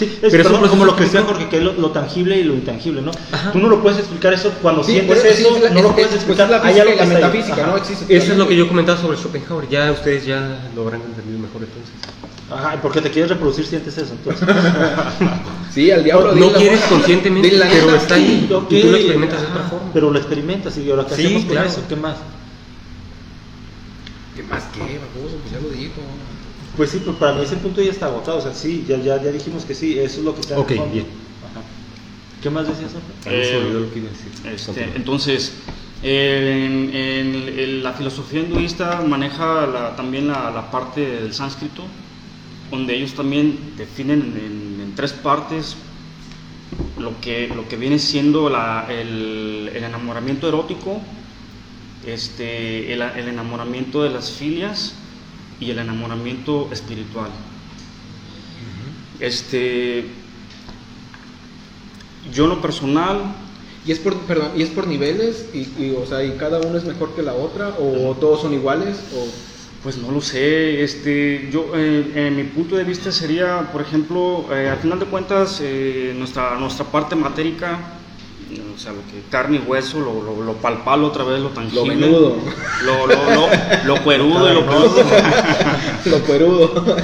Sí, 0.00 0.06
es, 0.06 0.12
Pero 0.12 0.26
es 0.28 0.32
un 0.32 0.42
perdón, 0.42 0.52
proceso 0.60 0.70
como 0.70 0.84
lo 0.86 0.96
que 0.96 1.04
decía. 1.04 1.22
Jorge, 1.22 1.48
que 1.50 1.56
es 1.58 1.62
lo, 1.62 1.72
lo 1.74 1.90
tangible 1.90 2.38
y 2.38 2.44
lo 2.44 2.54
intangible, 2.54 3.02
¿no? 3.02 3.10
Ajá. 3.32 3.52
Tú 3.52 3.58
no 3.58 3.68
lo 3.68 3.82
puedes 3.82 3.98
explicar 3.98 4.32
eso 4.32 4.50
cuando 4.62 4.82
Sí, 4.82 4.92
sientes 4.92 5.18
eso, 5.22 5.36
sí, 5.36 5.42
eso, 5.44 5.56
es 5.56 5.62
la- 5.62 5.70
no 5.70 5.82
lo 5.82 5.88
es- 5.88 5.94
puedes 5.94 6.06
es- 6.06 6.24
pues, 6.24 6.38
explicar. 6.38 6.46
es 6.46 6.50
la 6.50 6.56
Hay 6.56 6.62
física 6.72 6.82
algo 6.82 6.94
y 6.94 6.96
la 6.96 7.02
que 7.02 7.02
está 7.12 7.16
ahí. 7.18 7.22
metafísica, 7.32 7.62
Ajá. 7.62 7.70
¿no? 7.70 7.76
Existe 7.76 8.16
Eso 8.16 8.32
es 8.32 8.38
lo 8.38 8.48
que 8.48 8.56
yo 8.56 8.66
comentaba 8.68 8.98
sobre 8.98 9.18
Schopenhauer. 9.18 9.68
Ya 9.68 9.92
ustedes 9.92 10.24
ya 10.24 10.58
lo 10.74 10.82
habrán 10.82 11.02
entendido 11.02 11.38
mejor 11.38 11.62
entonces. 11.64 11.94
Ajá, 12.50 12.74
¿y 12.76 12.78
por 12.78 12.92
qué 12.92 13.00
te 13.02 13.10
quieres 13.10 13.30
reproducir 13.30 13.66
sientes 13.66 13.96
eso? 13.98 14.12
Entonces, 14.14 14.48
Sí, 15.74 15.90
al 15.90 16.02
diablo. 16.02 16.34
No 16.34 16.52
quieres 16.54 16.80
conscientemente, 16.88 17.52
la 17.52 17.68
pero 17.68 17.94
está 17.94 18.14
ahí. 18.14 18.48
Ok, 18.52 18.72
Y 18.72 18.80
tú 18.80 18.88
lo 18.88 18.96
experimentas 18.96 19.40
de 19.42 19.46
otra 19.48 19.60
ajá, 19.60 19.68
forma. 19.70 19.90
Pero 19.92 20.10
lo 20.10 20.18
experimentas 20.18 20.76
y 20.78 20.90
ahora 20.90 21.04
qué 21.06 21.14
Sí, 21.14 21.24
hacemos 21.26 21.42
con 21.44 21.50
claro. 21.52 21.68
eso, 21.68 21.82
¿qué 21.88 21.96
más? 21.96 22.16
¿Qué 24.34 24.42
más 24.44 24.62
qué, 24.74 24.80
baboso? 24.80 25.36
Pues 25.42 25.52
ya 25.52 25.60
lo 25.60 25.68
dijo. 25.68 26.00
Pues 26.80 26.92
sí, 26.92 27.02
pues 27.04 27.18
para 27.18 27.34
mí 27.34 27.42
ese 27.42 27.56
punto 27.56 27.82
ya 27.82 27.90
está 27.90 28.06
agotado, 28.06 28.38
o 28.38 28.40
sea, 28.40 28.54
sí, 28.54 28.86
ya, 28.88 28.96
ya, 28.96 29.22
ya 29.22 29.30
dijimos 29.30 29.66
que 29.66 29.74
sí, 29.74 29.98
eso 29.98 30.20
es 30.20 30.24
lo 30.24 30.34
que 30.34 30.40
está 30.40 30.54
en 30.54 30.60
el 30.60 30.64
Ok, 30.64 30.72
fondo. 30.76 30.92
bien. 30.94 31.06
Ajá. 31.50 31.62
¿Qué 32.42 32.48
más 32.48 32.66
decías, 32.68 32.92
Eh, 33.26 33.60
olvidó 33.62 33.80
lo 33.80 33.92
que 33.92 33.98
iba 33.98 34.08
a 34.08 34.12
decir. 34.12 34.32
Este, 34.50 34.84
entonces, 34.96 35.52
en, 36.02 36.88
en- 36.96 37.58
en 37.58 37.82
la 37.82 37.92
filosofía 37.92 38.40
hinduista 38.40 39.02
maneja 39.02 39.66
la- 39.66 39.94
también 39.94 40.28
la, 40.28 40.50
la 40.50 40.70
parte 40.70 41.02
del 41.02 41.34
sánscrito, 41.34 41.84
donde 42.70 42.94
ellos 42.96 43.12
también 43.12 43.74
definen 43.76 44.20
en, 44.42 44.80
en 44.80 44.94
tres 44.96 45.12
partes 45.12 45.76
lo 46.98 47.20
que, 47.20 47.48
lo 47.48 47.68
que 47.68 47.76
viene 47.76 47.98
siendo 47.98 48.48
la- 48.48 48.86
el, 48.88 49.70
el 49.74 49.84
enamoramiento 49.84 50.48
erótico, 50.48 51.02
este, 52.06 52.90
el, 52.94 53.02
el 53.02 53.28
enamoramiento 53.28 54.02
de 54.02 54.08
las 54.08 54.30
filias 54.30 54.94
y 55.60 55.70
el 55.70 55.78
enamoramiento 55.78 56.70
espiritual. 56.72 57.30
Este, 59.20 60.16
yo 62.32 62.44
en 62.44 62.50
lo 62.50 62.60
personal 62.62 63.34
Y 63.84 63.92
es 63.92 63.98
por, 63.98 64.14
perdón, 64.26 64.52
y 64.56 64.62
es 64.62 64.70
por 64.70 64.86
niveles, 64.86 65.48
y, 65.54 65.60
y, 65.82 65.96
o 65.96 66.04
sea, 66.06 66.22
y 66.22 66.36
cada 66.36 66.60
uno 66.60 66.76
es 66.76 66.84
mejor 66.84 67.14
que 67.14 67.22
la 67.22 67.34
otra, 67.34 67.76
o 67.78 68.14
todos 68.20 68.42
son 68.42 68.52
iguales, 68.54 69.06
o 69.14 69.34
Pues 69.82 69.96
no 69.96 70.10
lo 70.12 70.20
sé, 70.20 70.82
este, 70.84 71.48
yo, 71.50 71.72
eh, 71.74 72.12
en 72.28 72.36
mi 72.36 72.44
punto 72.44 72.76
de 72.76 72.84
vista 72.84 73.10
sería, 73.12 73.70
por 73.72 73.80
ejemplo, 73.80 74.46
eh, 74.52 74.68
al 74.68 74.78
final 74.78 74.98
de 75.00 75.06
cuentas, 75.06 75.60
eh, 75.62 76.14
nuestra, 76.16 76.58
nuestra 76.58 76.84
parte 76.90 77.16
matérica, 77.16 77.99
o 78.74 78.78
sea, 78.78 78.92
lo 78.92 79.00
que 79.00 79.22
carne 79.30 79.58
y 79.58 79.60
hueso, 79.60 80.00
lo, 80.00 80.22
lo, 80.22 80.42
lo 80.42 80.54
palpable 80.54 81.06
otra 81.06 81.24
vez, 81.24 81.40
lo 81.40 81.50
tangible, 81.50 81.94
menudo. 81.94 82.36
lo, 82.84 83.06
lo, 83.06 83.30
lo, 83.30 83.48
lo 83.84 84.02
cuerudo 84.02 84.50
y 84.50 84.54
lo 84.54 84.66
peludo, 84.66 85.04
lo 86.06 86.18
perudo. 86.24 86.96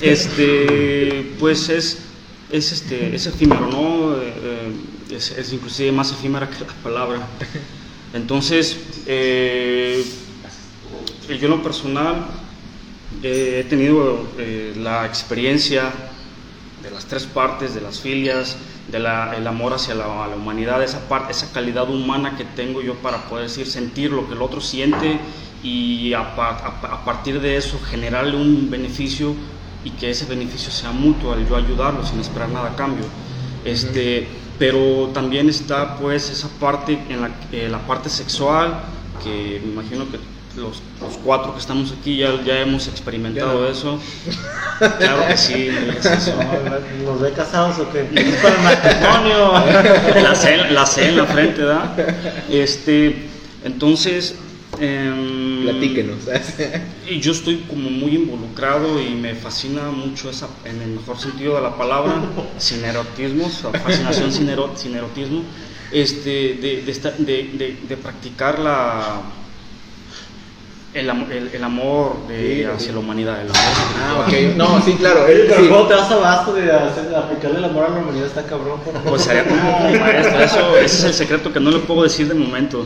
este, 0.00 1.34
pues 1.38 1.68
es, 1.68 1.98
es, 2.50 2.72
este, 2.72 3.14
es 3.14 3.26
efímero, 3.26 3.68
¿no? 3.68 4.16
Eh, 4.16 4.32
eh, 4.42 5.16
es, 5.16 5.30
es 5.32 5.52
inclusive 5.52 5.92
más 5.92 6.12
efímera 6.12 6.48
que 6.48 6.64
la 6.64 6.72
palabra. 6.82 7.26
Entonces, 8.14 8.76
eh, 9.06 10.04
yo 11.28 11.34
en 11.46 11.50
lo 11.50 11.62
personal 11.62 12.26
eh, 13.22 13.62
he 13.64 13.68
tenido 13.68 14.26
la 14.76 15.06
experiencia 15.06 15.92
de 16.82 16.90
las 16.90 17.06
tres 17.06 17.24
partes, 17.24 17.74
de 17.74 17.80
las 17.80 18.00
filias, 18.00 18.56
del 18.90 19.46
amor 19.46 19.74
hacia 19.74 19.94
la, 19.94 20.26
la 20.26 20.36
humanidad, 20.36 20.82
esa, 20.82 21.08
parte, 21.08 21.32
esa 21.32 21.52
calidad 21.52 21.88
humana 21.90 22.36
que 22.36 22.44
tengo 22.44 22.80
yo 22.82 22.94
para 23.02 23.28
poder 23.28 23.44
decir, 23.48 23.66
sentir 23.66 24.10
lo 24.12 24.26
que 24.28 24.34
el 24.34 24.42
otro 24.42 24.60
siente 24.60 25.20
y 25.62 26.12
a, 26.14 26.20
a- 26.20 26.94
a 26.94 27.04
partir 27.04 27.40
de 27.40 27.56
eso 27.56 27.78
generarle 27.80 28.36
un 28.36 28.70
beneficio 28.70 29.34
y 29.84 29.90
que 29.92 30.10
ese 30.10 30.26
beneficio 30.26 30.72
sea 30.72 30.90
mutuo 30.92 31.32
al 31.32 31.46
yo 31.46 31.56
ayudarlo 31.56 32.02
sin 32.04 32.20
esperar 32.20 32.48
nada 32.50 32.70
a 32.70 32.76
cambio. 32.76 33.04
Este, 33.64 34.28
Pero 34.58 35.10
también 35.14 35.48
está 35.48 35.96
pues 35.96 36.30
esa 36.30 36.48
parte, 36.58 37.06
en 37.08 37.20
la, 37.20 37.30
eh, 37.52 37.68
la 37.70 37.86
parte 37.86 38.08
sexual, 38.10 38.82
que 39.22 39.60
me 39.64 39.70
imagino 39.70 40.10
que 40.10 40.18
los, 40.58 40.82
los 41.00 41.16
cuatro 41.24 41.52
que 41.54 41.60
estamos 41.60 41.92
aquí 41.98 42.18
ya, 42.18 42.42
ya 42.44 42.60
hemos 42.60 42.86
experimentado 42.88 43.64
Ya 43.66 43.72
eso. 43.72 44.00
Claro 44.98 45.26
que 45.28 45.36
sí, 45.36 45.68
eso. 45.98 46.34
¿Nos 47.04 47.20
ve 47.20 47.32
casados 47.32 47.78
o 47.78 47.90
qué? 47.92 48.08
¿Es 48.14 48.34
para 48.36 48.54
el 48.56 48.62
matrimonio? 48.62 49.52
la 50.22 50.34
C, 50.34 50.56
la 50.70 50.86
C 50.86 51.08
en 51.08 51.16
la 51.16 51.24
frente, 51.26 51.62
¿verdad? 51.62 51.96
Este, 52.50 53.16
entonces, 53.64 54.34
em, 54.80 55.62
Platíquenos. 55.64 56.16
y 57.08 57.20
yo 57.20 57.32
estoy 57.32 57.56
como 57.68 57.90
muy 57.90 58.14
involucrado 58.14 59.00
y 59.02 59.10
me 59.10 59.34
fascina 59.34 59.90
mucho 59.90 60.30
esa, 60.30 60.48
en 60.64 60.80
el 60.82 60.90
mejor 60.90 61.18
sentido 61.18 61.56
de 61.56 61.62
la 61.62 61.76
palabra, 61.76 62.14
sin 62.58 62.84
erotismo, 62.84 63.48
fascinación 63.48 64.32
sin, 64.32 64.48
ero- 64.48 64.72
sin 64.76 64.94
erotismo, 64.96 65.42
este, 65.90 66.30
de, 66.60 66.82
de- 66.84 67.50
de- 67.54 67.76
de 67.88 67.96
practicar 67.96 68.58
la, 68.58 69.20
el, 70.94 71.10
am- 71.10 71.30
el- 71.30 71.50
el 71.52 71.64
amor 71.64 72.16
de, 72.28 72.54
Sí, 72.56 72.64
hacia 72.64 72.78
sí. 72.88 72.92
la 72.92 72.98
humanidad. 72.98 73.40
El 73.42 73.48
amor 73.50 73.56
Ah, 74.00 74.24
ok. 74.26 74.32
No, 74.56 74.82
sí, 74.82 74.92
claro. 74.94 75.24
Pero 75.26 75.42
él- 75.44 75.52
sí. 75.56 75.68
¿cómo 75.68 75.86
te 75.86 75.94
das 75.94 76.10
abasto 76.10 76.54
de 76.54 76.72
hacer- 76.72 77.14
aplicarle 77.14 77.58
el 77.58 77.64
amor 77.64 77.84
a 77.84 77.88
la 77.90 77.98
humanidad? 77.98 78.26
Está 78.26 78.42
cabrón. 78.44 78.80
por 78.80 78.92
favor. 78.94 79.10
Pues 79.10 79.22
sería 79.22 79.44
como 79.44 79.60
maestro, 80.00 80.40
eso, 80.40 80.76
ese 80.78 80.84
es 80.96 81.04
el 81.04 81.14
secreto 81.14 81.52
que 81.52 81.60
no 81.60 81.70
le 81.70 81.78
puedo 81.80 82.02
decir 82.04 82.26
de 82.28 82.34
momento. 82.34 82.84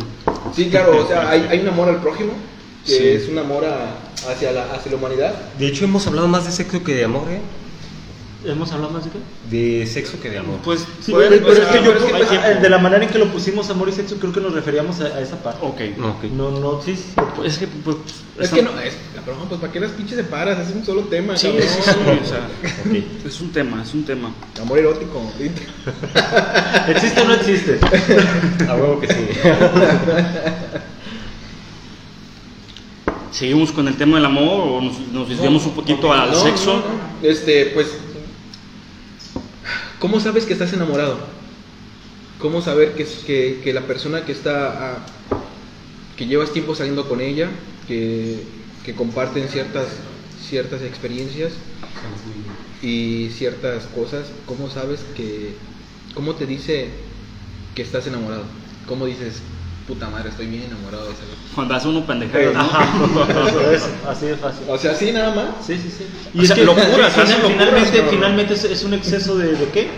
Sí, 0.55 0.69
claro, 0.69 1.05
o 1.05 1.07
sea, 1.09 1.31
hay, 1.31 1.47
hay 1.51 1.61
un 1.61 1.69
amor 1.69 1.89
al 1.89 2.01
prójimo, 2.01 2.33
que 2.85 2.91
Sí. 2.93 3.09
es 3.09 3.29
un 3.29 3.39
amor 3.39 3.65
a- 3.65 4.31
hacia, 4.31 4.53
la, 4.53 4.65
hacia 4.73 4.91
la 4.93 4.99
humanidad. 4.99 5.35
De 5.59 5.67
hecho, 5.69 5.85
hemos 5.85 6.07
hablado 6.07 6.29
más 6.29 6.45
de 6.45 6.53
sexo 6.53 6.83
que 6.83 6.95
de 6.95 7.05
amor, 7.05 7.29
¿eh? 7.31 7.41
¿Hemos 8.45 8.73
hablado 8.73 8.93
más 8.93 9.05
de 9.05 9.11
qué? 9.11 9.19
De 9.57 9.87
sexo 9.87 10.19
que 10.21 10.29
de 10.29 10.39
amor. 10.39 10.59
Pues, 10.65 10.81
Sí, 11.01 11.13
pero, 11.17 11.23
es 11.53 11.59
que 11.61 11.85
yo, 11.85 11.93
que 11.93 11.99
creo- 12.05 12.27
tiempo. 12.29 12.47
eh, 12.47 12.59
de 12.61 12.69
la 12.71 12.79
manera 12.79 13.05
en 13.05 13.11
que 13.11 13.19
lo 13.19 13.27
pusimos 13.27 13.71
amor 13.71 13.89
y 13.89 13.93
sexo, 13.93 14.17
creo 14.19 14.33
que 14.33 14.41
nos 14.41 14.53
referíamos 14.53 15.01
a, 15.01 15.05
a 15.07 15.21
esa 15.21 15.41
parte. 15.43 15.65
Ok. 15.65 15.81
Ok. 16.05 16.25
No, 16.37 16.51
no, 16.51 16.83
sí, 16.83 16.97
sí. 16.97 17.13
Pues 17.37 17.53
es 17.53 17.59
que, 17.61 17.67
pues, 17.69 17.97
Es 18.39 18.47
esa- 18.47 18.57
que 18.57 18.63
no, 18.63 18.81
es, 18.81 18.95
cabrón, 19.15 19.47
pues 19.49 19.61
para 19.61 19.73
qué 19.73 19.79
las 19.79 19.93
pinches 19.93 20.17
separas, 20.17 20.59
es 20.69 20.75
un 20.75 20.85
solo 20.85 21.03
tema, 21.03 21.37
Sí, 21.37 21.47
cabrón. 21.49 21.69
sí, 21.69 21.83
sí, 21.85 21.91
o 22.25 22.27
sea, 22.27 22.49
es 23.29 23.41
un 23.41 23.53
tema, 23.53 23.83
es 23.83 23.95
un 23.95 24.05
tema. 24.05 24.33
Amor 24.61 24.79
erótico. 24.79 25.23
¿Existe 26.89 27.21
o 27.21 27.25
no 27.25 27.35
existe? 27.35 27.79
A 28.69 28.75
huevo 28.75 28.99
que 29.01 29.07
sí. 29.07 29.15
Seguimos 33.31 33.73
con 33.73 33.89
el 33.89 33.97
tema 33.97 34.17
del 34.17 34.27
amor 34.27 34.61
o 34.69 34.81
nos, 34.83 34.99
nos 35.13 35.29
desviamos 35.29 35.65
un 35.65 35.73
poquito 35.73 36.13
al 36.13 36.33
No, 36.33 36.37
sexo. 36.43 36.75
no, 36.75 36.79
no. 36.81 37.29
Este, 37.29 37.67
pues, 37.73 37.87
¿cómo 40.03 40.19
sabes 40.19 40.47
que 40.47 40.53
estás 40.53 40.73
enamorado? 40.73 41.17
¿Cómo 42.41 42.61
saber 42.61 42.95
que, 42.95 43.61
que, 43.63 43.73
la 43.73 43.83
persona 43.83 44.25
que 44.25 44.33
está, 44.33 44.99
que 46.17 46.27
llevas 46.27 46.53
tiempo 46.53 46.75
saliendo 46.75 47.09
con 47.09 47.21
ella, 47.21 47.49
que, 47.87 48.43
que 48.85 48.97
comparten 48.97 49.49
ciertas, 49.49 49.87
ciertas 50.45 50.83
experiencias 50.83 51.53
y 52.83 53.31
ciertas 53.31 53.85
cosas, 53.85 54.27
¿cómo 54.45 54.69
sabes 54.69 55.05
que, 55.17 55.55
cómo 56.15 56.35
te 56.35 56.47
dice 56.47 56.89
que 57.77 57.83
estás 57.83 58.09
enamorado? 58.09 58.43
¿Cómo 58.89 59.07
dices, 59.07 59.41
puta 59.87 60.09
madre, 60.09 60.31
estoy 60.31 60.47
bien 60.47 60.65
enamorado 60.65 61.07
de 61.07 61.13
esa 61.13 61.23
vieja"? 61.25 61.41
Cuando 61.55 61.75
hace 61.75 61.89
uno 61.89 62.07
pendejadas, 62.07 62.55
¿no? 62.55 63.71
Es, 63.73 63.83
así 64.09 64.27
de 64.27 64.37
fácil. 64.37 64.65
O 64.69 64.79
sea, 64.79 64.95
sí, 64.95 65.13
nada 65.13 65.35
más. 65.35 65.47
Sí, 65.67 65.77
sí, 65.79 65.91
sí. 65.97 66.07
O 66.39 66.45
sea, 66.45 66.57
locuras, 66.65 67.13
final- 67.13 67.27
hacen 67.27 67.43
locuras, 67.43 67.69
finalmente, 67.91 68.03
finalmente 68.11 68.55
es, 68.55 68.65
es 68.65 68.85
un 68.85 68.95
exceso 68.95 69.37
de, 69.37 69.53
de 69.55 69.69
qué? 69.69 69.91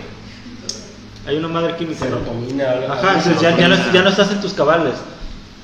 Hay 1.26 1.36
una 1.36 1.48
madre 1.48 1.76
química. 1.76 2.00
Serotonina, 2.04 2.70
algo 2.70 2.92
Ajá, 2.92 3.10
así. 3.12 3.30
entonces 3.30 3.40
ya, 3.40 3.56
ya, 3.56 3.68
no, 3.68 3.92
ya 3.92 4.02
no 4.02 4.08
estás 4.10 4.30
en 4.30 4.40
tus 4.40 4.52
cabales. 4.52 4.94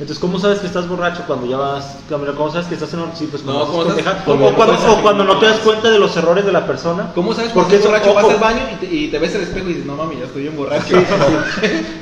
Entonces, 0.00 0.18
¿cómo 0.18 0.38
sabes 0.38 0.60
que 0.60 0.66
estás 0.66 0.88
borracho 0.88 1.24
cuando 1.26 1.46
ya 1.46 1.58
vas? 1.58 1.98
¿Cómo 2.08 2.50
sabes 2.50 2.66
que 2.68 2.74
estás 2.74 2.90
en 2.94 3.00
sí, 3.14 3.28
pues 3.30 3.42
cuando 3.42 3.66
No, 3.66 3.70
¿cómo 3.70 3.84
sabes? 3.84 4.06
¿Cómo 4.24 4.46
o, 4.48 4.54
cuando, 4.54 4.74
o 4.92 5.02
cuando 5.02 5.24
no 5.24 5.38
te 5.38 5.44
das 5.44 5.58
cuenta 5.58 5.90
de 5.90 5.98
los 5.98 6.16
errores 6.16 6.46
de 6.46 6.52
la 6.52 6.66
persona. 6.66 7.12
¿Cómo 7.14 7.34
sabes 7.34 7.52
Porque 7.52 7.76
eso- 7.76 7.88
borracho? 7.88 8.12
o- 8.12 8.14
Vas 8.14 8.24
o- 8.24 8.30
al 8.30 8.38
baño 8.38 8.60
y 8.72 8.76
te, 8.86 8.94
y 8.94 9.08
te 9.08 9.18
ves 9.18 9.34
al 9.34 9.42
espejo 9.42 9.66
y 9.66 9.74
dices, 9.74 9.84
no 9.84 9.96
mami, 9.96 10.16
ya 10.16 10.24
estoy 10.24 10.42
bien 10.42 10.56
borracho. 10.56 10.96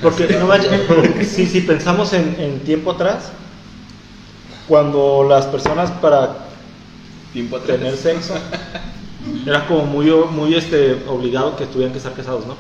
Porque 0.01 0.29
no 0.39 0.47
vaya- 0.47 0.71
si, 1.25 1.45
si 1.47 1.61
pensamos 1.63 2.13
en, 2.13 2.37
en 2.39 2.61
tiempo 2.61 2.93
atrás, 2.93 3.33
cuando 4.69 5.27
las 5.29 5.47
personas 5.47 5.91
para 5.91 6.37
Tiempo 7.33 7.57
atrás. 7.57 7.79
tener 7.79 7.97
sexo 7.97 8.35
era 9.45 9.67
como 9.67 9.85
muy, 9.87 10.09
muy 10.31 10.55
este, 10.55 11.03
obligado 11.09 11.57
que 11.57 11.67
tuvieran 11.67 11.91
que 11.93 11.99
estar 11.99 12.13
casados, 12.13 12.47
¿no? 12.47 12.53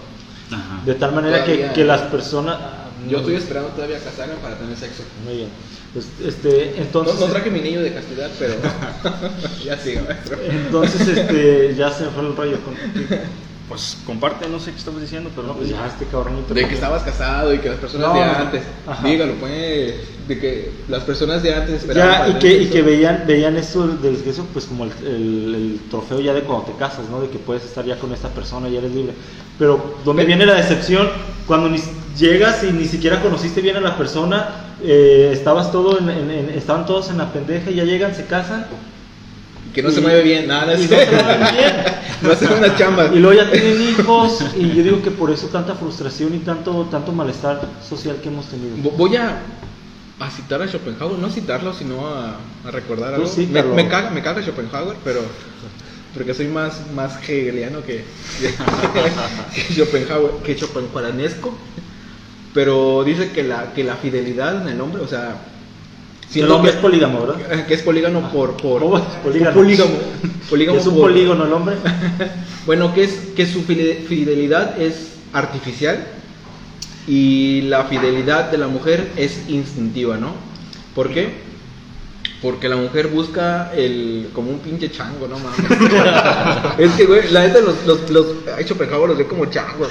Ajá. 0.50 0.80
De 0.84 0.94
tal 0.94 1.12
manera 1.14 1.44
que, 1.44 1.52
Todavía. 1.54 1.72
que 1.74 1.84
las 1.84 2.00
personas... 2.02 2.56
Yo 3.06 3.18
estoy 3.18 3.36
esperando 3.36 3.70
todavía 3.70 3.98
casarme 3.98 4.34
para 4.36 4.56
tener 4.58 4.76
sexo. 4.76 5.02
Muy 5.24 5.36
bien. 5.36 5.48
Pues, 5.92 6.06
este, 6.24 6.74
No, 6.76 6.82
entonces, 6.82 7.20
no 7.20 7.26
traje 7.26 7.50
mi 7.50 7.60
niño 7.60 7.80
de 7.82 7.92
castidad, 7.94 8.30
pero 8.38 8.54
ya 9.64 9.78
sigo. 9.78 10.02
maestro. 10.02 10.38
entonces 10.42 11.08
este, 11.08 11.74
ya 11.76 11.90
se 11.90 12.04
me 12.04 12.10
fue 12.10 12.22
el 12.26 12.36
rollo 12.36 12.58
con... 12.64 12.74
Pues 13.68 13.98
comparte, 14.06 14.48
no 14.48 14.58
sé 14.58 14.70
qué 14.70 14.78
estabas 14.78 15.02
diciendo, 15.02 15.30
pero 15.36 15.48
No, 15.48 15.54
pues 15.54 15.68
ya 15.68 15.86
este 15.86 16.06
cabrón... 16.06 16.42
De 16.48 16.66
que 16.66 16.74
estabas 16.74 17.02
casado 17.02 17.52
y 17.52 17.58
que 17.58 17.68
las 17.68 17.78
personas 17.78 18.08
No, 18.08 18.14
de 18.14 18.22
antes, 18.22 18.62
Ajá. 18.86 19.06
dígalo 19.06 19.34
pues, 19.34 19.94
de 20.26 20.38
que 20.40 20.72
las 20.88 21.02
personas 21.04 21.42
de 21.42 21.54
antes 21.54 21.82
esperaban 21.82 22.30
Ya, 22.32 22.36
y 22.36 22.38
que, 22.40 22.48
y 22.48 22.58
sexo. 22.60 22.72
que 22.72 22.82
veían, 22.82 23.24
veían 23.26 23.56
esto 23.58 23.86
del 23.86 24.16
sexo 24.16 24.46
pues 24.54 24.64
como 24.64 24.84
el, 24.84 24.92
el- 25.06 25.54
el 25.54 25.80
trofeo 25.90 26.18
ya 26.20 26.32
de 26.32 26.42
cuando 26.42 26.64
te 26.64 26.72
casas, 26.78 27.10
¿no? 27.10 27.20
De 27.20 27.28
que 27.28 27.38
puedes 27.38 27.62
estar 27.64 27.84
ya 27.84 27.98
con 27.98 28.10
esta 28.14 28.28
persona, 28.30 28.70
ya 28.70 28.78
eres 28.78 28.94
libre. 28.94 29.12
Pero 29.58 29.96
donde 30.02 30.24
viene 30.24 30.46
la 30.46 30.54
decepción, 30.54 31.06
cuando 31.46 31.68
ni, 31.68 31.78
llegas 32.16 32.64
y 32.64 32.72
ni 32.72 32.86
siquiera 32.86 33.20
conociste 33.20 33.60
bien 33.60 33.76
a 33.76 33.80
la 33.80 33.98
persona, 33.98 34.48
eh, 34.82 35.28
estabas 35.34 35.70
todo 35.72 35.98
en, 35.98 36.08
en- 36.08 36.30
en- 36.30 36.50
estaban 36.50 36.86
todos 36.86 37.10
en 37.10 37.18
la 37.18 37.30
pendeja 37.34 37.70
y 37.70 37.74
ya 37.74 37.84
llegan, 37.84 38.14
se 38.14 38.24
casan 38.24 38.66
que 39.74 39.82
no 39.82 39.90
se 39.90 40.00
mueve 40.00 40.22
bien, 40.22 40.46
nada, 40.48 40.74
no 40.74 40.82
no 42.22 42.32
hacen 42.32 42.52
unas 42.58 42.76
chambas. 42.76 43.10
y 43.14 43.18
luego 43.18 43.40
ya 43.42 43.50
tienen 43.50 43.80
hijos 43.82 44.44
y 44.56 44.68
yo 44.74 44.82
digo 44.82 45.02
que 45.02 45.10
por 45.10 45.30
eso 45.30 45.46
tanta 45.48 45.74
frustración 45.74 46.34
y 46.34 46.38
tanto, 46.38 46.88
tanto 46.90 47.12
malestar 47.12 47.60
social 47.86 48.16
que 48.22 48.28
hemos 48.28 48.46
tenido. 48.46 48.76
Vo- 48.78 48.96
Voy 48.96 49.16
a, 49.16 49.38
a 50.18 50.30
citar 50.30 50.62
a 50.62 50.66
Schopenhauer, 50.68 51.18
no 51.18 51.26
a 51.28 51.30
citarlo, 51.30 51.72
sino 51.74 52.06
a, 52.08 52.36
a 52.66 52.70
recordar 52.70 53.14
algo. 53.14 53.26
Me, 53.28 53.32
cítalo. 53.32 53.74
me 53.74 53.88
caga, 53.88 54.10
me 54.10 54.22
caga 54.22 54.42
Schopenhauer, 54.42 54.96
pero 55.04 55.20
porque 56.14 56.34
soy 56.34 56.48
más, 56.48 56.80
más 56.94 57.16
hegeliano 57.28 57.82
que, 57.84 58.04
que 59.54 59.74
Schopenhauer, 59.74 60.32
que 60.44 60.56
Schopenhaueresco. 60.56 61.56
Pero 62.54 63.04
dice 63.04 63.30
que 63.30 63.42
la, 63.44 63.72
que 63.74 63.84
la 63.84 63.94
fidelidad 63.96 64.62
en 64.62 64.68
el 64.68 64.80
hombre, 64.80 65.02
o 65.02 65.06
sea, 65.06 65.36
Hombre 66.50 66.70
que, 66.70 66.76
es 66.76 66.82
polígamo, 66.82 67.20
¿verdad? 67.26 67.66
que 67.66 67.74
es 67.74 67.82
polígamo 67.82 68.30
por, 68.30 68.56
por, 68.56 68.80
¿Cómo 68.80 68.98
es? 68.98 69.04
Polígamo. 69.24 69.54
polígamo, 69.54 69.90
polígamo 70.50 70.78
es 70.78 70.86
un 70.86 70.94
por- 70.94 71.02
polígono 71.04 71.44
el 71.46 71.52
hombre. 71.52 71.76
bueno, 72.66 72.92
que 72.94 73.04
es 73.04 73.12
que 73.34 73.46
su 73.46 73.62
fide- 73.62 74.04
fidelidad 74.06 74.80
es 74.80 75.12
artificial 75.32 76.06
y 77.06 77.62
la 77.62 77.84
fidelidad 77.84 78.50
de 78.50 78.58
la 78.58 78.68
mujer 78.68 79.08
es 79.16 79.48
instintiva, 79.48 80.18
¿no? 80.18 80.32
¿Por 80.94 81.10
qué? 81.10 81.46
Porque 82.42 82.68
la 82.68 82.76
mujer 82.76 83.08
busca 83.08 83.72
el 83.74 84.28
como 84.32 84.50
un 84.50 84.58
pinche 84.60 84.90
chango, 84.92 85.26
no 85.26 85.38
mames. 85.38 85.58
es 86.78 86.92
que 86.92 87.06
güey, 87.06 87.30
la 87.32 87.46
neta 87.46 87.60
los 87.60 87.84
los 87.86 88.10
los 88.10 88.26
ay, 88.56 88.64
Schopenhauer 88.64 89.08
los 89.08 89.18
ve 89.18 89.26
como 89.26 89.46
changos. 89.46 89.88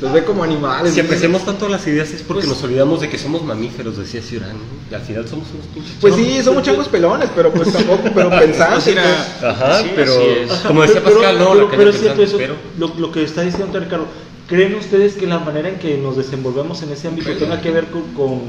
Los 0.00 0.12
ve 0.12 0.24
como 0.24 0.42
animales. 0.44 0.92
Si 0.94 1.00
apreciamos 1.00 1.44
tanto 1.44 1.68
las 1.68 1.86
ideas 1.86 2.10
es 2.10 2.22
porque 2.22 2.44
Pues- 2.44 2.54
nos 2.56 2.62
olvidamos 2.64 3.00
de 3.00 3.08
que 3.08 3.16
somos 3.18 3.42
mamíferos, 3.42 3.96
decía 3.96 4.20
Ciurán. 4.22 4.56
Y 4.90 4.94
al 4.94 5.00
final 5.02 5.26
somos 5.28 5.48
unos 5.54 5.66
pinches 5.68 5.92
Pues 6.00 6.14
sí, 6.14 6.42
somos 6.42 6.62
changos 6.62 6.88
pelones, 6.88 7.28
pero 7.34 7.52
pues 7.52 7.72
tampoco, 7.72 8.02
pero 8.14 8.28
pensantes. 8.38 8.84
Pues 8.94 8.96
pues. 8.96 9.44
Ajá, 9.44 9.82
Sí, 9.82 9.90
pero 9.94 10.12
así 10.12 10.22
es. 10.42 10.52
como 10.66 10.82
decía 10.82 11.00
Pero- 11.04 11.16
Pascal, 11.16 11.38
no, 11.38 11.50
pero, 11.52 11.64
la 11.70 11.76
pero 11.76 11.90
es 11.90 12.00
cierto 12.00 12.20
pensante, 12.20 12.22
eso, 12.24 12.36
pero 12.36 12.54
lo, 12.94 13.00
lo 13.00 13.12
que 13.12 13.22
está 13.24 13.42
diciendo 13.42 13.78
Ricardo. 13.80 14.06
¿Creen 14.46 14.74
ustedes 14.74 15.14
que 15.14 15.26
la 15.26 15.38
manera 15.38 15.70
en 15.70 15.78
que 15.78 15.96
nos 15.96 16.18
desenvolvemos 16.18 16.82
en 16.82 16.92
ese 16.92 17.08
ámbito 17.08 17.30
tenga 17.32 17.62
que 17.62 17.70
ver 17.70 17.86
con, 17.86 18.02
con, 18.12 18.40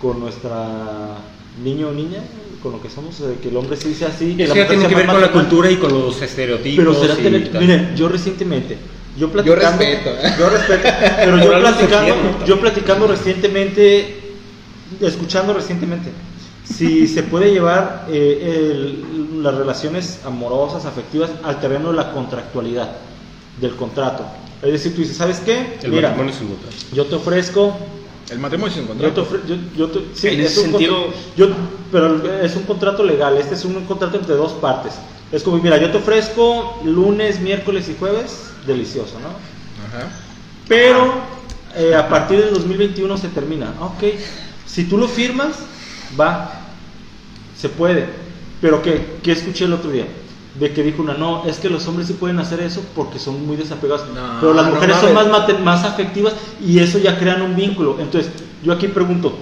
con 0.00 0.20
nuestra 0.20 1.16
niño 1.64 1.88
o 1.88 1.92
niña? 1.92 2.18
Con 2.62 2.72
lo 2.72 2.82
que 2.82 2.90
somos, 2.90 3.18
de 3.20 3.36
que 3.36 3.48
el 3.48 3.56
hombre 3.56 3.76
sí 3.76 3.94
sea 3.94 4.08
así. 4.08 4.34
eso 4.38 4.54
la 4.54 4.62
ya 4.62 4.68
tiene 4.68 4.86
que 4.88 4.94
ver 4.94 5.06
con 5.06 5.20
la 5.20 5.30
cultura 5.32 5.70
y 5.70 5.76
con 5.76 5.92
los 5.92 6.20
estereotipos. 6.20 6.76
Pero 6.84 6.94
será 7.00 7.14
y 7.14 7.22
tener- 7.22 7.50
miren, 7.60 7.96
yo 7.96 8.08
recientemente, 8.08 8.76
yo 9.16 9.30
platicando, 9.30 9.78
respeto, 9.78 10.10
¿eh? 10.10 10.34
yo 10.38 10.48
respeto, 10.50 10.88
pero 11.16 11.38
yo 11.38 11.60
platicando, 11.60 12.14
yo 12.46 12.60
platicando 12.60 13.06
recientemente, 13.06 14.20
escuchando 15.00 15.54
recientemente, 15.54 16.10
si 16.64 17.06
se 17.08 17.22
puede 17.22 17.50
llevar 17.52 18.06
eh, 18.10 18.62
el- 18.72 19.42
las 19.42 19.54
relaciones 19.54 20.20
amorosas, 20.24 20.84
afectivas, 20.84 21.30
al 21.44 21.60
terreno 21.60 21.90
de 21.90 21.96
la 21.96 22.12
contractualidad, 22.12 22.90
del 23.60 23.74
contrato. 23.76 24.24
Es 24.62 24.72
decir, 24.72 24.94
tú 24.94 25.00
dices, 25.02 25.16
¿sabes 25.16 25.40
qué? 25.40 25.78
El 25.82 25.90
Mira, 25.92 26.08
matrimonio 26.08 26.34
es 26.34 26.40
un 26.40 26.48
contrato. 26.48 26.76
yo 26.92 27.04
te 27.06 27.14
ofrezco 27.14 27.76
El 28.30 28.38
matrimonio 28.40 28.74
es 28.74 28.80
un 28.80 28.88
yo 28.88 28.94
te 28.94 29.20
contrato. 29.22 29.26
ofre- 29.28 29.46
yo, 29.46 29.56
yo 29.76 29.90
te- 29.90 30.00
sí, 30.14 30.28
En 30.28 30.40
es 30.40 30.52
ese 30.52 30.60
un 30.60 30.70
sentido- 30.72 31.02
contra- 31.04 31.20
yo- 31.36 31.48
pero 31.92 32.40
es 32.42 32.56
un 32.56 32.62
contrato 32.64 33.04
legal, 33.04 33.36
este 33.38 33.54
es 33.54 33.64
un 33.64 33.84
contrato 33.84 34.16
entre 34.18 34.34
dos 34.34 34.52
partes. 34.52 34.94
Es 35.32 35.42
como, 35.42 35.58
mira, 35.58 35.76
yo 35.78 35.90
te 35.90 35.98
ofrezco 35.98 36.80
lunes, 36.84 37.40
miércoles 37.40 37.88
y 37.88 37.96
jueves, 37.98 38.50
delicioso, 38.66 39.18
¿no? 39.20 39.28
Ajá. 39.28 40.08
Pero 40.68 41.14
eh, 41.76 41.94
a 41.94 42.08
partir 42.08 42.38
del 42.42 42.52
2021 42.54 43.16
se 43.18 43.28
termina. 43.28 43.72
Ok, 43.80 44.02
si 44.66 44.84
tú 44.84 44.98
lo 44.98 45.08
firmas, 45.08 45.56
va, 46.18 46.52
se 47.58 47.68
puede. 47.68 48.06
Pero 48.60 48.82
¿qué, 48.82 49.18
¿Qué 49.22 49.32
escuché 49.32 49.64
el 49.66 49.72
otro 49.74 49.90
día? 49.90 50.06
De 50.58 50.72
que 50.72 50.82
dijo 50.82 51.02
una, 51.02 51.12
no, 51.14 51.44
es 51.46 51.58
que 51.58 51.68
los 51.68 51.86
hombres 51.86 52.06
sí 52.08 52.14
pueden 52.14 52.38
hacer 52.38 52.60
eso 52.60 52.82
porque 52.94 53.18
son 53.18 53.46
muy 53.46 53.56
desapegados. 53.56 54.08
No, 54.14 54.40
pero 54.40 54.54
las 54.54 54.66
no 54.66 54.74
mujeres 54.74 54.96
son 54.96 55.12
más, 55.12 55.26
mate- 55.28 55.58
más 55.58 55.84
afectivas 55.84 56.32
y 56.64 56.78
eso 56.78 56.98
ya 56.98 57.18
crean 57.18 57.42
un 57.42 57.54
vínculo. 57.54 57.98
Entonces, 58.00 58.32
yo 58.64 58.72
aquí 58.72 58.88
pregunto, 58.88 59.36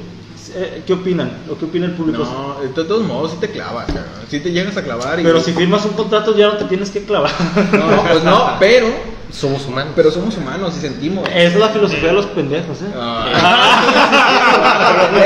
eh, 0.56 0.82
¿qué 0.84 0.92
opinan? 0.92 1.30
¿O 1.48 1.56
qué 1.56 1.66
opina 1.66 1.86
el 1.86 1.92
público? 1.92 2.24
No, 2.24 2.60
de 2.60 2.68
todos 2.84 3.04
modos 3.06 3.30
sí 3.30 3.36
te 3.40 3.48
clavas, 3.50 3.86
cabrón. 3.86 4.04
sí 4.28 4.40
te 4.40 4.50
llegas 4.50 4.76
a 4.76 4.82
clavar. 4.82 5.20
Y... 5.20 5.22
Pero 5.22 5.40
si 5.40 5.52
firmas 5.52 5.84
un 5.84 5.92
contrato 5.92 6.36
ya 6.36 6.48
no 6.48 6.56
te 6.56 6.64
tienes 6.64 6.90
que 6.90 7.04
clavar. 7.04 7.30
No, 7.72 8.02
pues 8.10 8.24
no, 8.24 8.56
pero 8.58 8.88
somos 9.34 9.66
humanos. 9.66 9.92
Pero 9.96 10.10
somos 10.10 10.36
humanos 10.36 10.74
y 10.76 10.80
sentimos. 10.80 11.28
Es 11.34 11.54
la 11.56 11.68
filosofía 11.68 12.08
de 12.08 12.14
los 12.14 12.26
pendejos, 12.26 12.82
¿eh? 12.82 12.92
Ah. 12.94 13.80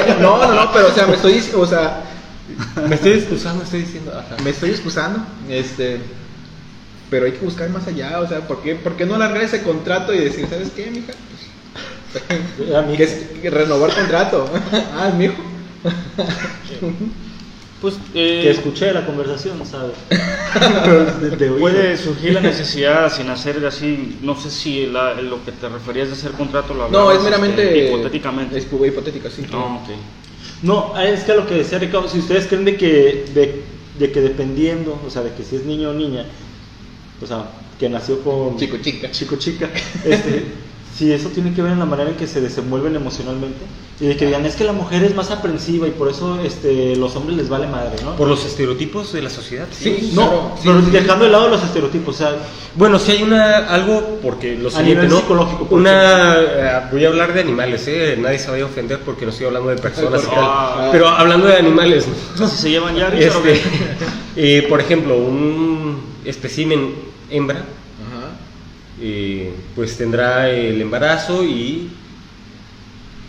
No, 0.21 0.39
no, 0.39 0.53
no, 0.53 0.73
pero 0.73 0.89
o 0.89 0.93
sea, 0.93 1.07
me 1.07 1.15
estoy, 1.15 1.43
o 1.55 1.67
sea, 1.67 2.03
me 2.89 2.95
estoy 2.95 3.13
excusando, 3.13 3.63
estoy 3.63 3.81
diciendo. 3.83 4.13
ajá. 4.13 4.43
me 4.43 4.51
estoy 4.51 4.71
excusando, 4.71 5.21
este, 5.49 6.01
pero 7.11 7.27
hay 7.27 7.33
que 7.33 7.45
buscar 7.45 7.69
más 7.71 7.87
allá, 7.87 8.21
o 8.21 8.27
sea, 8.29 8.41
¿por 8.41 8.63
qué, 8.63 8.75
por 8.75 8.97
qué 8.97 9.07
no 9.07 9.15
alargar 9.15 9.43
ese 9.43 9.63
contrato 9.63 10.13
y 10.13 10.19
decir, 10.19 10.47
¿sabes 10.49 10.71
qué, 10.75 10.91
mija? 10.91 11.13
Que 12.97 13.03
es 13.05 13.53
renovar 13.53 13.95
contrato. 13.95 14.49
ah, 14.99 15.11
mijo. 15.17 15.35
Pues 17.81 17.95
eh, 18.15 18.41
Que 18.43 18.51
escuché 18.51 18.93
la 18.93 19.07
conversación, 19.07 19.65
¿sabes? 19.65 19.93
De- 21.21 21.31
de 21.37 21.47
oído. 21.51 21.59
puede 21.61 21.97
surgir 21.97 22.33
la 22.35 22.41
necesidad 22.41 23.13
sin 23.13 23.29
hacer 23.31 23.65
así, 23.65 24.19
no 24.23 24.35
sé 24.41 24.51
si 24.51 24.87
la- 24.87 25.15
lo 25.15 25.45
que 25.45 25.53
te 25.53 25.69
referías 25.69 26.09
de 26.09 26.15
hacer 26.15 26.33
contrato 26.33 26.75
lo 26.75 26.89
No, 26.89 26.99
hablabas, 27.01 27.19
es 27.19 27.23
meramente 27.23 27.63
este, 27.63 27.89
hipotéticamente. 27.89 28.59
Es 28.59 28.65
hipotética, 28.65 29.31
sí. 29.31 29.45
No, 29.53 29.77
ok. 29.77 29.89
No, 30.63 30.99
es 30.99 31.21
que 31.23 31.35
lo 31.35 31.47
que 31.47 31.55
decía 31.55 31.79
Ricardo, 31.79 32.09
si 32.09 32.19
ustedes 32.19 32.47
creen 32.49 32.65
de 32.65 32.77
que, 32.77 33.27
de, 33.33 33.63
de 33.97 34.11
que 34.13 34.21
dependiendo, 34.23 35.01
o 35.07 35.11
sea, 35.11 35.23
de 35.23 35.33
que 35.35 35.45
si 35.45 35.55
es 35.55 35.65
niño 35.65 35.91
o 35.91 35.95
niña, 35.95 36.25
o 37.23 37.27
sea, 37.27 37.45
que 37.79 37.89
nació 37.89 38.21
con 38.23 38.57
Chico, 38.59 38.79
chica. 38.79 39.09
chico 39.13 39.37
chica, 39.37 39.71
este, 40.05 40.43
si 40.99 41.13
eso 41.13 41.29
tiene 41.29 41.55
que 41.55 41.63
ver 41.63 41.73
en 41.73 41.79
la 41.79 41.85
manera 41.85 42.11
en 42.11 42.17
que 42.17 42.27
se 42.27 42.41
desenvuelven 42.41 42.97
emocionalmente 42.97 43.59
y 44.01 44.07
de 44.07 44.17
que 44.17 44.27
digan 44.27 44.45
es 44.47 44.57
que 44.57 44.65
la 44.65 44.73
mujer 44.73 45.05
es 45.05 45.15
más 45.15 45.31
aprensiva 45.31 45.87
y 45.87 45.93
por 45.93 46.09
eso 46.09 46.41
este, 46.41 46.97
los 46.97 47.15
hombres 47.15 47.37
les 47.37 47.49
vale 47.49 47.69
madre, 47.69 48.03
¿no? 48.05 48.17
Por 48.17 48.27
los 48.27 48.45
estereotipos 48.45 49.13
de 49.13 49.23
la 49.23 49.31
sociedad. 49.31 49.69
Sí, 49.71 50.11
no, 50.15 50.29
claro, 50.29 50.53
sí, 50.57 50.63
pero 50.65 50.81
sí, 50.81 50.87
sí. 50.87 50.91
dejando 50.91 51.25
de 51.25 51.31
lado 51.31 51.49
los 51.49 51.63
estereotipos, 51.63 52.17
o 52.17 52.19
sea, 52.19 52.37
Bueno, 52.75 52.99
si 52.99 53.13
hay 53.13 53.23
una 53.23 53.59
algo 53.69 54.19
porque 54.21 54.57
lo 54.57 54.69
A 54.69 54.73
siguiente, 54.73 54.95
nivel 54.95 55.11
¿no? 55.11 55.21
psicológico, 55.21 55.67
por 55.67 55.79
Una 55.79 56.35
eh, 56.37 56.81
voy 56.91 57.05
a 57.05 57.09
hablar 57.09 57.33
de 57.33 57.41
animales, 57.43 57.87
¿eh? 57.87 58.19
Nadie 58.21 58.41
se 58.41 58.51
vaya 58.51 58.65
a 58.65 58.67
ofender 58.67 58.99
porque 58.99 59.25
no 59.25 59.31
estoy 59.31 59.47
hablando 59.47 59.71
de 59.71 59.77
personas 59.77 60.25
y 60.25 60.27
tal. 60.27 60.37
Ah. 60.41 60.89
Pero 60.91 61.07
hablando 61.09 61.47
de 61.47 61.59
animales, 61.59 62.07
¿no? 62.39 62.49
Si 62.49 62.57
se 62.57 62.71
llevan 62.71 62.97
ya, 62.97 63.09
Richard, 63.09 63.37
¿o 63.37 63.45
Este, 63.47 63.63
eh, 64.37 64.67
por 64.69 64.81
ejemplo, 64.81 65.17
un 65.17 66.01
espécimen 66.25 66.93
hembra. 67.31 67.65
Eh, 69.01 69.53
pues 69.75 69.97
tendrá 69.97 70.49
el 70.51 70.81
embarazo 70.81 71.45
y 71.45 71.91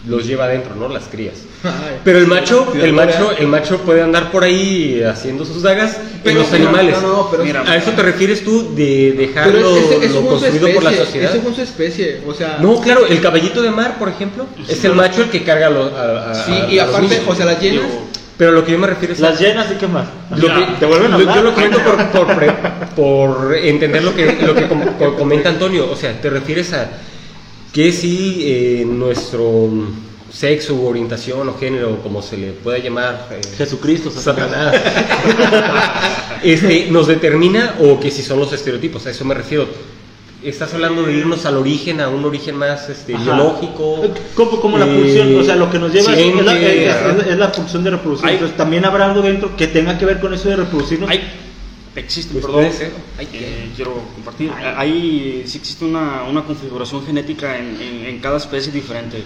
los 0.08 0.26
lleva 0.26 0.46
adentro, 0.46 0.76
¿no? 0.76 0.88
Las 0.88 1.06
crías. 1.06 1.36
Pero 2.06 2.20
el 2.20 2.28
macho, 2.28 2.72
el 2.74 2.94
macho, 2.94 3.32
el 3.38 3.48
macho 3.48 3.80
puede 3.80 4.02
andar 4.02 4.32
por 4.32 4.46
ahí 4.46 5.04
haciendo 5.04 5.44
sus 5.44 5.62
dagas 5.62 5.98
en 5.98 6.22
Pero, 6.24 6.40
los 6.40 6.54
animales. 6.54 7.02
no, 7.02 7.08
no, 7.10 7.28
pero- 7.30 7.44
Mira, 7.44 7.64
¿A 7.68 7.76
eso 7.76 7.92
te 7.92 8.02
refieres 8.02 8.46
tú 8.46 8.74
de 8.76 9.12
dejar 9.12 9.48
Pero 9.52 9.60
lo, 9.60 9.76
es, 9.78 9.84
es, 9.84 9.92
es 9.92 9.92
lo 9.92 10.00
según 10.08 10.24
su 10.24 10.28
construido 10.30 10.68
especie, 10.68 10.74
por 10.74 10.84
la 10.84 11.06
sociedad? 11.06 11.26
Es 11.26 11.32
según 11.42 11.56
su 11.56 11.62
especie, 11.62 12.22
o 12.26 12.34
sea. 12.34 12.58
No, 12.62 12.80
claro, 12.80 13.06
el 13.08 13.20
caballito 13.22 13.62
de 13.62 13.72
mar, 13.72 14.00
por 14.00 14.08
ejemplo, 14.08 14.46
es 14.70 14.84
el 14.86 14.94
macho 14.96 15.24
el 15.24 15.30
que 15.30 15.44
carga 15.44 15.68
a 15.68 15.70
los 15.70 15.92
a, 15.92 16.32
a- 16.32 16.46
Sí, 16.46 16.52
a- 16.54 16.70
y 16.72 16.80
aparte, 16.80 17.02
niños. 17.16 17.24
o 17.28 17.36
sea, 17.36 17.46
las 17.46 17.62
llenas. 17.62 17.84
Pero 18.40 18.54
lo 18.54 18.64
que 18.66 18.72
yo 18.72 18.80
me 18.80 18.88
refiero 18.88 19.14
es 19.14 19.22
a- 19.22 19.30
las 19.32 19.40
llenas 19.40 19.68
y 19.72 19.76
qué 19.76 19.86
más. 19.88 20.08
lo 20.36 20.48
que- 20.48 20.66
¿Te 20.80 20.86
vuelven 20.88 21.12
a 21.12 21.16
hablar? 21.16 21.36
Yo 21.36 21.42
lo 21.44 21.54
comento 21.54 21.80
por, 21.80 22.06
por, 22.26 22.36
pre- 22.38 22.54
por 22.96 23.54
entender 23.56 24.02
lo 24.04 24.16
que, 24.16 24.38
lo 24.42 24.56
que 24.56 24.68
com- 24.68 24.86
co- 24.98 25.16
comenta 25.16 25.50
Antonio. 25.50 25.92
O 25.92 25.96
sea, 25.96 26.20
te 26.22 26.30
refieres 26.30 26.72
a 26.74 26.90
que 27.74 27.92
si 27.92 28.40
eh, 28.46 28.86
nuestro 28.88 29.70
sexo 30.32 30.74
u 30.76 30.88
orientación 30.88 31.50
o 31.50 31.58
género, 31.58 32.02
como 32.02 32.22
se 32.22 32.38
le 32.38 32.52
pueda 32.52 32.78
llamar, 32.78 33.28
eh, 33.32 33.42
Jesucristo, 33.58 34.10
Satanás, 34.10 34.74
este, 36.44 36.88
nos 36.90 37.08
determina 37.08 37.76
o 37.82 38.00
que 38.00 38.10
si 38.12 38.22
son 38.24 38.40
los 38.40 38.54
estereotipos. 38.54 39.06
A 39.06 39.12
eso 39.12 39.26
me 39.26 39.34
refiero. 39.36 39.68
Estás 40.42 40.74
hablando 40.74 41.04
de 41.04 41.14
irnos 41.18 41.46
al 41.46 41.58
origen, 41.58 42.00
a 42.00 42.08
un 42.08 42.24
origen 42.24 42.56
más 42.56 42.88
este, 42.90 43.14
Ajá. 43.14 43.24
biológico. 43.26 44.02
Como, 44.36 44.62
como 44.62 44.78
la 44.78 44.86
eh, 44.86 44.98
pulsión, 44.98 45.38
o 45.38 45.44
sea, 45.44 45.58
lo 45.58 45.70
que 45.70 45.80
nos 45.80 45.92
lleva 45.92 46.14
es- 46.14 46.20
es, 46.34 46.46
la, 46.46 46.58
es- 46.58 46.90
ajá. 46.96 47.12
es- 47.20 47.28
es 47.28 47.38
la 47.38 47.52
pulsión 47.52 47.84
de 47.84 47.90
reproducción. 47.92 48.30
Hay- 48.30 48.36
Entonces, 48.36 48.56
también 48.58 48.86
habrá 48.86 49.06
algo 49.08 49.22
dentro 49.22 49.58
que 49.58 49.68
tenga 49.68 49.98
que 49.98 50.06
ver 50.06 50.22
con 50.22 50.34
eso 50.34 50.48
de 50.48 50.56
reproducirnos. 50.56 51.10
Hay, 51.10 51.22
existe, 51.96 52.32
Pues 52.34 52.46
perdón, 52.46 52.72
ser. 52.72 52.92
eh, 53.20 53.70
quiero 53.76 53.96
compartir. 54.16 54.50
Hay, 54.78 55.44
sí 55.46 55.58
existe 55.58 55.84
una, 55.84 56.24
una 56.24 56.44
configuración 56.46 57.06
genética 57.06 57.58
en, 57.58 57.78
en- 57.82 58.06
en 58.06 58.20
cada 58.20 58.38
especie 58.38 58.72
diferente. 58.72 59.24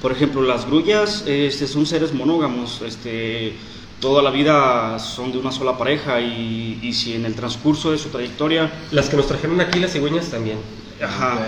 Por 0.00 0.12
ejemplo, 0.12 0.40
las 0.42 0.64
grullas 0.66 1.24
este, 1.26 1.66
son 1.66 1.84
seres 1.84 2.14
monógamos. 2.14 2.80
Este, 2.86 3.52
toda 4.04 4.22
la 4.22 4.28
vida 4.30 4.98
son 4.98 5.32
de 5.32 5.38
una 5.38 5.50
sola 5.50 5.78
pareja 5.78 6.20
y, 6.20 6.78
y 6.82 6.92
si 6.92 7.14
en 7.14 7.24
el 7.24 7.34
transcurso 7.34 7.90
de 7.90 7.96
su 7.96 8.10
trayectoria, 8.10 8.70
Las 8.92 9.08
que 9.08 9.16
nos 9.16 9.26
trajeron 9.26 9.58
aquí, 9.62 9.80
las 9.80 9.92
cigüeñas 9.92 10.26
también. 10.26 10.58
ajá, 11.02 11.38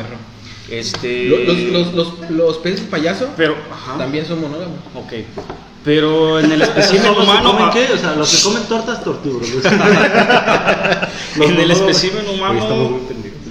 este, 0.71 1.25
Lo- 1.29 1.37
Los, 1.45 1.59
los, 1.59 1.95
los, 1.95 2.31
los 2.31 2.57
peces 2.59 2.81
payaso 2.81 3.29
pero, 3.37 3.55
ajá, 3.71 3.99
también 3.99 4.25
son 4.25 4.40
monógamos. 4.40 4.79
ok. 4.95 5.12
Pero 5.85 6.40
en 6.40 6.51
el 6.51 6.62
espécimen 6.62 7.03
¿Son 7.05 7.14
los 7.16 7.25
que 7.27 7.31
humano, 7.31 7.51
comen 7.53 7.66
ah, 7.66 7.71
qué? 7.75 7.92
O 7.92 7.99
sea, 7.99 8.14
los 8.16 8.35
que 8.35 8.42
comen 8.42 8.62
tortas 8.69 9.05
tortíbulos. 9.05 9.51
en 11.37 11.61
el 11.61 11.71
espécimen 11.71 12.27
humano, 12.29 12.99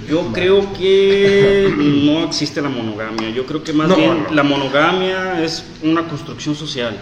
yo 0.08 0.32
creo 0.32 0.72
que 0.74 1.72
no 1.78 2.24
existe 2.24 2.60
la 2.60 2.68
monogamia. 2.68 3.30
Yo 3.30 3.46
creo 3.46 3.62
que 3.62 3.72
más 3.72 3.88
No, 3.88 3.94
bien 3.96 4.24
no. 4.28 4.34
la 4.34 4.42
monogamia 4.42 5.42
es 5.44 5.64
una 5.82 6.06
construcción 6.08 6.54
social. 6.56 6.98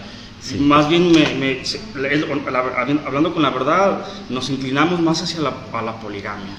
Más 0.59 0.87
bien, 0.89 1.11
me, 1.11 1.33
me- 1.35 1.61
hablando 3.05 3.33
con 3.33 3.41
la 3.43 3.49
verdad, 3.49 4.05
nos 4.29 4.49
inclinamos 4.49 4.99
más 4.99 5.21
hacia 5.21 5.39
la, 5.41 5.53
a 5.73 5.81
la 5.81 5.99
poligamia. 5.99 6.55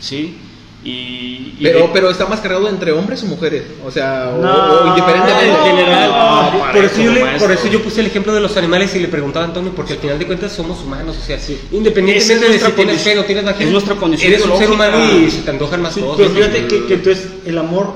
¿Sí? 0.00 0.36
Y, 0.82 1.56
y 1.58 1.58
Pero, 1.62 1.80
de- 1.80 1.88
pero 1.92 2.10
está 2.10 2.24
más 2.26 2.40
cargado 2.40 2.66
entre 2.68 2.92
hombres 2.92 3.22
o 3.22 3.26
mujeres. 3.26 3.64
O 3.84 3.90
sea, 3.90 4.32
o, 4.34 4.40
No, 4.40 4.50
o 4.82 4.86
indiferentemente. 4.88 5.50
En 5.50 5.76
general, 5.76 6.10
No, 6.10 6.58
por, 6.72 6.84
eso 6.84 7.02
yo 7.02 7.12
le- 7.12 7.38
por 7.38 7.52
eso 7.52 7.66
yo 7.68 7.82
puse 7.82 8.00
el 8.00 8.06
ejemplo 8.06 8.32
de 8.34 8.40
los 8.40 8.56
animales 8.56 8.94
y 8.94 8.98
le 9.00 9.08
preguntaba 9.08 9.44
a 9.44 9.48
Antonio, 9.48 9.72
porque 9.76 9.92
al 9.94 9.98
final 9.98 10.18
de 10.18 10.26
cuentas 10.26 10.52
somos 10.52 10.80
humanos, 10.82 11.16
o 11.20 11.24
sea, 11.26 11.36
Esa 11.36 11.52
independientemente 11.72 12.34
es 12.34 12.40
de 12.40 12.48
nuestra 12.48 12.68
si 12.70 12.74
tienes 12.76 12.94
condición- 12.94 13.14
pelo, 13.14 13.24
tienes 13.26 13.44
vagina, 13.44 13.66
es 13.66 13.72
nuestra 13.72 13.94
condición 13.96 14.32
eres 14.32 14.44
un 14.46 14.56
ser 14.58 14.70
humano 14.70 14.98
y 15.18 15.30
se 15.30 15.42
te 15.42 15.50
antojan 15.50 15.82
más 15.82 15.94
Sí, 15.94 16.00
cosas. 16.00 16.16
pero 16.18 16.30
fíjate 16.30 16.66
que, 16.66 16.86
que 16.86 16.94
entonces 16.94 17.28
el 17.44 17.58
amor 17.58 17.92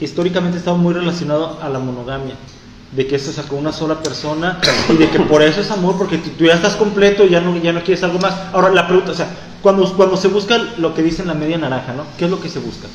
históricamente 0.00 0.58
estaba 0.58 0.76
muy 0.76 0.94
relacionado 0.94 1.58
a 1.62 1.68
la 1.68 1.78
monogamia. 1.78 2.34
De 2.96 3.06
que 3.06 3.16
eso 3.16 3.30
sacó 3.30 3.56
una 3.56 3.72
sola 3.72 4.02
persona 4.02 4.58
y 4.88 4.96
de 4.96 5.10
que 5.10 5.20
por 5.20 5.42
eso 5.42 5.60
es 5.60 5.70
amor, 5.70 5.98
porque 5.98 6.16
tú 6.16 6.44
ya 6.44 6.54
estás 6.54 6.76
completo 6.76 7.24
y 7.24 7.30
ya 7.30 7.40
no, 7.42 7.54
ya 7.58 7.72
no 7.72 7.82
quieres 7.82 8.02
algo 8.02 8.18
más. 8.18 8.34
Ahora, 8.52 8.70
la 8.70 8.86
pregunta, 8.86 9.12
o 9.12 9.14
sea, 9.14 9.28
cuando, 9.60 9.94
cuando 9.94 10.16
se 10.16 10.28
busca 10.28 10.56
lo 10.78 10.94
que 10.94 11.02
dicen 11.02 11.26
la 11.26 11.34
media 11.34 11.58
naranja, 11.58 11.92
¿no? 11.92 12.04
¿Qué 12.16 12.24
es 12.24 12.30
lo 12.30 12.40
que 12.40 12.48
se 12.48 12.58
busca? 12.58 12.88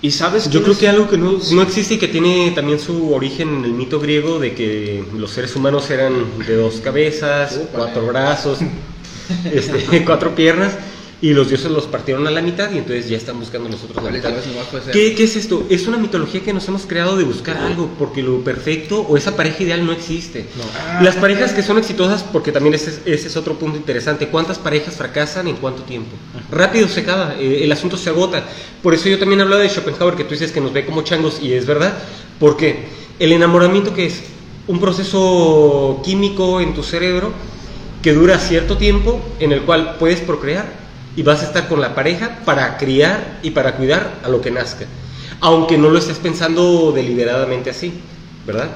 ¿Y 0.00 0.10
sabes 0.10 0.50
Yo 0.50 0.60
creo 0.60 0.72
es? 0.72 0.78
que 0.78 0.88
algo 0.88 1.08
que 1.08 1.16
no, 1.16 1.38
no 1.52 1.62
existe 1.62 1.94
y 1.94 1.98
que 1.98 2.08
tiene 2.08 2.52
también 2.54 2.78
su 2.78 3.14
origen 3.14 3.48
en 3.48 3.64
el 3.64 3.72
mito 3.72 3.98
griego 4.00 4.38
de 4.38 4.54
que 4.54 5.02
los 5.16 5.30
seres 5.30 5.56
humanos 5.56 5.90
eran 5.90 6.12
de 6.46 6.56
dos 6.56 6.76
cabezas, 6.76 7.58
cuatro 7.72 8.06
brazos, 8.06 8.58
este, 9.50 10.04
cuatro 10.06 10.34
piernas, 10.34 10.72
y 11.24 11.32
los 11.32 11.48
dioses 11.48 11.70
los 11.70 11.86
partieron 11.86 12.26
a 12.26 12.30
la 12.30 12.42
mitad 12.42 12.70
y 12.70 12.76
entonces 12.78 13.08
ya 13.08 13.16
están 13.16 13.38
buscando 13.40 13.68
nosotros 13.68 13.96
la 13.96 14.10
mitad. 14.18 14.28
¿Qué, 14.92 15.14
qué 15.14 15.24
es 15.24 15.36
esto? 15.36 15.64
Es 15.70 15.86
una 15.86 15.96
mitología 15.96 16.42
que 16.42 16.52
nos 16.52 16.68
hemos 16.68 16.84
creado 16.84 17.16
de 17.16 17.24
buscar 17.24 17.56
algo, 17.56 17.88
porque 17.98 18.22
lo 18.22 18.40
perfecto 18.44 19.00
o 19.00 19.16
esa 19.16 19.34
pareja 19.34 19.62
ideal 19.62 19.86
no 19.86 19.92
existe. 19.92 20.44
Las 21.02 21.14
parejas 21.16 21.52
que 21.52 21.62
son 21.62 21.78
exitosas, 21.78 22.22
porque 22.24 22.52
también 22.52 22.74
ese, 22.74 22.90
es- 22.90 23.00
ese 23.06 23.28
es 23.28 23.36
otro 23.38 23.54
punto 23.58 23.78
interesante, 23.78 24.28
¿cuántas 24.28 24.58
parejas 24.58 24.96
fracasan 24.96 25.48
en 25.48 25.56
cuánto 25.56 25.82
tiempo? 25.84 26.10
Rápido 26.50 26.88
se 26.88 27.00
acaba, 27.00 27.36
eh, 27.40 27.64
el 27.64 27.72
asunto 27.72 27.96
se 27.96 28.10
agota. 28.10 28.44
Por 28.82 28.92
eso 28.92 29.08
yo 29.08 29.18
también 29.18 29.40
hablaba 29.40 29.62
de 29.62 29.70
Schopenhauer, 29.70 30.16
que 30.16 30.24
tú 30.24 30.30
dices 30.32 30.52
que 30.52 30.60
nos 30.60 30.74
ve 30.74 30.84
como 30.84 31.02
changos, 31.02 31.38
y 31.42 31.54
es 31.54 31.64
verdad, 31.64 31.94
porque 32.38 32.84
el 33.18 33.32
enamoramiento 33.32 33.94
que 33.94 34.04
es 34.06 34.20
un 34.66 34.78
proceso 34.78 36.02
químico 36.04 36.60
en 36.60 36.74
tu 36.74 36.82
cerebro 36.82 37.32
que 38.02 38.12
dura 38.12 38.38
cierto 38.38 38.76
tiempo, 38.76 39.20
en 39.40 39.52
el 39.52 39.62
cual 39.62 39.96
puedes 39.98 40.20
procrear 40.20 40.83
y 41.16 41.22
vas 41.22 41.42
a 41.42 41.46
estar 41.46 41.68
con 41.68 41.80
la 41.80 41.94
pareja 41.94 42.40
para 42.44 42.76
criar 42.76 43.38
y 43.42 43.50
para 43.50 43.76
cuidar 43.76 44.20
a 44.24 44.28
lo 44.28 44.40
que 44.40 44.50
nazca. 44.50 44.86
Aunque 45.40 45.76
no 45.78 45.90
lo 45.90 45.98
estés 45.98 46.18
pensando 46.18 46.92
deliberadamente 46.92 47.70
así, 47.70 47.92
¿verdad? 48.46 48.68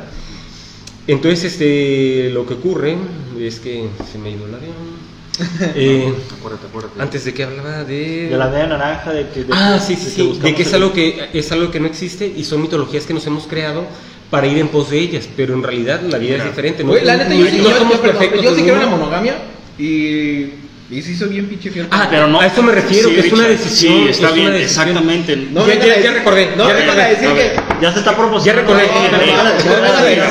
Entonces, 1.07 1.45
este, 1.53 2.31
lo 2.33 2.47
que 2.47 2.55
ocurre 2.55 2.97
es 3.41 3.61
que 3.61 3.89
se 4.13 4.19
me 4.19 4.29
ha 4.29 4.33
ido 4.33 4.47
el 4.47 4.55
avión. 4.55 5.09
Eh, 5.77 6.13
Acuérdate, 6.37 6.67
acuérdate. 6.67 7.01
antes 7.01 7.25
de 7.25 7.33
que 7.33 7.45
hablaba 7.45 7.85
de... 7.85 8.29
De 8.29 8.37
la 8.37 8.49
media 8.49 8.67
naranja, 8.67 9.13
de 9.13 9.29
que... 9.29 9.45
de 9.45 9.53
Ah, 9.53 9.79
que- 9.79 9.95
sí, 9.95 9.97
sí, 9.97 10.05
de 10.05 10.35
sí, 10.35 10.41
de 10.43 10.55
que 10.55 10.63
es 10.63 10.69
el- 10.69 10.75
algo 10.83 10.93
que, 10.93 11.29
es 11.33 11.53
algo 11.53 11.71
que 11.71 11.79
no 11.79 11.87
existe 11.87 12.27
y 12.27 12.43
son 12.45 12.61
mitologías 12.61 13.05
que 13.07 13.15
nos 13.15 13.25
hemos 13.29 13.47
creado 13.47 13.85
para 14.31 14.49
ir 14.49 14.59
en 14.59 14.67
pos 14.69 14.91
de 14.91 14.99
ellas, 14.99 15.29
pero 15.37 15.55
en 15.55 15.63
realidad 15.63 16.01
la 16.03 16.19
vida 16.19 16.37
es 16.39 16.45
diferente. 16.45 16.83
No, 16.83 16.93
la 16.97 17.17
neta, 17.17 17.33
yo 17.35 17.45
no- 17.45 17.51
sí, 17.51 17.59
no 17.59 17.71
yo, 17.71 17.77
somos 17.79 17.95
yo, 17.95 18.03
perfectos 18.03 18.43
yo 18.43 18.55
sí 18.57 18.67
la 18.67 18.73
uno. 18.75 18.89
monogamia 18.89 19.37
y, 19.79 20.47
y 20.91 21.03
sí 21.03 21.15
soy 21.15 21.29
bien 21.29 21.47
pinche 21.47 21.71
fiel. 21.71 21.87
Ah, 21.91 22.07
Pero 22.11 22.27
no- 22.29 22.41
a 22.41 22.47
eso 22.47 22.63
me 22.63 22.73
refiero, 22.73 23.09
Sí, 23.11 23.15
que 23.15 23.21
es 23.27 23.33
una 23.33 23.47
decisión. 23.49 23.95
sí, 24.05 24.09
está 24.09 24.29
es 24.29 24.35
bien, 24.35 24.53
decisión. 24.53 24.89
exactamente. 24.89 25.37
no 25.53 25.67
ya- 25.67 25.75
ya- 25.75 26.01
ya 26.01 26.13
recordé, 26.13 26.49
No 26.57 26.67
ya 26.69 26.75
vengan 26.75 26.99
a 27.01 27.09
recordé. 27.09 27.29
decir 27.29 27.55
que. 27.55 27.83
Ya 27.83 27.93
se 27.93 27.99
está 27.99 28.11
Ya 28.13 28.17
promocionando. 28.17 28.75
recordé. 28.75 28.89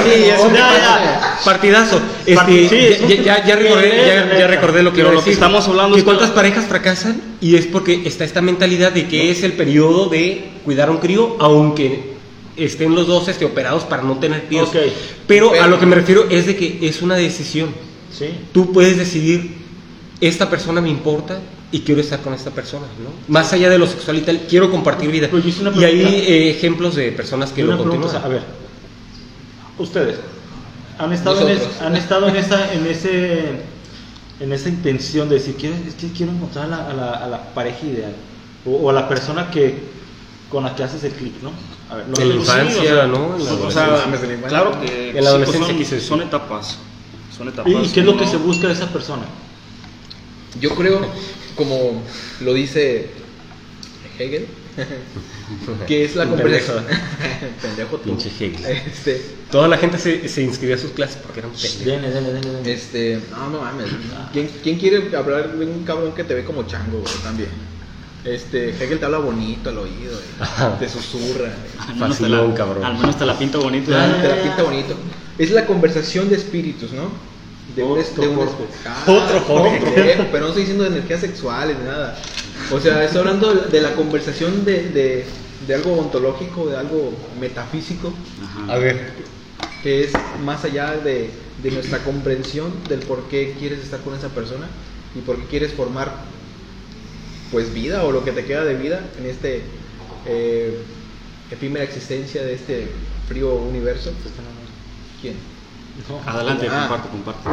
Sí, 0.04 0.24
es 0.30 0.40
un 0.40 0.54
Ya, 0.54 0.60
ya. 0.78 1.38
Partidazo. 1.46 2.02
Ya, 2.26 2.36
ya- 3.24 3.46
ya 3.46 3.56
recordé, 3.56 3.92
ya, 4.08 4.38
ya 4.40 4.48
recordé 4.48 4.84
lo 4.84 4.94
que 4.94 5.04
lo 5.04 5.24
que 5.24 5.32
estamos 5.32 5.68
hablando 5.68 5.96
que 5.96 6.04
cuántas 6.04 6.32
parejas 6.32 6.66
fracasan 6.66 7.22
y 7.40 7.56
es 7.56 7.66
porque 7.68 8.02
está 8.06 8.24
esta 8.26 8.42
mentalidad 8.42 8.92
de 8.92 9.08
que 9.08 9.32
es 9.32 9.44
el 9.44 9.54
periodo 9.54 10.10
de 10.10 10.46
cuidar 10.66 10.90
a 10.90 10.92
un 10.92 10.98
crío, 10.98 11.38
aunque 11.40 12.18
estén 12.58 12.96
los 12.96 13.06
dos 13.08 13.28
este, 13.28 13.46
operados 13.46 13.84
para 13.84 14.02
no 14.04 14.18
tener 14.18 14.44
críos. 14.46 14.70
Pero, 15.28 15.54
a 15.62 15.68
lo 15.68 15.80
que 15.80 15.86
me 15.86 15.96
refiero 15.96 16.26
es 16.30 16.48
de 16.48 16.56
que 16.56 16.80
es 16.82 17.02
una 17.02 17.16
decisión. 17.16 17.70
Sí. 18.12 18.26
Tú 18.52 18.74
puedes 18.74 18.98
decidir, 18.98 19.52
esta 20.20 20.50
persona 20.50 20.82
me 20.82 20.90
importa 20.90 21.38
y 21.72 21.82
quiero 21.82 22.02
estar 22.02 22.20
con 22.22 22.34
esta 22.34 22.50
persona, 22.52 22.86
¿no? 23.04 23.10
Más 23.32 23.54
allá 23.54 23.70
de 23.70 23.78
lo 23.78 23.86
sexual 23.88 24.18
y 24.18 24.22
tal, 24.22 24.42
quiero 24.50 24.72
compartir 24.72 25.12
vida. 25.12 25.28
Pues 25.30 25.44
yo 25.44 25.50
hice 25.50 25.62
una 25.62 25.78
y 25.80 25.84
hay 25.84 26.02
eh, 26.02 26.50
ejemplos 26.50 26.96
de 26.96 27.12
personas 27.12 27.52
que 27.52 27.64
lo 27.64 27.78
continúan. 27.78 28.16
a 28.16 28.28
ver, 28.28 28.42
ustedes 29.78 30.18
han 30.98 31.14
estado, 31.14 31.42
en, 31.48 31.58
es- 31.58 31.82
han 31.82 31.96
estado 31.96 32.28
en 32.30 32.36
esa, 32.36 32.74
en 32.74 32.88
ese, 32.88 33.44
en 34.40 34.54
esa 34.54 34.70
intención 34.70 35.30
de 35.30 35.36
decir 35.36 35.56
quiero, 35.60 35.76
es 35.88 35.94
que 35.94 36.12
quiero 36.12 36.32
encontrar 36.32 36.66
a 36.66 36.68
la, 36.70 36.88
a 36.90 36.94
la- 36.94 37.12
a 37.14 37.28
la 37.28 37.54
pareja 37.54 37.86
ideal 37.86 38.14
o, 38.66 38.72
o 38.72 38.90
a 38.90 38.94
la 38.94 39.08
persona 39.08 39.52
que 39.52 39.76
con 40.50 40.64
la 40.64 40.74
que 40.76 40.84
haces 40.84 41.04
el 41.04 41.12
clic, 41.12 41.34
¿no? 41.44 41.52
A 41.92 41.96
ver, 41.98 42.08
no- 42.08 42.18
En 42.20 42.30
la 42.30 42.36
infancia, 42.36 42.82
Sí, 42.82 42.88
o 42.88 42.96
sea, 42.96 43.08
¿no? 43.08 43.38
La 43.38 43.54
o 43.54 43.72
sea, 43.72 44.06
claro 44.48 44.82
que 44.82 45.10
En 45.10 45.16
la 45.18 45.22
sí, 45.22 45.28
adolescencia 45.28 45.76
pues 45.76 45.90
quise 45.90 46.00
son, 46.02 46.22
etapas. 46.22 46.78
Son 47.38 47.48
etapas. 47.50 47.72
¿Y 47.72 47.90
qué 47.90 48.00
es 48.00 48.06
lo 48.06 48.14
¿no? 48.14 48.20
que 48.20 48.26
se 48.26 48.38
busca 48.38 48.68
de 48.68 48.74
esa 48.74 48.88
persona? 48.88 49.24
Yo 50.60 50.76
creo, 50.76 51.02
como 51.56 52.02
lo 52.42 52.54
dice 52.54 53.10
Hegel, 54.20 54.48
que 55.88 56.06
es 56.06 56.16
la 56.16 56.26
conversación. 56.28 56.86
Pendejo 57.62 57.98
tú. 57.98 58.10
Pinche 58.10 58.30
Hegel. 58.30 58.66
Este, 58.66 59.22
Toda 59.52 59.68
la 59.68 59.78
gente 59.78 59.98
se, 59.98 60.28
se 60.28 60.42
inscribía 60.44 60.76
a 60.76 60.80
sus 60.80 60.92
clases 60.92 61.18
porque 61.18 61.40
eran 61.40 61.52
pendejos. 61.52 61.80
Dele, 61.86 62.10
dele, 62.10 62.32
dele, 62.34 62.52
dele. 62.52 62.74
este, 62.74 63.20
no, 63.32 63.50
no 63.50 63.62
mames. 63.62 63.88
¿Quién, 64.34 64.50
quién 64.64 64.78
quiere 64.78 65.16
hablar 65.16 65.54
de 65.58 65.66
un 65.66 65.84
cabrón 65.84 66.14
que 66.14 66.24
te 66.24 66.34
ve 66.34 66.44
como 66.44 66.64
chango, 66.64 67.00
güey, 67.00 67.14
también? 67.24 67.50
Este, 68.26 68.70
Hegel 68.72 69.00
te 69.00 69.06
habla 69.06 69.20
bonito 69.20 69.70
al 69.70 69.78
oído, 69.78 70.12
güey, 70.12 70.80
te 70.80 70.90
susurra, 70.90 71.54
Al 71.88 71.96
menos 71.96 72.18
te 72.18 72.28
la- 72.28 72.54
cabrón. 72.56 72.84
Al 72.84 72.98
menos 72.98 73.18
te 73.18 73.26
la 73.26 73.38
pinta 73.40 73.58
bonito. 73.58 73.92
güey, 73.92 74.04
¿eh? 74.04 74.16
te 74.22 74.28
la 74.28 74.42
pinta 74.44 74.64
bonito. 74.64 74.96
Es 75.38 75.52
la 75.52 75.66
conversación 75.66 76.28
de 76.28 76.36
espíritus, 76.36 76.92
¿no? 76.92 77.10
De 77.76 77.84
un, 77.84 78.00
Otro 78.00 78.22
de 78.24 78.28
un-. 78.30 78.50
Ah, 78.86 79.04
Otro. 79.08 79.40
Jorge, 79.42 80.28
Pero 80.32 80.40
no 80.40 80.48
estoy 80.48 80.64
diciendo 80.64 80.84
de 80.84 80.90
energías 80.90 81.22
sexuales 81.22 81.78
ni 81.78 81.86
nada. 81.86 82.18
O 82.72 82.80
sea, 82.80 83.04
estoy 83.04 83.20
hablando 83.20 83.54
de 83.54 83.82
la 83.82 83.94
conversación 83.94 84.66
de, 84.66 84.90
de, 84.90 85.26
de 85.68 85.76
algo 85.76 85.94
ontológico, 85.94 86.68
de 86.68 86.78
algo 86.78 87.14
metafísico, 87.40 88.14
Ajá. 88.44 88.74
A 88.74 88.78
ver, 88.78 89.12
que 89.84 90.04
es 90.04 90.12
más 90.44 90.64
allá 90.64 90.96
de, 90.96 91.30
de 91.62 91.72
nuestra 91.72 92.00
comprensión 92.00 92.72
del 92.90 93.00
por 93.00 93.24
qué 93.30 93.56
quieres 93.60 93.80
estar 93.80 94.00
con 94.02 94.16
esa 94.16 94.30
persona 94.30 94.68
y 95.16 95.22
por 95.22 95.38
qué 95.38 95.46
quieres 95.46 95.74
formar 95.74 96.12
pues 97.52 97.74
vida 97.74 98.04
o 98.04 98.12
lo 98.12 98.24
que 98.26 98.32
te 98.32 98.46
queda 98.46 98.64
de 98.66 98.76
vida 98.76 99.02
en 99.20 99.26
este 99.26 99.62
eh, 100.26 100.78
efímera 101.52 101.86
existencia 101.86 102.44
de 102.44 102.54
este 102.54 102.88
frío 103.28 103.56
universo. 103.56 104.12
¿Quién? 105.22 105.36
Adelante, 106.26 106.68
Ah. 106.70 106.88
comparte, 106.88 107.10
comparte. 107.10 107.50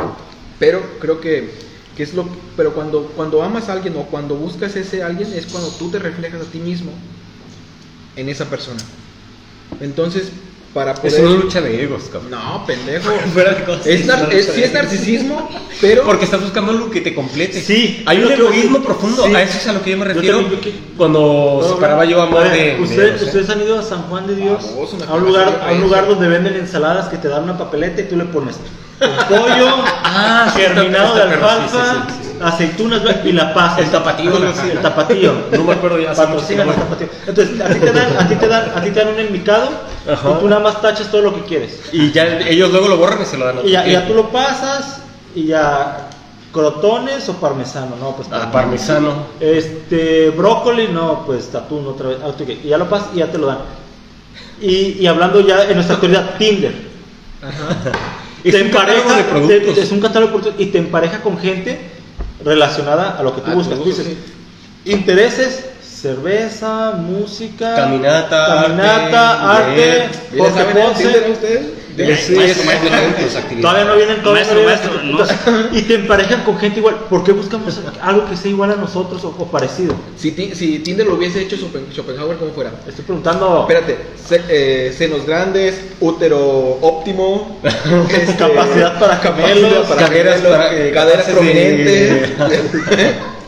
Pero 0.59 0.99
creo 1.01 1.21
que, 1.21 1.51
que 1.97 2.03
es 2.03 2.15
lo 2.15 2.27
pero 2.57 2.75
cuando 2.75 3.09
cuando 3.09 3.43
amas 3.43 3.69
a 3.69 3.73
alguien 3.73 3.97
o 3.97 4.05
cuando 4.07 4.37
buscas 4.37 4.77
ese 4.77 5.03
alguien 5.03 5.33
es 5.33 5.47
cuando 5.47 5.71
tú 5.71 5.91
te 5.91 5.99
reflejas 5.99 6.41
a 6.41 6.51
ti 6.51 6.59
mismo 6.59 6.93
en 8.17 8.29
esa 8.29 8.45
persona. 8.51 8.81
Entonces, 9.81 10.31
para 10.75 10.93
es 11.05 11.19
una 11.21 11.31
lucha 11.31 11.61
de 11.61 11.85
egos, 11.85 12.05
cabrón. 12.13 12.33
No, 12.33 12.67
pendejo. 12.67 13.11
Fuera 13.33 13.53
de 13.55 13.65
cosas, 13.65 13.87
Es 13.87 14.05
nar- 14.07 14.25
no, 14.25 14.31
es- 14.31 14.49
no, 14.49 14.55
sí 14.55 14.61
no. 14.61 14.67
es 14.67 14.73
narcisismo, 14.73 15.51
pero 15.81 16.03
Porque 16.03 16.25
estás 16.25 16.43
buscando 16.43 16.73
algo 16.73 16.91
que 16.91 17.01
te 17.01 17.15
complete. 17.15 17.61
Sí, 17.63 18.03
hay 18.07 18.19
un 18.25 18.33
egoísmo 18.33 18.83
profundo. 18.83 19.25
Sí. 19.25 19.35
A 19.35 19.43
eso 19.43 19.57
es 19.59 19.67
a 19.69 19.73
lo 19.73 19.83
que 19.83 19.91
yo 19.93 19.97
me 19.99 20.05
Yo 20.07 20.13
refiero. 20.15 20.39
también, 20.41 20.61
yo 20.61 20.65
que- 20.65 20.75
Cuando 20.97 21.67
separaba 21.75 22.05
yo 22.05 22.21
amor 22.21 22.51
de. 22.51 22.79
usted- 22.83 23.13
de, 23.15 23.19
no 23.21 23.25
ustedes 23.27 23.49
han 23.51 23.61
ido 23.63 23.79
a 23.79 23.83
San 23.83 24.03
Juan 24.03 24.27
de 24.27 24.35
Dios, 24.35 24.65
me 24.99 25.05
a 25.07 25.15
un 25.15 25.25
lugar, 25.25 25.63
a 25.67 25.73
un 25.73 25.81
lugar 25.81 26.09
donde 26.09 26.29
venden 26.29 26.55
ensaladas 26.57 27.09
que 27.09 27.19
te 27.19 27.29
dan 27.29 27.45
una 27.45 27.57
papeleta 27.57 28.01
y 28.01 28.05
tú 28.09 28.17
le 28.17 28.25
pones 28.25 28.57
pollo, 29.29 29.69
Ah, 30.05 30.51
sí, 30.55 30.61
germinado 30.63 31.15
de 31.15 31.23
está- 31.23 31.35
está 31.35 31.41
perro, 31.41 31.51
alfalfa, 31.51 31.93
sí, 32.09 32.13
sí, 32.15 32.19
sí, 32.24 32.24
aceitunas 32.43 33.03
y 33.25 33.33
la 33.33 33.53
paz. 33.55 33.79
El 33.79 33.91
tapatío, 33.91 34.31
el, 34.37 34.37
algo 34.45 34.49
así, 34.61 34.71
¿no? 34.75 34.81
tapatío. 34.81 35.33
No 35.53 35.65
me 35.65 35.73
acuerdo 35.73 35.99
ya, 36.01 36.13
Patrocinan 36.15 36.69
el 36.69 36.75
tapatío. 36.75 37.09
Entonces, 37.27 37.61
a 37.61 37.69
ti 37.69 37.79
te 37.81 37.93
dan, 37.93 38.17
a 38.19 38.29
ti 38.29 38.35
te 38.37 38.49
dan, 38.49 38.73
a 38.75 38.83
ti 38.83 38.91
te 38.91 39.01
dan 39.05 39.09
un 39.15 39.21
enmicado 39.21 39.69
Ajá. 40.11 40.31
y 40.31 40.41
tú 40.41 40.49
nada 40.49 40.61
más 40.63 40.81
tachas 40.81 41.11
todo 41.11 41.23
lo 41.23 41.35
que 41.35 41.43
quieres. 41.43 41.81
Y 41.93 42.11
ya 42.13 42.39
ellos 42.41 42.71
luego 42.71 42.89
lo 42.89 42.97
borran 42.97 43.23
y 43.23 43.27
se 43.27 43.37
lo 43.39 43.45
dan 43.47 43.59
a 43.59 43.63
Y 43.63 43.71
ya, 43.71 43.81
otro 43.81 43.91
y 43.91 43.93
ya 43.93 44.07
tú 44.07 44.15
lo 44.15 44.29
pasas 44.31 45.01
y 45.35 45.47
ya 45.47 46.09
crotones 46.53 47.29
o 47.29 47.35
parmesano, 47.35 47.97
no, 47.99 48.15
pues 48.15 48.29
Ah, 48.31 48.51
parmesano. 48.53 49.27
Este, 49.41 50.31
brócoli, 50.31 50.89
no, 50.89 51.25
pues 51.27 51.53
atún 51.55 51.87
otra 51.87 52.09
vez. 52.11 52.19
Ah, 52.25 52.29
ok, 52.29 52.41
Y 52.65 52.69
ya 52.69 52.79
lo 52.79 52.89
pasas 52.89 53.09
y 53.15 53.19
ya 53.19 53.27
te 53.31 53.39
lo 53.39 53.47
dan. 53.49 53.59
Y, 54.61 54.99
y 55.01 55.07
hablando 55.07 55.41
ya 55.41 55.65
en 55.65 55.75
nuestra 55.75 55.95
actualidad, 55.97 56.37
Tinder. 56.39 56.73
Es 58.45 58.53
te 58.55 58.71
catálogo 58.71 59.11
empareja, 59.11 59.49
te- 59.75 59.81
es 59.81 59.91
un 59.93 60.01
catálogo 60.01 60.33
de 60.33 60.39
productos 60.39 60.61
y 60.61 60.67
te 60.67 60.79
empareja 60.79 61.23
con 61.23 61.39
gente 61.39 61.81
relacionada 62.45 63.19
a 63.19 63.23
lo 63.23 63.35
que 63.35 63.41
tú 63.41 63.51
A 63.51 63.55
buscas. 63.55 63.79
Tú 63.79 63.85
dices, 63.85 64.07
intereses, 64.85 65.65
cerveza, 66.15 66.93
música, 66.99 67.75
Caminata, 67.75 68.47
caminata, 68.63 69.51
arte, 69.57 69.63
arte, 69.71 69.77
leer. 69.77 70.11
¿Ya 70.33 70.39
Jorge 70.39 70.55
saben 70.61 70.77
el 70.77 70.83
Ponce. 70.85 71.03
Tinder 71.03 71.31
ustedes? 71.31 71.63
De- 71.97 72.17
sí, 72.17 72.35
Maestro. 72.35 73.61
Todavía 73.63 73.85
no 73.85 73.97
vienen 73.97 74.23
todos. 74.23 74.35
Maestro, 74.35 74.59
no 75.05 75.17
maestro, 75.19 75.53
Y 75.73 75.83
te 75.83 75.95
emparejan 75.95 76.43
con 76.43 76.59
gente 76.59 76.81
igual. 76.81 76.97
¿Por 77.09 77.23
qué 77.25 77.33
buscamos 77.33 77.81
algo 78.03 78.29
que 78.29 78.37
sea 78.37 78.51
igual 78.51 78.73
a 78.73 78.77
nosotros 78.77 79.25
o, 79.25 79.29
o 79.29 79.47
parecido? 79.47 79.95
Si, 80.19 80.33
Ti- 80.33 80.55
si 80.55 80.81
Tinder 80.81 81.07
lo 81.07 81.15
hubiese 81.15 81.41
hecho 81.41 81.57
Schopen- 81.57 81.91
Schopenhauer, 81.95 82.37
¿cómo 82.37 82.51
fuera? 82.53 82.73
Estoy 82.87 83.05
preguntando. 83.05 83.61
Espérate, 83.67 83.97
se- 84.29 84.43
eh, 84.49 84.93
senos 84.93 85.25
grandes, 85.25 85.81
útero 86.01 86.79
óptimo, 86.83 87.61
este, 88.11 88.35
Capacidad 88.39 88.99
para 88.99 89.21
capacidad 89.21 89.55
gemelos, 89.55 89.87
para 89.87 90.03
caderas 90.03 90.41
para- 90.43 90.75
eh, 90.75 90.91
prominentes. 91.33 92.31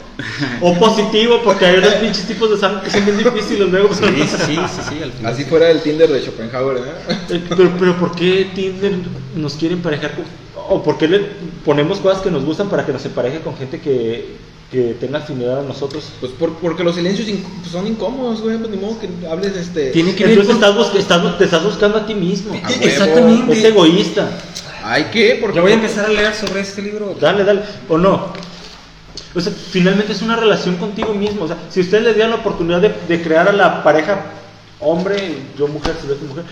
O 0.61 0.74
positivo, 0.79 1.40
porque 1.44 1.66
hay 1.66 1.76
unos 1.79 1.94
pinches 1.94 2.26
tipos 2.26 2.50
de 2.50 2.57
sangre 2.57 2.83
que 2.85 2.90
son 2.90 3.05
bien 3.05 3.18
difíciles 3.18 3.68
luego. 3.68 3.94
Sí, 3.94 4.05
sí, 4.26 4.57
sí, 4.57 4.81
sí, 4.88 5.02
al 5.02 5.12
final. 5.12 5.33
Así 5.33 5.44
fuera 5.44 5.70
el 5.70 5.81
Tinder 5.83 6.11
de 6.11 6.20
Schopenhauer, 6.22 6.79
¿eh? 6.79 7.40
Pero, 7.50 7.70
pero 7.79 7.96
¿por 7.98 8.14
qué 8.14 8.50
Tinder 8.55 8.94
nos 9.35 9.55
quiere 9.55 9.74
emparejar 9.74 10.14
con.? 10.14 10.24
¿O 10.68 10.83
por 10.83 10.96
qué 10.98 11.07
le 11.07 11.20
ponemos 11.64 11.98
cosas 11.98 12.22
que 12.22 12.31
nos 12.31 12.44
gustan 12.44 12.68
para 12.68 12.85
que 12.87 12.92
nos 12.92 13.05
empareje 13.05 13.40
con 13.40 13.57
gente 13.57 13.81
que, 13.81 14.37
que 14.72 14.96
tenga 14.98 15.18
afinidad 15.18 15.61
a 15.61 15.62
nosotros? 15.62 16.09
Pues 16.18 16.33
por- 16.33 16.55
porque 16.55 16.83
los 16.83 16.94
silencios 16.96 17.29
inc- 17.29 17.44
pues 17.61 17.70
son 17.70 17.87
incómodos, 17.87 18.40
güey. 18.40 18.57
Pues 18.57 18.70
ni 18.70 18.76
modo 18.79 18.98
que 18.98 19.09
hables 19.31 19.55
este. 19.57 19.90
Tiene 19.90 20.14
que 20.14 20.24
Entonces 20.24 20.55
estás, 20.55 20.74
bus- 20.74 20.94
estás 20.96 21.38
te 21.38 21.44
estás 21.44 21.62
buscando 21.62 21.98
a 21.98 22.07
ti 22.07 22.14
mismo. 22.14 22.55
A. 22.64 22.72
Exactamente. 22.72 23.52
Es 23.52 23.64
egoísta. 23.64 24.31
Ay, 24.83 25.07
¿qué? 25.12 25.38
Porque 25.40 25.57
Yo 25.57 25.62
voy 25.62 25.72
a 25.72 25.74
empezar 25.74 26.07
a 26.07 26.09
leer 26.09 26.35
sobre 26.35 26.61
este 26.61 26.81
libro. 26.83 27.14
Dale, 27.20 27.44
dale. 27.44 27.61
¿O 27.88 27.98
no? 27.98 28.33
O 29.37 29.40
sea, 29.40 29.53
finalmente 29.53 30.12
es 30.12 30.22
una 30.22 30.35
relación 30.35 30.77
contigo 30.77 31.12
mismo. 31.12 31.44
O 31.44 31.46
sea, 31.46 31.59
si 31.68 31.81
ustedes 31.81 32.05
le 32.05 32.14
dieran 32.14 32.31
la 32.31 32.37
oportunidad 32.38 32.81
de, 32.81 32.94
de 33.07 33.22
crear 33.22 33.49
a 33.49 33.53
la 33.53 33.83
pareja 33.83 34.18
hombre, 34.80 35.16
yo 35.58 35.68
mujer, 35.68 35.94
si 36.00 36.06
ves 36.08 36.20
mujer, 36.22 36.44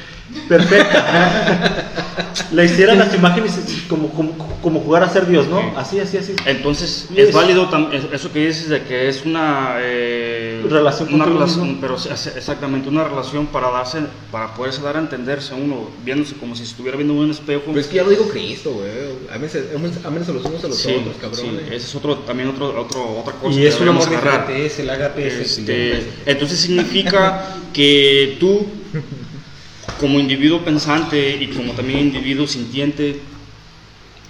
perfecta. 0.48 1.90
le 2.52 2.64
hicieran 2.64 2.98
las 2.98 3.14
imágenes 3.14 3.52
como, 3.88 4.08
como, 4.10 4.32
como 4.62 4.80
jugar 4.80 5.02
a 5.02 5.08
ser 5.10 5.26
Dios, 5.26 5.46
¿no? 5.48 5.76
Así, 5.76 5.98
así, 6.00 6.16
así. 6.16 6.34
Entonces, 6.46 7.06
es 7.14 7.28
es- 7.28 7.34
válido 7.34 7.68
eso 8.12 8.32
que 8.32 8.46
dices 8.46 8.68
de 8.68 8.82
que 8.82 9.08
es 9.08 9.24
una 9.24 9.76
eh, 9.80 10.64
Relación 10.68 11.12
una 11.12 11.26
relación, 11.26 11.78
pero 11.80 11.96
exactamente 11.96 12.88
una 12.88 13.04
relación 13.04 13.46
para 13.46 13.70
darse, 13.70 14.00
para 14.30 14.54
poderse 14.54 14.80
dar 14.80 14.96
a 14.96 15.00
entenderse 15.00 15.52
a 15.52 15.56
uno, 15.56 15.90
viéndose 16.04 16.34
como 16.36 16.56
si 16.56 16.62
estuviera 16.62 16.96
viendo 16.96 17.14
un 17.14 17.30
espejo. 17.30 17.62
Pero 17.66 17.80
es 17.80 17.86
que 17.86 17.96
ya 17.96 18.02
lo 18.04 18.10
dijo 18.10 18.28
Cristo, 18.28 18.72
güey. 18.72 18.88
Ámense, 19.34 19.68
ámense 20.04 20.32
los 20.32 20.44
unos 20.44 20.64
a 20.64 20.68
los 20.68 20.78
Sí, 20.78 20.94
otros, 20.94 21.16
cabrón. 21.20 21.40
sí, 21.40 21.66
ese 21.66 21.76
es 21.76 21.94
otro, 21.94 22.18
también 22.18 22.48
otro, 22.48 22.80
otro, 22.80 23.18
otra 23.20 23.34
cosa. 23.34 23.58
Y 23.58 23.66
es 23.66 23.78
un 23.80 23.88
amor 23.88 24.08
diferente, 24.08 24.66
es 24.66 24.78
el 24.78 24.88
el 24.88 25.02
Este, 25.18 26.06
entonces 26.26 26.60
significa 26.60 27.56
que 27.72 28.13
tú, 28.40 28.66
como 30.00 30.18
individuo 30.18 30.60
pensante 30.64 31.36
y 31.40 31.48
como 31.48 31.72
también 31.72 32.00
individuo 32.00 32.46
sintiente, 32.46 33.20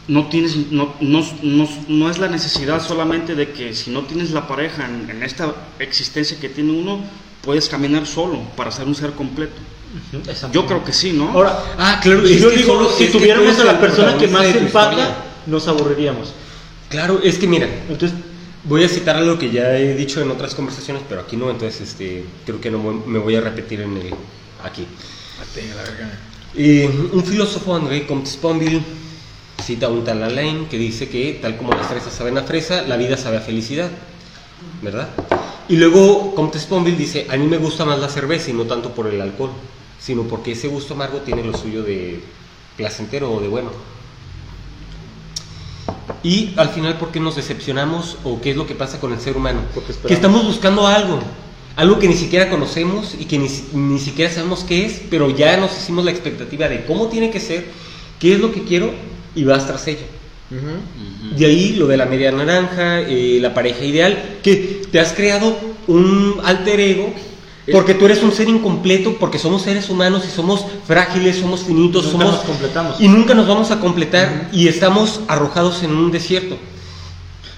no 0.06 0.26
tienes, 0.28 0.56
no, 0.70 0.94
no, 1.00 1.24
no, 1.42 1.68
no 1.88 2.10
es 2.10 2.18
la 2.18 2.28
necesidad 2.28 2.82
solamente 2.86 3.34
de 3.34 3.50
que 3.52 3.74
si 3.74 3.90
no 3.90 4.02
tienes 4.02 4.30
la 4.32 4.46
pareja 4.46 4.86
en, 4.86 5.08
en 5.08 5.22
esta 5.22 5.54
existencia 5.78 6.38
que 6.38 6.50
tiene 6.50 6.72
uno, 6.72 7.00
puedes 7.42 7.68
caminar 7.68 8.06
solo 8.06 8.40
para 8.56 8.70
ser 8.70 8.86
un 8.86 8.94
ser 8.94 9.12
completo. 9.12 9.54
Yo 10.52 10.66
creo 10.66 10.84
que 10.84 10.92
sí, 10.92 11.12
¿no? 11.12 11.30
Ahora, 11.30 11.58
Ah, 11.78 12.00
claro. 12.02 12.26
si 12.26 12.34
es 12.34 12.40
yo 12.42 12.50
digo, 12.50 12.74
solo- 12.74 12.90
si 12.90 13.06
tuviéramos 13.06 13.58
a 13.60 13.64
la 13.64 13.80
persona 13.80 14.18
que 14.18 14.28
más 14.28 14.44
empata, 14.54 15.24
nos 15.46 15.68
aburriríamos. 15.68 16.32
Claro, 16.88 17.20
es 17.22 17.38
que 17.38 17.46
mira, 17.46 17.68
Entonces, 17.88 18.12
voy 18.64 18.84
a 18.84 18.88
citar 18.88 19.16
algo 19.16 19.38
que 19.38 19.50
ya 19.50 19.76
he 19.78 19.94
dicho 19.94 20.20
en 20.20 20.30
otras 20.30 20.54
conversaciones, 20.54 21.02
pero 21.08 21.20
aquí 21.22 21.36
no, 21.36 21.50
entonces 21.50 21.80
este, 21.80 22.24
creo 22.46 22.60
que 22.60 22.70
no 22.70 22.78
me- 23.06 23.18
voy 23.18 23.36
a 23.36 23.40
repetir 23.40 23.80
en 23.80 23.96
el 23.96 24.14
aquí. 24.62 24.86
Y 26.54 26.84
un 26.84 27.24
filósofo, 27.24 27.74
André 27.74 28.06
Comte-Sponville, 28.06 28.80
cita 29.62 29.86
a 29.86 29.88
un 29.90 30.04
tal 30.04 30.22
Alain 30.22 30.66
que 30.66 30.78
dice 30.78 31.08
que, 31.08 31.38
tal 31.40 31.56
como 31.56 31.72
las 31.72 31.86
fresas 31.86 32.12
saben 32.12 32.38
a 32.38 32.42
fresa, 32.42 32.82
la 32.82 32.96
vida 32.96 33.16
sabe 33.16 33.38
a 33.38 33.40
felicidad. 33.40 33.90
¿Verdad? 34.82 35.08
Y 35.68 35.76
luego 35.76 36.34
Comte-Sponville 36.34 36.96
dice, 36.96 37.26
a 37.30 37.36
mí 37.36 37.46
me 37.46 37.56
gusta 37.58 37.84
más 37.84 37.98
la 37.98 38.08
cerveza 38.08 38.50
y 38.50 38.52
no 38.52 38.64
tanto 38.64 38.90
por 38.94 39.06
el 39.06 39.20
alcohol, 39.20 39.50
sino 40.00 40.22
porque 40.24 40.52
ese 40.52 40.68
gusto 40.68 40.94
amargo 40.94 41.18
tiene 41.18 41.42
lo 41.42 41.56
suyo 41.56 41.82
de 41.82 42.20
placentero 42.76 43.32
o 43.32 43.40
de 43.40 43.48
bueno. 43.48 43.70
Y 46.22 46.54
al 46.56 46.70
final, 46.70 46.96
¿por 46.98 47.10
qué 47.10 47.20
nos 47.20 47.36
decepcionamos 47.36 48.16
o 48.24 48.40
qué 48.40 48.50
es 48.52 48.56
lo 48.56 48.66
que 48.66 48.74
pasa 48.74 48.98
con 48.98 49.12
el 49.12 49.20
ser 49.20 49.36
humano? 49.36 49.60
Que 50.06 50.14
estamos 50.14 50.44
buscando 50.44 50.86
algo, 50.86 51.20
algo 51.76 51.98
que 51.98 52.08
ni 52.08 52.14
siquiera 52.14 52.48
conocemos 52.48 53.14
y 53.18 53.26
que 53.26 53.38
ni, 53.38 53.48
ni 53.74 53.98
siquiera 53.98 54.32
sabemos 54.32 54.64
qué 54.64 54.86
es, 54.86 55.02
pero 55.10 55.30
ya 55.30 55.56
nos 55.58 55.76
hicimos 55.76 56.04
la 56.04 56.10
expectativa 56.10 56.68
de 56.68 56.84
cómo 56.86 57.08
tiene 57.08 57.30
que 57.30 57.40
ser, 57.40 57.66
qué 58.18 58.34
es 58.34 58.40
lo 58.40 58.52
que 58.52 58.64
quiero 58.64 58.92
y 59.34 59.44
vas 59.44 59.66
tras 59.66 59.86
ello. 59.86 60.06
De 61.36 61.46
ahí 61.46 61.74
lo 61.76 61.86
de 61.86 61.96
la 61.96 62.06
media 62.06 62.30
naranja, 62.30 63.00
eh, 63.00 63.38
la 63.40 63.52
pareja 63.54 63.84
ideal, 63.84 64.38
que 64.42 64.82
te 64.90 65.00
has 65.00 65.12
creado 65.12 65.56
un 65.88 66.40
alter 66.44 66.80
ego 66.80 67.12
porque 67.72 67.94
tú 67.94 68.04
eres 68.04 68.22
un 68.22 68.32
ser 68.32 68.48
incompleto, 68.48 69.16
porque 69.18 69.38
somos 69.38 69.62
seres 69.62 69.88
humanos 69.88 70.24
y 70.26 70.30
somos 70.30 70.64
frágiles, 70.86 71.36
somos 71.38 71.62
finitos, 71.62 72.04
Nunca 72.04 72.18
somos 72.18 72.34
nos 72.34 72.44
completamos. 72.44 73.00
y 73.00 73.08
nunca 73.08 73.34
nos 73.34 73.46
vamos 73.48 73.70
a 73.70 73.80
completar 73.80 74.48
y 74.52 74.68
estamos 74.68 75.20
arrojados 75.28 75.82
en 75.82 75.92
un 75.94 76.10
desierto. 76.10 76.56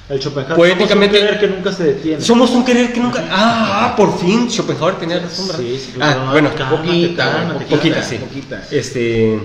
El 0.09 0.21
Schopenhauer 0.21 0.57
Poéticamente- 0.57 1.19
somos 1.19 1.33
un 1.33 1.37
querer 1.37 1.41
que 1.41 1.49
nunca 1.49 1.73
se 1.73 1.85
detiene. 1.85 2.21
Somos 2.23 2.51
un 2.51 2.65
querer 2.65 2.93
que 2.93 3.01
nunca. 3.01 3.25
Ah, 3.31 3.87
ah, 3.93 3.97
por 3.97 4.17
fin 4.19 4.49
Schopenhauer 4.49 4.97
tenía 4.97 5.19
razón, 5.19 5.49
¿verdad? 5.49 5.63
Sí, 5.63 5.79
sí, 5.85 5.93
ah, 6.01 6.11
pero 6.13 6.25
no, 6.27 6.31
bueno, 6.33 6.51
Poquita, 6.71 7.59
poquita, 7.69 8.03
sí. 8.03 8.17
Poquita. 8.19 8.63
Este 8.71 9.41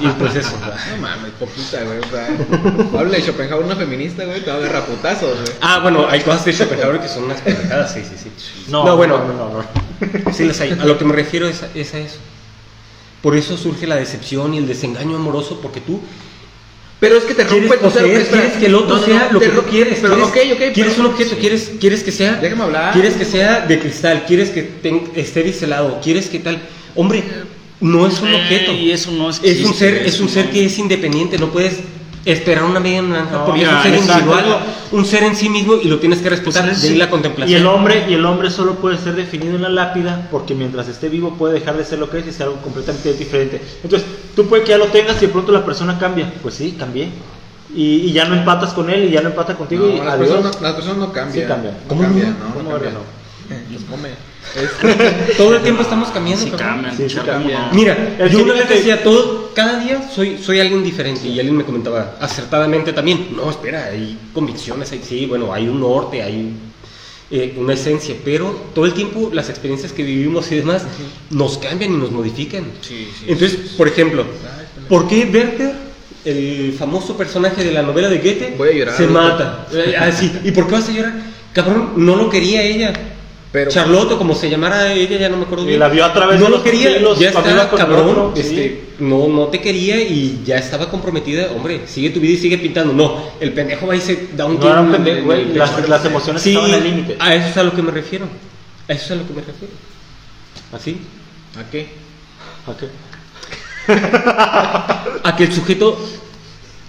y 0.00 0.06
pues 0.18 0.34
eso. 0.36 0.52
No 0.96 1.02
mames, 1.02 1.32
poquita, 1.38 1.82
güey. 1.82 1.98
O 1.98 2.04
sea, 2.10 3.00
habla 3.00 3.16
de 3.16 3.22
Schopenhauer, 3.22 3.64
una 3.64 3.76
feminista, 3.76 4.24
güey, 4.24 4.40
te 4.42 4.50
va 4.50 4.56
a 4.56 4.58
agarrar 4.60 4.82
a 4.82 4.86
putazos, 4.86 5.40
güey. 5.40 5.52
Ah, 5.60 5.80
bueno, 5.80 6.06
hay 6.08 6.20
cosas 6.20 6.44
de 6.44 6.52
Schopenhauer 6.52 7.00
que 7.00 7.08
son 7.08 7.24
unas 7.24 7.40
pendejadas, 7.40 7.92
sí, 7.92 8.00
sí, 8.02 8.14
sí. 8.16 8.30
No, 8.68 8.96
bueno, 8.96 9.18
no, 9.18 9.34
no, 9.34 9.48
no. 9.62 10.32
Sí 10.32 10.44
las 10.44 10.60
hay. 10.60 10.72
A 10.72 10.84
lo 10.84 10.98
que 10.98 11.04
me 11.04 11.12
refiero 11.14 11.48
es 11.48 11.62
a, 11.62 11.68
es 11.74 11.94
a 11.94 11.98
eso. 11.98 12.18
Por 13.22 13.36
eso 13.36 13.56
surge 13.56 13.86
la 13.86 13.96
decepción 13.96 14.54
y 14.54 14.58
el 14.58 14.68
desengaño 14.68 15.16
amoroso, 15.16 15.58
porque 15.60 15.80
tú 15.80 16.00
Pero 16.98 17.16
es 17.18 17.24
que 17.24 17.34
te 17.34 17.44
quieres 17.44 17.68
rompe 17.68 17.78
sea, 17.90 18.00
poseer, 18.02 18.20
espera. 18.22 18.42
quieres 18.42 18.58
que 18.58 18.66
el 18.66 18.74
otro 18.74 18.94
No, 18.94 19.00
no, 19.00 19.06
sea 19.06 19.26
no, 19.26 19.32
lo 19.34 19.40
que 19.40 19.48
tú 19.48 19.62
quieres. 19.70 19.98
Pero, 20.00 20.14
quieres, 20.32 20.52
ok, 20.52 20.52
ok. 20.68 20.72
Quieres 20.74 20.92
pero- 20.94 21.06
un 21.08 21.12
objeto, 21.14 21.36
quieres, 21.38 21.70
quieres 21.78 22.02
que 22.02 22.12
sea. 22.12 22.34
Déjame 22.36 22.62
hablar. 22.64 22.92
Quieres 22.94 23.14
que 23.14 23.24
sea 23.26 23.60
de 23.60 23.78
cristal, 23.78 24.24
quieres 24.26 24.48
que 24.50 24.62
ten- 24.62 25.10
esté 25.14 25.42
biselado, 25.42 26.00
quieres 26.02 26.28
que 26.28 26.38
tal. 26.38 26.58
Hombre, 26.94 27.22
no 27.80 28.06
es 28.06 28.18
un 28.20 28.32
objeto. 28.34 28.72
y 28.72 28.90
eso 28.92 29.10
no 29.12 29.28
Es 29.28 29.40
un 29.40 29.44
existe, 29.46 29.74
ser, 29.74 29.94
es 30.06 30.20
un 30.20 30.28
ser 30.30 30.50
que 30.50 30.64
es 30.64 30.78
independiente, 30.78 31.36
no 31.38 31.50
puedes 31.50 31.74
esperar 32.26 32.64
una 32.64 32.80
media 32.80 33.00
naranja 33.02 33.32
No, 33.38 33.44
porque 33.46 33.62
es 33.62 33.68
un 33.68 33.82
ser 33.82 33.94
exacto. 33.94 34.12
individual, 34.22 34.58
un 34.92 35.04
ser 35.06 35.22
en 35.22 35.36
sí 35.36 35.48
mismo 35.48 35.74
y 35.76 35.88
lo 35.88 35.98
tienes 35.98 36.18
que 36.20 36.28
respetar. 36.28 36.64
Pues, 36.64 36.82
de 36.82 36.88
ahí 36.88 36.92
sí. 36.94 36.98
la 36.98 37.04
Y 37.06 37.08
contemplación. 37.08 37.60
el 37.60 37.66
hombre 37.66 38.06
y 38.08 38.14
el 38.14 38.26
hombre 38.26 38.50
solo 38.50 38.74
puede 38.74 38.98
ser 38.98 39.14
definido 39.14 39.54
en 39.56 39.62
la 39.62 39.68
lápida 39.68 40.28
porque 40.30 40.54
mientras 40.54 40.88
esté 40.88 41.08
vivo 41.08 41.34
puede 41.38 41.54
dejar 41.54 41.76
de 41.76 41.84
ser 41.84 41.98
lo 42.00 42.10
que 42.10 42.18
es 42.18 42.26
y 42.26 42.32
ser 42.32 42.48
algo 42.48 42.56
completamente 42.62 43.14
diferente. 43.14 43.62
Entonces, 43.82 44.06
tú 44.34 44.46
puede 44.46 44.64
que 44.64 44.70
ya 44.70 44.78
lo 44.78 44.86
tengas 44.86 45.16
y 45.22 45.26
de 45.26 45.32
pronto 45.32 45.52
la 45.52 45.64
persona 45.64 45.98
cambia. 45.98 46.32
Pues 46.42 46.54
sí, 46.56 46.76
cambié. 46.78 47.08
Y, 47.74 47.96
y 48.08 48.12
ya 48.12 48.24
no 48.26 48.34
empatas 48.36 48.72
con 48.72 48.88
él 48.90 49.04
y 49.04 49.10
ya 49.10 49.20
no 49.22 49.28
empata 49.30 49.54
contigo 49.54 49.88
y 49.88 49.96
No, 49.98 50.04
las, 50.04 50.14
adiós. 50.14 50.28
personas, 50.28 50.60
las 50.62 50.72
personas 50.74 50.98
no 50.98 51.12
cambian. 51.12 51.44
Sí 51.44 51.48
cambian. 51.48 51.74
No 51.74 51.88
¿Cómo 51.88 52.02
cambian, 52.02 52.30
no? 52.30 52.38
no, 52.38 52.48
no, 52.48 52.54
¿Cómo 52.54 52.70
cambian. 52.70 52.94
no? 52.94 53.00
Los 53.72 53.82
come. 53.84 54.08
Es- 54.56 55.36
Todo 55.36 55.56
el 55.56 55.62
tiempo 55.62 55.82
estamos 55.82 56.08
cambiando. 56.08 56.44
Sí 56.44 56.50
cambian, 56.52 56.96
Sí, 56.96 57.04
sí 57.08 57.16
¿cómo 57.16 57.26
cambian. 57.26 57.68
no? 57.68 57.74
Mira, 57.74 58.16
El 58.18 58.30
yo 58.30 58.42
una 58.42 58.54
vez 58.54 58.68
decía 58.68 59.02
todo, 59.02 59.50
cada 59.54 59.78
día 59.80 60.08
soy, 60.14 60.38
soy 60.38 60.60
alguien 60.60 60.82
diferente 60.82 61.28
y 61.28 61.38
alguien 61.38 61.56
me 61.56 61.64
comentaba 61.64 62.16
acertadamente 62.20 62.92
también, 62.92 63.28
no, 63.36 63.50
espera, 63.50 63.86
hay 63.86 64.18
convicciones, 64.32 64.90
hay, 64.92 65.00
sí, 65.06 65.26
bueno, 65.26 65.52
hay 65.52 65.68
un 65.68 65.80
norte, 65.80 66.22
hay 66.22 66.52
eh, 67.30 67.54
una 67.58 67.74
esencia, 67.74 68.14
pero 68.24 68.50
todo 68.74 68.86
el 68.86 68.92
tiempo 68.94 69.30
las 69.32 69.48
experiencias 69.50 69.92
que 69.92 70.02
vivimos 70.04 70.50
y 70.52 70.56
demás 70.56 70.84
nos 71.30 71.58
cambian 71.58 71.92
y 71.92 71.96
nos 71.96 72.10
modifican. 72.10 72.64
Sí, 72.80 73.08
sí, 73.18 73.24
Entonces, 73.28 73.58
por 73.76 73.88
ejemplo, 73.88 74.24
¿por 74.88 75.08
qué 75.08 75.28
Werther, 75.32 75.72
el 76.24 76.72
famoso 76.78 77.16
personaje 77.16 77.62
de 77.64 77.72
la 77.72 77.82
novela 77.82 78.08
de 78.08 78.18
Goethe, 78.18 78.54
Voy 78.56 78.68
a 78.70 78.72
llorar, 78.72 78.96
se 78.96 79.06
mata? 79.06 79.66
Eh, 79.72 79.94
ah, 79.98 80.10
sí. 80.12 80.32
¿Y 80.44 80.50
por 80.52 80.66
qué 80.66 80.72
vas 80.72 80.88
a 80.88 80.92
llorar? 80.92 81.14
Cabrón, 81.52 81.92
no 81.96 82.16
lo 82.16 82.28
quería 82.30 82.62
ella. 82.62 82.92
Pero- 83.56 83.70
Charlotte, 83.70 84.12
o 84.12 84.18
como 84.18 84.34
se 84.34 84.50
llamara 84.50 84.92
ella, 84.92 85.16
ya 85.16 85.30
no 85.30 85.38
me 85.38 85.44
acuerdo 85.44 85.64
Y 85.64 85.68
bien. 85.68 85.80
la 85.80 85.88
vio 85.88 86.04
a 86.04 86.12
través 86.12 86.38
no 86.38 86.44
de 86.44 86.50
lo 86.50 86.56
los 86.56 86.62
quería, 86.62 86.90
pupilos, 86.90 87.18
ya 87.18 87.32
con 87.32 87.78
cabrón, 87.78 88.08
otro, 88.10 88.32
sí. 88.34 88.40
este, 88.42 88.84
no, 88.98 89.28
no 89.28 89.46
te 89.46 89.62
quería 89.62 89.98
y 89.98 90.42
ya 90.44 90.58
estaba 90.58 90.90
comprometida. 90.90 91.50
Hombre, 91.56 91.80
sigue 91.86 92.10
tu 92.10 92.20
vida 92.20 92.34
y 92.34 92.36
sigue 92.36 92.58
pintando. 92.58 92.92
No, 92.92 93.30
el 93.40 93.54
pendejo 93.54 93.86
va 93.86 93.96
y 93.96 94.02
se 94.02 94.28
da 94.36 94.44
un 94.44 94.56
No 94.56 94.60
tiro 94.60 94.78
en 94.78 94.92
pendejo, 94.92 95.32
en 95.32 95.56
las, 95.58 96.04
emociones 96.04 96.42
Sí, 96.42 96.50
estaban 96.50 96.74
al 96.74 96.84
límite. 96.84 97.16
a 97.18 97.34
eso 97.34 97.48
es 97.48 97.56
a 97.56 97.62
lo 97.62 97.72
que 97.74 97.80
me 97.80 97.92
refiero. 97.92 98.26
A 98.88 98.92
eso 98.92 99.04
es 99.06 99.10
a 99.12 99.14
lo 99.14 99.26
que 99.26 99.32
me 99.32 99.40
refiero. 99.40 99.72
¿Así? 100.74 100.98
¿A 101.58 101.70
qué? 101.70 101.88
Ok. 102.66 102.82
a 105.24 105.34
que 105.34 105.44
el 105.44 105.52
sujeto 105.54 105.98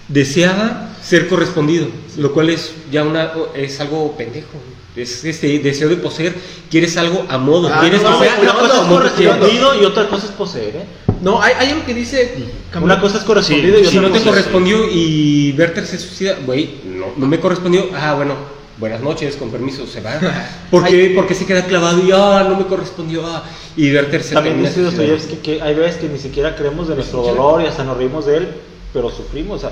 deseaba 0.09 0.89
ser 1.01 1.29
correspondido, 1.29 1.87
lo 2.17 2.33
cual 2.33 2.49
es 2.49 2.73
ya 2.91 3.03
una 3.03 3.31
es 3.55 3.79
algo 3.79 4.17
pendejo. 4.17 4.59
Es 4.97 5.23
este 5.23 5.59
deseo 5.59 5.89
de 5.89 5.97
poseer, 5.97 6.33
quieres 6.71 6.97
algo 6.97 7.25
a 7.29 7.37
modo, 7.37 7.69
Ah, 7.71 7.79
quieres 7.81 8.01
no, 8.01 8.11
no, 8.11 8.17
una 8.17 8.53
no, 8.53 8.59
cosa. 8.59 8.87
Correspondido 8.87 9.81
y 9.81 9.85
otra 9.85 10.07
cosa 10.07 10.25
es 10.25 10.31
poseer, 10.31 10.75
¿eh? 10.75 10.85
No, 11.21 11.41
hay, 11.41 11.53
hay 11.59 11.69
algo 11.69 11.85
que 11.85 11.93
dice. 11.93 12.33
Una 12.81 12.99
cosa 12.99 13.17
es 13.19 13.23
correspondido 13.23 13.77
y 13.77 13.81
otra 13.81 13.91
Si 13.91 13.99
no 13.99 14.11
te 14.11 14.21
correspondió 14.21 14.85
y 14.91 15.53
Werther 15.57 15.85
se 15.85 15.97
suicida, 15.97 16.37
güey, 16.45 16.75
no, 17.17 17.25
me 17.27 17.39
correspondió. 17.39 17.87
Ah, 17.95 18.13
bueno, 18.15 18.35
buenas 18.77 19.01
noches, 19.01 19.35
con 19.35 19.49
permiso, 19.51 19.85
se 19.87 20.01
va. 20.01 20.19
¿Por 20.71 20.85
qué? 20.85 21.13
Porque 21.15 21.33
se 21.35 21.45
queda 21.45 21.65
clavado 21.65 22.03
y 22.03 22.11
ah, 22.11 22.45
no 22.49 22.57
me 22.57 22.65
correspondió. 22.65 23.25
Ah, 23.25 23.43
y 23.75 23.91
Werther 23.93 24.23
se 24.23 24.33
También 24.33 24.61
dice. 24.61 24.81
Dostoyevsky 24.81 25.35
que 25.37 25.61
hay 25.61 25.75
veces 25.75 25.97
que 26.01 26.07
ni 26.09 26.17
siquiera 26.19 26.55
creemos 26.55 26.87
de 26.87 26.95
nuestro 26.95 27.21
dolor 27.21 27.61
y 27.61 27.65
hasta 27.67 27.83
nos 27.83 27.97
reímos 27.97 28.25
de 28.25 28.37
él, 28.37 28.47
pero 28.93 29.09
sufrimos. 29.11 29.63
o 29.63 29.69
sea, 29.69 29.71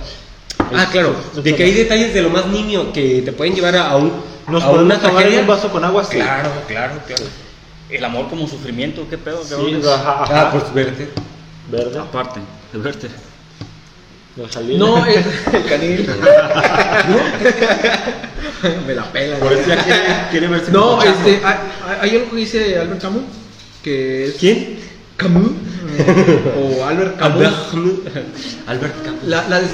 Ah, 0.73 0.87
claro, 0.91 1.13
de 1.35 1.55
que 1.55 1.63
hay 1.63 1.71
detalles 1.73 2.13
de 2.13 2.21
lo 2.21 2.29
más 2.29 2.47
nimio 2.47 2.91
que 2.93 3.21
te 3.23 3.31
pueden 3.33 3.53
llevar 3.53 3.75
a, 3.75 3.89
a 3.91 3.97
un 3.97 4.11
Nos 4.47 4.63
a 4.63 4.67
podemos 4.67 4.85
una 4.85 4.99
tomar 4.99 5.15
tragedia. 5.23 5.41
un 5.41 5.47
vaso 5.47 5.69
con 5.71 5.83
agua, 5.83 6.03
sí. 6.03 6.17
Claro, 6.17 6.49
claro, 6.67 6.93
claro. 7.07 7.23
El 7.89 8.03
amor 8.05 8.29
como 8.29 8.47
sufrimiento, 8.47 9.07
¿qué 9.09 9.17
pedo? 9.17 9.43
Sí, 9.43 9.81
ajá, 9.87 10.23
ajá. 10.23 10.41
Ah, 10.47 10.51
pues 10.51 10.63
Werther. 10.73 11.09
Verde, 11.71 11.99
Aparte 11.99 12.39
de 12.73 12.79
verte. 12.79 13.09
No, 14.77 15.05
es 15.05 15.25
el 15.53 15.65
canil. 15.65 16.05
Me 18.87 18.95
la 18.95 19.03
pela. 19.11 19.37
Por 19.37 19.53
eso 19.53 19.67
ya 19.69 19.83
quiere, 19.83 20.01
quiere 20.31 20.47
verse 20.47 20.71
No, 20.71 21.01
este, 21.01 21.41
hay, 21.43 21.57
hay 22.01 22.09
algo 22.17 22.29
que 22.31 22.35
dice 22.37 22.79
Albert 22.79 23.01
Camus, 23.01 23.23
que 23.83 24.25
es 24.27 24.35
¿Quién? 24.35 24.79
Camus 25.17 25.51
o 26.59 26.83
Albert 26.85 27.17
Camus. 27.17 27.45
Albert 27.45 27.69
Camus. 27.71 27.99
Albert 28.67 29.05
Camus. 29.05 29.23
La, 29.23 29.47
la, 29.47 29.59
des- 29.61 29.71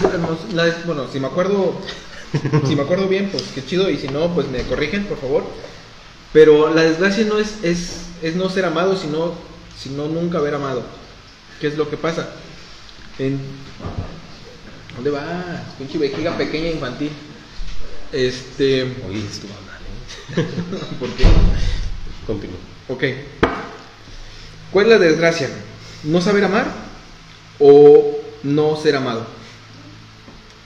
la 0.54 0.66
des- 0.66 0.86
bueno, 0.86 1.06
si 1.12 1.20
me 1.20 1.28
acuerdo, 1.28 1.80
si 2.68 2.76
me 2.76 2.84
acuerdo 2.84 3.08
bien, 3.08 3.30
pues 3.32 3.44
qué 3.54 3.66
chido 3.66 3.90
y 3.90 3.98
si 3.98 4.08
no, 4.08 4.34
pues 4.34 4.48
me 4.50 4.62
corrigen, 4.64 5.06
por 5.06 5.20
favor. 5.20 5.44
Pero 6.34 6.74
la 6.74 6.84
desgracia 6.84 7.26
no 7.26 7.38
es, 7.38 7.56
es, 7.64 8.06
es 8.22 8.36
no 8.36 8.50
ser 8.50 8.66
amado, 8.66 8.96
sino, 8.96 9.34
sino 9.78 10.08
nunca 10.08 10.38
haber 10.38 10.56
amado. 10.56 10.84
¿Qué 11.60 11.68
es 11.68 11.78
lo 11.78 11.90
que 11.90 11.98
pasa? 11.98 12.30
En, 13.20 13.40
¿Dónde 14.96 15.10
vas? 15.10 15.26
Pinche 15.78 15.98
vejiga 15.98 16.38
pequeña 16.38 16.70
infantil. 16.70 17.12
Este, 18.12 18.84
Oye, 19.08 19.26
estuvo 19.26 19.52
mal, 19.54 20.44
¿eh? 20.44 20.48
¿por 21.00 21.10
qué? 21.10 21.24
Continúa. 22.28 22.58
Ok. 22.90 23.04
¿Cuál 24.72 24.86
es 24.86 24.92
la 24.92 25.00
desgracia? 25.00 25.50
¿No 26.04 26.22
saber 26.22 26.46
amar 26.46 26.68
o 27.60 28.18
no 28.44 28.76
ser 28.76 28.96
amado? 28.96 29.26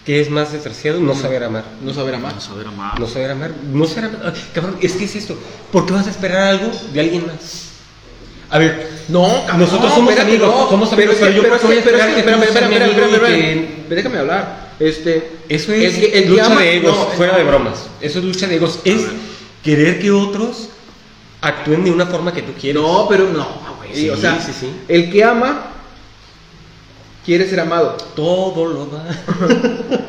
¿Qué 0.05 0.21
es 0.21 0.29
más 0.29 0.51
desgraciado? 0.53 0.99
No 0.99 1.15
saber 1.15 1.43
amar. 1.43 1.63
No 1.81 1.93
saber 1.93 2.15
amar. 2.15 2.31
Vamos 2.33 2.49
a 2.49 2.53
ver 2.55 2.67
amar. 2.67 2.99
No 2.99 3.07
saber 3.07 3.31
amar. 3.31 3.51
No 3.71 3.85
saber 3.87 4.05
amar. 4.05 4.33
Ay, 4.35 4.41
cabrón, 4.53 4.77
es 4.81 4.93
que 4.93 5.05
es 5.05 5.15
esto. 5.15 5.35
¿Por 5.71 5.85
qué 5.85 5.93
vas 5.93 6.05
a 6.05 6.11
esperar 6.11 6.41
algo 6.47 6.71
de 6.93 6.99
alguien 6.99 7.25
más? 7.25 7.69
A 8.51 8.59
ver, 8.59 8.87
No, 9.07 9.23
cabrón, 9.47 9.59
Nosotros 9.61 9.93
somos 9.93 10.11
espérate, 10.11 10.35
amigos, 10.35 10.69
somos 10.69 10.93
amigos, 10.93 11.15
pero, 11.19 11.31
pero 11.31 11.35
yo 11.35 11.41
pero, 11.41 11.67
voy 11.67 11.77
a 11.77 11.83
pero, 11.83 11.97
esperar 11.97 12.13
que 12.13 12.19
espérame, 12.19 12.43
espérame, 12.43 12.73
espérame, 13.13 13.67
déjame 13.89 14.17
hablar. 14.19 14.65
Este, 14.79 15.31
Eso 15.49 15.73
es 15.73 15.95
el 15.95 15.99
que- 16.11 16.19
el 16.19 16.29
lucha 16.29 16.45
ama- 16.47 16.61
de 16.61 16.77
egos, 16.77 16.95
no, 16.95 17.05
fuera 17.07 17.37
de 17.37 17.43
bromas. 17.43 17.87
Eso 18.01 18.19
es 18.19 18.25
lucha 18.25 18.45
de 18.47 18.55
egos. 18.57 18.79
Es 18.83 19.01
querer 19.63 19.99
que 19.99 20.11
otros 20.11 20.69
actúen 21.41 21.83
de 21.83 21.91
una 21.91 22.05
forma 22.05 22.31
que 22.33 22.41
tú 22.43 22.51
quieres. 22.59 22.81
No, 22.81 23.07
pero 23.09 23.27
no, 23.29 23.47
güey. 23.77 23.95
Sí, 23.95 24.09
o 24.09 24.17
sea, 24.17 24.39
sí, 24.39 24.51
sí. 24.59 24.69
el 24.87 25.09
que 25.11 25.23
ama 25.23 25.71
quiere 27.25 27.49
ser 27.49 27.59
amado. 27.59 27.97
Todo 28.15 28.65
lo 28.65 28.85
da. 28.85 29.05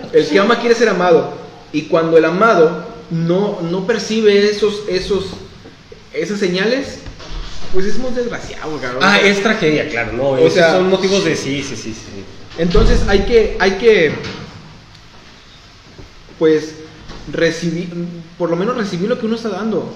El 0.12 0.28
que 0.28 0.38
ama 0.38 0.60
quiere 0.60 0.74
ser 0.74 0.88
amado. 0.88 1.34
Y 1.72 1.82
cuando 1.82 2.16
el 2.16 2.24
amado 2.24 2.84
no, 3.10 3.60
no 3.60 3.86
percibe 3.86 4.48
esos, 4.48 4.82
esos, 4.88 5.26
esas 6.12 6.38
señales, 6.38 7.00
pues 7.72 7.86
es 7.86 7.98
muy 7.98 8.12
desgraciado, 8.12 8.78
cabrón. 8.80 9.02
Ah, 9.02 9.20
es 9.20 9.42
tragedia, 9.42 9.88
claro, 9.88 10.12
no. 10.12 10.30
O 10.30 10.50
sea- 10.50 10.72
son 10.72 10.88
motivos 10.88 11.24
de 11.24 11.36
sí, 11.36 11.62
sí, 11.62 11.76
sí, 11.76 11.92
sí. 11.92 12.24
Entonces 12.58 13.00
hay 13.08 13.20
que, 13.20 13.56
hay 13.60 13.72
que, 13.72 14.12
pues, 16.38 16.76
recibir, 17.32 17.92
por 18.38 18.48
lo 18.50 18.56
menos 18.56 18.76
recibir 18.76 19.08
lo 19.08 19.18
que 19.18 19.26
uno 19.26 19.36
está 19.36 19.50
dando. 19.50 19.92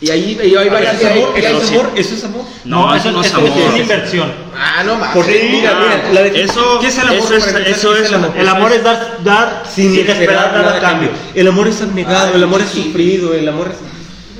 Y 0.00 0.10
ahí, 0.10 0.38
ahí, 0.40 0.54
ahí 0.56 0.68
A 0.68 0.72
va- 0.72 0.80
ver, 0.80 0.88
ahí- 0.88 0.96
¿Eso 0.96 1.06
es 1.06 1.12
amor? 1.12 1.32
ahí- 1.34 1.44
¿Eso 1.44 1.62
es 1.62 1.70
amor? 1.70 1.90
¿Eso 1.94 2.14
es 2.14 2.24
amor? 2.24 2.44
No, 2.64 2.94
eso 2.94 3.10
no 3.12 3.20
es 3.22 3.34
amor. 3.34 3.50
es 3.74 3.80
inversión. 3.80 4.32
Ah, 4.56 4.82
no 4.84 4.96
mames. 4.96 5.10
Porque, 5.14 5.32
Sí, 5.40 5.48
mira, 5.52 5.74
mira, 5.80 6.12
la 6.12 6.22
de- 6.22 6.42
Eso, 6.42 6.78
¿qué 6.80 6.88
es 6.88 6.98
el 6.98 7.08
amor? 7.08 7.16
eso 7.18 7.34
es, 7.36 7.46
eso 7.46 7.92
¿qué 7.94 8.00
es, 8.02 8.08
el 8.08 8.14
amor? 8.14 8.32
El 8.36 8.48
amor 8.48 8.72
es 8.72 8.82
dar, 8.84 9.18
dar 9.24 9.62
sin, 9.72 9.94
esperar 9.98 10.52
nada 10.52 10.76
a 10.76 10.80
cambio. 10.80 11.10
El 11.34 11.48
amor 11.48 11.68
es 11.68 11.80
abnegado, 11.80 12.26
Ay, 12.28 12.32
el 12.36 12.42
amor 12.42 12.60
es 12.60 12.68
sí. 12.68 12.82
sufrido, 12.84 13.34
el 13.34 13.48
amor 13.48 13.68
es... 13.68 13.76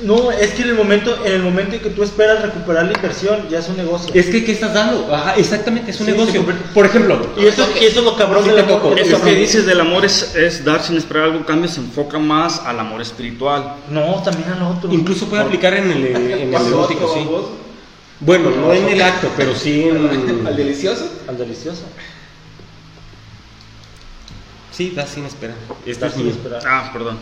No, 0.05 0.31
es 0.31 0.51
que 0.51 0.61
en 0.61 0.69
el 0.69 0.75
momento, 0.75 1.17
en 1.25 1.33
el 1.33 1.41
momento 1.41 1.75
en 1.75 1.81
que 1.81 1.89
tú 1.89 2.03
esperas 2.03 2.41
recuperar 2.43 2.85
la 2.85 2.93
inversión, 2.93 3.49
ya 3.49 3.57
es 3.59 3.67
un 3.69 3.75
negocio. 3.77 4.11
Es 4.13 4.27
que, 4.27 4.45
¿qué 4.45 4.51
estás 4.51 4.73
dando? 4.73 5.13
Ajá, 5.13 5.33
exactamente, 5.35 5.89
es 5.89 5.99
un 5.99 6.05
Sí, 6.05 6.11
negocio. 6.11 6.45
Por 6.75 6.85
ejemplo, 6.85 7.27
y 7.35 7.45
eso, 7.47 7.67
y 7.81 7.85
eso 7.85 7.99
es 7.99 8.05
lo 8.05 8.15
cabrón 8.15 8.43
Sí 8.43 8.49
del 8.51 8.57
te 8.57 8.63
amor. 8.71 8.81
tocó. 8.83 8.95
Eso 8.95 9.19
que 9.23 9.33
dices 9.33 9.65
del 9.65 9.79
amor 9.79 10.05
es, 10.05 10.35
es 10.35 10.63
dar 10.63 10.83
sin 10.83 10.95
esperar 10.97 11.23
algún 11.25 11.43
cambio, 11.43 11.67
se 11.67 11.79
enfoca 11.79 12.19
más 12.19 12.59
al 12.59 12.79
amor 12.79 13.01
espiritual. 13.01 13.77
No, 13.89 14.21
también 14.23 14.49
al 14.49 14.61
otro. 14.61 14.93
incluso 14.93 15.25
puede 15.27 15.41
aplicar 15.41 15.73
en 15.73 15.89
el, 15.91 16.05
en 16.05 16.53
erótico, 16.53 17.05
otro, 17.05 17.13
sí. 17.21 17.25
vos, 17.27 17.45
Bueno, 18.19 18.51
no 18.51 18.73
en 18.73 18.87
el 18.87 19.01
acto, 19.01 19.27
pero 19.35 19.55
sí 19.55 19.85
en... 19.89 20.45
Al 20.45 20.55
delicioso. 20.55 21.09
Al 21.27 21.37
delicioso. 21.37 21.81
Sí, 24.71 24.91
da 24.95 25.07
sin 25.07 25.25
esperar. 25.25 25.55
Este 25.85 26.01
Dar 26.01 26.09
es 26.11 26.15
sin 26.15 26.27
esperar. 26.29 26.61
Ah, 26.67 26.89
perdón. 26.93 27.17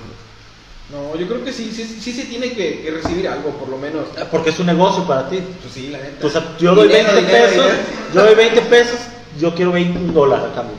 No, 0.92 1.16
yo 1.18 1.28
creo 1.28 1.44
que 1.44 1.52
sí, 1.54 1.72
sí, 1.74 1.86
sí 2.00 2.12
se 2.12 2.26
tiene 2.26 2.52
que, 2.54 2.82
que 2.82 2.92
recibir 2.92 3.28
algo, 3.28 3.50
por 3.52 3.70
lo 3.70 3.78
menos. 3.78 4.06
Porque 4.30 4.50
es 4.52 4.60
un 4.60 4.68
negocio 4.68 5.04
para 5.06 5.28
ti. 5.30 5.40
Pues 5.62 5.74
sí, 5.74 5.88
la 5.88 5.98
neta. 5.98 6.18
Pues 6.22 6.34
yo 6.60 6.76
doy 6.76 6.88
Dinero, 6.90 7.14
20 7.14 7.32
dinero, 7.32 7.46
pesos, 7.48 7.66
dinero. 7.66 7.84
yo 8.14 8.24
doy 8.24 8.36
20 8.36 8.62
pesos, 8.64 9.00
yo 9.40 9.56
quiero 9.56 9.72
20 9.72 9.98
un 10.00 10.14
dólar 10.14 10.46
a 10.52 10.54
cambio. 10.54 10.76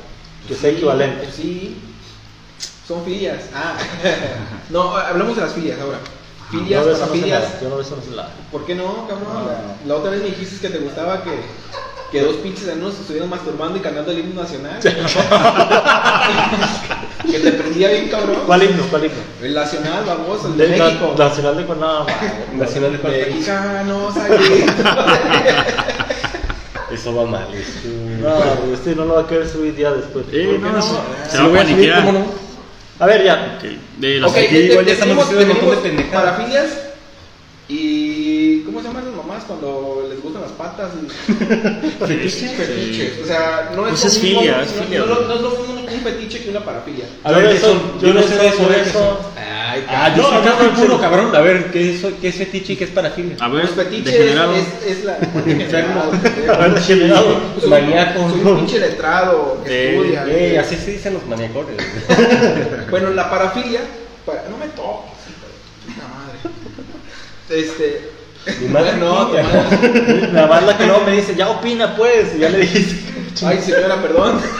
Que 0.46 0.55
sea 0.55 0.70
Sí, 0.70 0.76
equivalente. 0.76 1.28
Sí. 1.32 1.76
Son 2.86 3.02
filias. 3.05 3.44
Ah. 3.55 3.76
no, 4.70 4.94
hablamos 4.96 5.34
de 5.36 5.42
las 5.42 5.55
filias 5.55 5.80
ahora. 5.80 5.98
Filias, 6.50 6.84
no 6.86 6.92
sé 6.94 7.00
parafilias. 7.00 7.42
nada, 7.42 7.59
Yo 7.62 7.68
no 7.70 7.76
de 7.78 7.82
eso 7.82 7.96
no 7.96 8.02
sé 8.02 8.11
nada. 8.11 8.28
¿Por 8.52 8.66
qué 8.66 8.74
no, 8.74 9.09
cabrón? 9.09 9.48
La, 9.86 9.94
otra 9.96 10.11
vez 10.11 10.20
me 10.22 10.28
dijiste 10.28 10.68
que 10.68 10.74
te 10.74 10.78
gustaba 10.84 11.24
que, 11.24 11.30
que 12.12 12.20
dos 12.20 12.36
pinches 12.36 12.68
años 12.68 12.94
estuvieran 13.00 13.30
masturbando 13.30 13.78
y 13.78 13.80
cantando 13.80 14.12
el 14.12 14.18
himno 14.18 14.42
nacional. 14.42 14.78
que 17.30 17.38
te 17.38 17.52
prendía 17.52 17.88
bien, 17.90 18.08
cabrón. 18.08 18.36
¿Cuál 18.46 18.62
himno? 18.64 18.82
¿Cuál 18.90 19.04
himno? 19.06 19.18
El 19.42 19.54
nacional, 19.54 20.04
vamos, 20.06 20.44
el 20.44 20.56
de, 20.56 20.66
De- 20.68 20.76
na- 20.78 20.84
México. 20.86 21.14
Nacional 21.18 21.56
de 21.56 21.64
Cuernavaca. 21.64 22.34
Nacional 22.54 22.92
de 22.92 22.98
país? 22.98 23.26
Mexicanos 23.28 24.16
aquí. 24.16 24.64
Eso 26.92 27.14
va 27.14 27.24
mal. 27.26 27.46
eso- 27.52 27.88
No, 28.20 28.72
este 28.74 28.94
no 28.94 29.04
lo 29.06 29.14
va 29.14 29.22
a 29.22 29.26
querer 29.26 29.48
subir 29.48 29.74
ya 29.76 29.90
después. 29.92 30.26
Eh, 30.32 30.44
¿Por 30.46 30.54
qué 30.54 30.58
no, 30.60 30.72
no? 30.72 30.82
se- 30.82 30.90
Ah, 30.94 31.02
va 31.34 31.38
lo 31.40 31.44
a 31.44 31.48
voy 31.48 31.58
a 31.58 31.62
subir, 31.62 31.74
paniquear. 31.76 32.04
¿cómo 32.04 32.12
no? 32.18 32.24
A 33.00 33.06
ver, 33.06 33.24
ya. 33.24 33.58
Ok, 33.58 33.64
de 33.98 34.20
las 34.20 34.30
Ok, 34.30 34.36
Aquí 34.36 34.46
te- 34.46 34.52
te- 34.54 34.64
igual 34.72 34.86
ya 34.86 34.92
estamos 34.92 35.24
haciendo 35.24 35.42
un 35.44 35.48
montón 35.60 35.70
de 35.70 35.76
pendejadas. 35.88 36.22
Parafilias 36.34 36.66
y. 37.68 38.60
¿Cómo 38.64 38.80
se 38.80 38.86
llaman 38.88 39.04
las 39.06 39.14
mamás 39.14 39.44
cuando 39.44 40.06
les 40.08 40.22
gustan 40.22 40.42
las 40.42 40.52
patas? 40.52 40.90
¿Fetiche? 42.06 42.48
Fetiches. 42.50 43.12
O 43.22 43.26
sea, 43.26 43.70
no 43.74 43.86
es 43.86 43.90
Pues 43.90 44.04
es 44.04 44.22
mismo- 44.22 44.40
filia, 44.40 44.62
es 44.62 44.72
filia. 44.72 44.98
No, 45.00 45.06
no, 45.06 45.20
no 45.22 45.34
es 45.34 45.40
lo 45.40 45.50
mismo 45.50 45.73
un 45.93 46.01
fetiche 46.01 46.43
que 46.43 46.51
una 46.51 46.61
parafilia. 46.64 47.05
A 47.22 47.32
ver, 47.32 47.47
eso- 47.57 47.99
Yo 48.01 48.12
no 48.14 48.22
sé 48.22 48.37
de 48.37 48.47
eso, 48.49 48.70
eso. 48.72 49.20
Ay, 49.37 49.85
Ah, 49.89 50.14
yo 50.16 50.22
No, 50.22 50.28
soy 50.28 50.39
no, 50.45 50.62
no, 50.62 50.74
puro, 50.80 51.01
cabrón. 51.01 51.35
A 51.35 51.41
ver, 51.41 51.70
¿qué 51.72 51.95
es, 51.95 52.03
qué 52.20 52.28
es 52.28 52.37
fetiche 52.37 52.74
y 52.74 52.76
qué 52.76 52.85
es 52.85 52.91
parafilia? 52.91 53.37
A 53.41 53.49
ver, 53.49 53.66
fetiches 53.66 54.05
degenerado. 54.05 54.55
es, 54.55 54.66
es 54.87 55.05
la. 55.05 55.16
Enfermo. 55.47 56.03
A 56.53 56.57
ver, 56.59 56.74
degenerado. 56.74 57.41
Soy- 57.61 57.70
Maníaco. 57.70 58.30
Soy 58.30 58.41
un 58.41 58.57
pinche 58.59 58.78
letrado 58.78 59.61
que 59.64 59.70
Eh, 59.72 59.97
estudia. 59.97 60.24
Eh, 60.28 60.59
así 60.61 60.76
se 60.76 60.93
dicen 60.93 61.14
los 61.14 61.26
maniacores. 61.26 61.76
Bueno, 62.91 63.11
la 63.11 63.28
parafilia. 63.28 63.80
para- 64.24 64.45
No 64.49 64.57
me 64.59 64.66
toques, 64.66 65.11
puta 65.87 66.07
madre. 66.09 67.61
Este. 67.62 68.11
Mi 68.61 68.68
madre 68.68 68.93
no, 68.99 69.26
tu 69.28 69.37
no. 69.37 69.43
madre. 69.43 70.32
La 70.32 70.47
banda 70.47 70.76
que 70.78 70.87
luego 70.87 71.03
me 71.05 71.12
dice, 71.12 71.35
ya 71.35 71.49
opina 71.49 71.97
pues. 71.97 72.37
Y 72.37 72.41
ya 72.41 72.49
le 72.51 72.59
dijiste. 72.59 73.12
Ay, 73.45 73.59
señora, 73.61 74.01
perdón. 74.01 74.41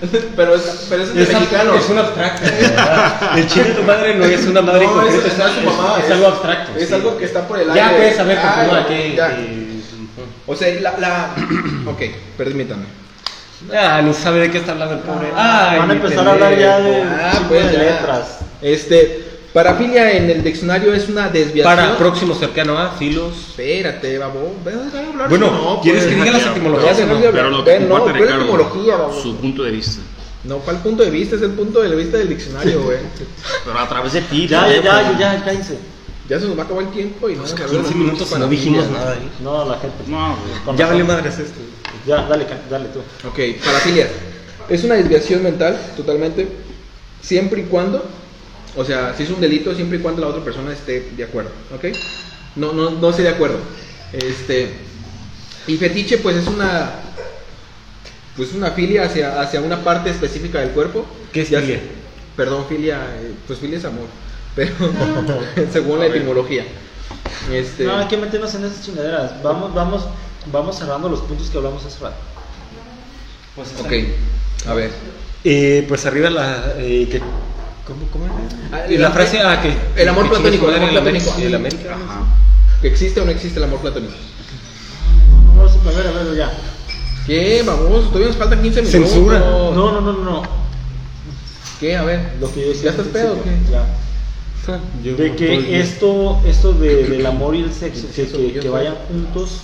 Pero 0.36 0.54
es, 0.54 0.86
pero 0.88 1.02
es 1.02 1.12
de 1.12 1.22
Es, 1.24 1.32
mexicano. 1.32 1.74
es 1.74 1.88
un 1.88 1.98
abstracto. 1.98 2.42
¿verdad? 2.44 3.36
El 3.38 3.46
chile 3.48 3.64
de 3.64 3.74
tu 3.74 3.82
madre 3.82 4.14
no 4.14 4.24
es 4.26 4.46
una 4.46 4.62
madre 4.62 4.86
No, 4.86 4.92
concreta, 4.92 5.18
es, 5.18 5.24
es, 5.32 5.38
es, 5.38 5.52
su 5.54 5.60
mamá, 5.62 5.96
es 6.04 6.10
algo 6.12 6.26
abstracto. 6.28 6.78
Es 6.78 6.88
sí. 6.88 6.94
algo 6.94 7.18
que 7.18 7.24
está 7.24 7.48
por 7.48 7.58
el 7.58 7.72
Ya 7.74 7.86
aire. 7.88 7.96
puedes 7.98 8.16
saber, 8.16 8.38
Ay, 8.38 8.68
continúa. 8.68 8.86
que- 8.86 9.16
ya. 9.16 9.28
que- 9.36 9.68
O 10.46 10.54
sea, 10.56 10.80
la. 10.80 10.98
la... 10.98 11.30
ok, 11.90 12.00
permítame. 12.36 12.84
Ah, 13.76 14.00
ni 14.00 14.14
sabe 14.14 14.38
de 14.40 14.50
qué 14.52 14.58
está 14.58 14.70
hablando 14.72 14.94
el 14.94 15.00
pobre. 15.00 15.28
Ay, 15.34 15.78
Van 15.80 15.90
a 15.90 15.92
empezar 15.94 16.28
a 16.28 16.30
hablar 16.30 16.56
ya 16.56 16.78
de, 16.78 17.02
Ah, 17.02 17.42
pues 17.48 17.66
de 17.66 17.72
ya. 17.72 17.78
letras. 17.82 18.38
Este. 18.62 19.27
Parafilia 19.52 20.12
en 20.12 20.30
el 20.30 20.44
diccionario 20.44 20.92
es 20.92 21.08
una 21.08 21.28
desviación. 21.28 21.64
Para 21.64 21.96
próximo 21.96 22.34
cercano 22.34 22.78
a 22.78 22.90
filos. 22.92 23.34
Espérate, 23.48 24.18
babo. 24.18 24.54
Hablar. 24.64 25.28
Bueno, 25.28 25.50
no, 25.50 25.80
¿quieres 25.80 26.04
pues. 26.04 26.14
que 26.14 26.20
diga 26.22 26.36
las 26.36 26.46
etimologías 26.46 27.00
o 27.00 27.06
no? 27.06 27.20
Pero 27.20 27.50
lo 27.50 27.64
que 27.64 27.80
no, 27.80 27.88
comparte 27.88 28.20
Ricardo, 28.20 29.22
su 29.22 29.36
punto 29.36 29.62
de 29.62 29.70
vista. 29.70 30.02
No, 30.44 30.58
¿cuál 30.58 30.78
punto 30.78 31.02
de 31.02 31.10
vista? 31.10 31.36
Es 31.36 31.42
el 31.42 31.52
punto 31.52 31.82
de 31.82 31.96
vista 31.96 32.18
del 32.18 32.28
diccionario, 32.28 32.82
güey. 32.82 32.98
Pero 33.64 33.78
a 33.78 33.88
través 33.88 34.12
de 34.12 34.20
ti. 34.22 34.46
Ya, 34.46 34.68
ya, 34.68 34.82
ya, 34.82 35.18
ya, 35.18 35.44
cállense. 35.44 35.78
ya 36.28 36.38
se 36.38 36.46
nos 36.46 36.56
va 36.56 36.62
a 36.62 36.64
acabar 36.66 36.84
el 36.84 36.90
tiempo 36.90 37.28
y 37.28 37.32
no 37.32 37.42
vamos 37.42 37.58
a 37.58 37.64
hablar 37.64 37.82
15 37.82 37.88
de 37.88 37.94
minutos 37.94 38.38
no 38.38 38.48
dijimos 38.48 38.90
nada 38.90 39.12
ahí. 39.12 39.30
No, 39.42 39.64
la 39.64 39.78
gente. 39.78 39.96
No, 40.06 40.36
güey. 40.64 40.78
Ya 40.78 40.86
valió 40.86 41.04
madres 41.04 41.38
esto. 41.38 41.58
Ya, 42.06 42.22
dale, 42.22 42.46
dale 42.70 42.88
tú. 42.88 43.00
Ok, 43.28 43.62
parafilia. 43.64 44.08
Es 44.68 44.84
una 44.84 44.94
desviación 44.94 45.42
mental, 45.42 45.78
totalmente, 45.96 46.46
siempre 47.22 47.62
y 47.62 47.64
cuando, 47.64 48.04
o 48.80 48.84
sea, 48.84 49.12
si 49.16 49.24
es 49.24 49.30
un 49.30 49.40
delito, 49.40 49.74
siempre 49.74 49.98
y 49.98 50.00
cuando 50.00 50.22
la 50.22 50.28
otra 50.28 50.42
persona 50.44 50.72
esté 50.72 51.10
de 51.16 51.24
acuerdo, 51.24 51.50
¿ok? 51.74 51.84
No, 52.56 52.72
no, 52.72 52.90
no 52.90 53.10
esté 53.10 53.22
de 53.22 53.28
acuerdo. 53.30 53.58
Este, 54.12 54.72
y 55.66 55.76
fetiche, 55.76 56.18
pues 56.18 56.36
es 56.36 56.46
una, 56.46 56.92
pues 58.36 58.52
una 58.54 58.70
filia 58.70 59.04
hacia, 59.04 59.40
hacia 59.40 59.60
una 59.60 59.82
parte 59.82 60.10
específica 60.10 60.60
del 60.60 60.70
cuerpo. 60.70 61.04
¿Qué 61.32 61.42
es 61.42 61.50
Ya 61.50 61.60
filia? 61.60 61.76
sé- 61.78 61.98
Perdón, 62.36 62.66
filia, 62.68 63.00
eh, 63.20 63.32
pues 63.48 63.58
filia 63.58 63.78
es 63.78 63.84
amor, 63.84 64.06
pero 64.54 64.72
según 65.72 65.98
la 65.98 66.06
etimología. 66.06 66.64
Este, 67.52 67.84
No, 67.84 67.96
hay 67.98 68.06
que 68.06 68.16
meternos 68.16 68.54
en 68.54 68.64
esas 68.64 68.84
chingaderas. 68.84 69.42
Vamos, 69.42 69.74
vamos, 69.74 70.04
vamos 70.52 70.78
cerrando 70.78 71.08
los 71.08 71.20
puntos 71.20 71.50
que 71.50 71.56
hablamos 71.58 71.84
hace 71.84 71.98
rato. 72.00 72.16
Pues 73.56 73.68
ok, 73.80 74.68
a 74.68 74.74
ver. 74.74 74.90
Eh, 75.44 75.84
pues 75.88 76.06
arriba 76.06 76.30
la. 76.30 76.74
Eh, 76.78 77.08
que, 77.10 77.20
¿Cómo, 77.88 78.06
cómo 78.12 78.26
era? 78.26 78.34
Ah, 78.84 78.86
Y 78.92 78.98
la 78.98 79.10
frase, 79.10 79.40
ah, 79.40 79.60
que. 79.62 80.00
el 80.02 80.08
amor 80.08 80.24
que 80.24 80.30
platónico, 80.30 80.68
el 80.68 80.76
amor 80.76 80.88
en 80.90 80.96
América- 80.98 81.24
platónico. 81.24 81.48
en 81.48 81.54
América. 81.54 81.94
Ajá. 81.94 82.20
¿Que 82.82 82.88
existe 82.88 83.20
o 83.20 83.24
no 83.24 83.30
existe 83.30 83.58
el 83.58 83.64
amor 83.64 83.80
platónico? 83.80 84.12
No, 85.32 85.54
no, 85.54 85.62
no, 85.64 85.90
a 85.90 85.92
ver, 85.92 86.06
a 86.06 86.10
ver, 86.24 86.36
ya. 86.36 86.52
¿Qué? 87.26 87.62
Vamos, 87.66 88.06
todavía 88.08 88.28
nos 88.28 88.36
faltan 88.36 88.62
15 88.62 88.82
minutos. 88.82 89.10
Censura. 89.10 89.38
No, 89.40 89.72
no, 89.74 90.00
no, 90.00 90.12
no, 90.12 90.12
no. 90.24 90.42
¿Qué? 91.80 91.96
A 91.96 92.04
ver. 92.04 92.34
Lo 92.40 92.52
que 92.52 92.60
yo 92.62 92.68
decía 92.68 92.84
¿Ya 92.84 92.90
estás 92.90 93.06
pedo 93.08 93.32
o 93.34 93.42
qué? 93.42 93.50
Ya. 93.70 93.86
Yo- 95.02 95.16
De 95.16 95.26
el 95.28 95.36
que 95.36 95.80
esto, 95.80 96.40
esto 96.46 96.74
de, 96.74 97.04
del 97.08 97.24
amor 97.24 97.54
y 97.56 97.62
el 97.62 97.72
sexo, 97.72 98.06
que, 98.14 98.60
que, 98.60 98.68
vayan 98.68 98.94
juntos, 99.08 99.60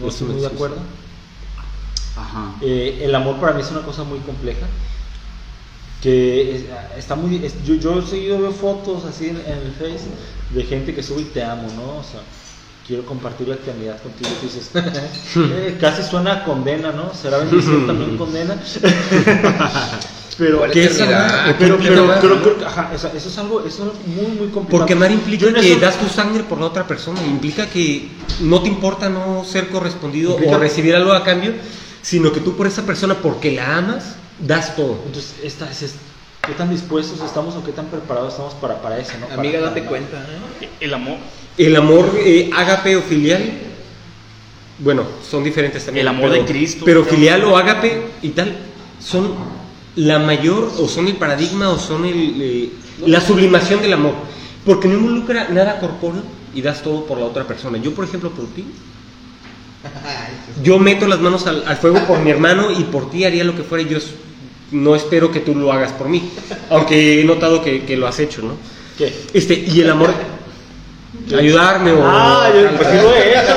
no 0.00 0.08
estoy 0.08 0.26
muy 0.28 0.40
de 0.40 0.48
acuerdo. 0.48 0.76
Ajá. 2.16 2.52
Eh, 2.60 3.02
el 3.04 3.14
amor 3.14 3.36
para 3.36 3.52
mí 3.52 3.60
es 3.62 3.70
una 3.70 3.82
cosa 3.82 4.02
muy 4.02 4.18
compleja. 4.18 4.66
Que 6.02 6.56
es- 6.56 6.64
está 6.98 7.14
muy. 7.16 7.44
es- 7.44 7.54
yo, 7.66 7.74
yo 7.74 8.02
seguido 8.02 8.38
veo 8.40 8.52
fotos 8.52 9.04
así 9.04 9.26
en, 9.28 9.36
en 9.36 9.58
el 9.66 9.72
Face 9.78 10.04
de 10.54 10.62
gente 10.64 10.94
que 10.94 11.02
sube 11.02 11.22
y 11.22 11.24
te 11.24 11.42
amo, 11.42 11.68
¿no? 11.76 11.98
O 11.98 12.04
sea, 12.04 12.20
quiero 12.86 13.04
compartir 13.04 13.48
la 13.48 13.54
eternidad 13.56 14.00
contigo. 14.02 14.30
Y 14.40 14.46
dices, 14.46 14.70
eh, 15.36 15.76
casi 15.80 16.02
suena 16.08 16.32
a 16.34 16.44
condena, 16.44 16.92
¿no? 16.92 17.12
¿Será 17.14 17.38
bendición 17.38 17.86
también 17.86 18.16
condena? 18.16 18.56
pero, 20.38 20.58
¿Cuál 20.58 20.70
¿Qué 20.70 20.84
es 20.84 20.96
que, 20.96 22.64
ajá, 22.64 22.90
eso, 22.94 23.10
eso 23.14 23.28
es 23.28 23.38
algo, 23.38 23.64
eso 23.66 23.92
es 23.92 24.06
muy, 24.08 24.26
muy 24.26 24.48
complicado. 24.48 24.68
Porque 24.70 24.92
amar 24.92 25.10
implica 25.10 25.52
que 25.52 25.72
eso- 25.72 25.80
das 25.80 25.98
tu 25.98 26.08
sangre 26.08 26.44
por 26.44 26.60
la 26.60 26.66
otra 26.66 26.86
persona, 26.86 27.20
implica 27.26 27.66
que 27.66 28.08
no 28.40 28.62
te 28.62 28.68
importa 28.68 29.08
no 29.08 29.44
ser 29.44 29.68
correspondido 29.68 30.32
Implica- 30.34 30.56
o 30.56 30.60
recibir 30.60 30.94
algo 30.94 31.12
a 31.12 31.24
cambio, 31.24 31.54
sino 32.02 32.32
que 32.32 32.38
tú 32.40 32.56
por 32.56 32.68
esa 32.68 32.82
persona, 32.86 33.14
porque 33.20 33.50
la 33.50 33.78
amas, 33.78 34.14
das 34.40 34.76
todo. 34.76 35.00
Entonces, 35.06 35.34
esta, 35.42 35.70
es, 35.70 35.82
es- 35.82 35.94
¿qué 36.46 36.52
tan 36.52 36.70
dispuestos 36.70 37.20
estamos 37.20 37.54
o 37.56 37.64
qué 37.64 37.72
tan 37.72 37.86
preparados 37.86 38.32
estamos 38.32 38.54
para, 38.54 38.80
para 38.80 38.98
eso, 38.98 39.12
¿no? 39.20 39.26
Para- 39.26 39.40
Amiga, 39.40 39.60
date 39.60 39.80
para- 39.80 39.88
cuenta. 39.90 40.16
¿eh? 40.62 40.68
El 40.80 40.94
amor. 40.94 41.16
El 41.56 41.76
amor 41.76 42.12
eh, 42.18 42.50
ágape 42.54 42.96
o 42.96 43.02
filial, 43.02 43.42
bueno, 44.78 45.02
son 45.28 45.42
diferentes 45.42 45.84
también. 45.84 46.02
El 46.04 46.08
amor 46.08 46.30
pero- 46.30 46.42
de 46.44 46.48
Cristo. 46.48 46.84
Pero 46.84 47.04
filial 47.04 47.44
o 47.44 47.56
ágape 47.56 48.02
y 48.22 48.28
tal, 48.30 48.56
son 49.00 49.34
la 49.96 50.18
mayor, 50.20 50.70
o 50.78 50.86
son 50.88 51.08
el 51.08 51.16
paradigma, 51.16 51.70
o 51.70 51.78
son 51.78 52.04
el, 52.04 52.40
eh, 52.40 52.70
la 53.06 53.20
sublimación 53.20 53.82
del 53.82 53.92
amor. 53.94 54.14
Porque 54.64 54.86
no 54.86 54.94
involucra 54.94 55.48
nada 55.48 55.80
corpóreo, 55.80 56.22
y 56.54 56.62
das 56.62 56.82
todo 56.82 57.04
por 57.04 57.18
la 57.18 57.24
otra 57.26 57.44
persona. 57.46 57.78
Yo, 57.78 57.92
por 57.94 58.04
ejemplo, 58.04 58.30
por 58.30 58.46
ti, 58.46 58.64
yo 60.62 60.78
meto 60.78 61.06
las 61.06 61.20
manos 61.20 61.46
al, 61.46 61.64
al 61.66 61.76
fuego 61.76 62.00
por 62.06 62.18
mi 62.20 62.30
hermano 62.30 62.70
y 62.70 62.84
por 62.84 63.10
ti 63.10 63.24
haría 63.24 63.44
lo 63.44 63.54
que 63.56 63.62
fuera. 63.62 63.82
y 63.82 63.88
Yo 63.88 63.98
no 64.70 64.94
espero 64.94 65.30
que 65.30 65.40
tú 65.40 65.54
lo 65.54 65.72
hagas 65.72 65.92
por 65.92 66.08
mí, 66.08 66.30
aunque 66.70 67.20
he 67.20 67.24
notado 67.24 67.62
que, 67.62 67.84
que 67.84 67.96
lo 67.96 68.06
has 68.06 68.18
hecho, 68.18 68.42
¿no? 68.42 68.52
¿Qué? 68.96 69.14
Este, 69.32 69.54
y 69.54 69.80
el 69.80 69.90
amor, 69.90 70.12
ayudarme 71.36 71.92
o... 71.92 72.00
Ah, 72.04 72.50
yo 72.54 72.68
pues 72.76 72.88
sí 72.90 72.96
lo 72.96 73.14
he 73.14 73.30
hecho. 73.32 73.54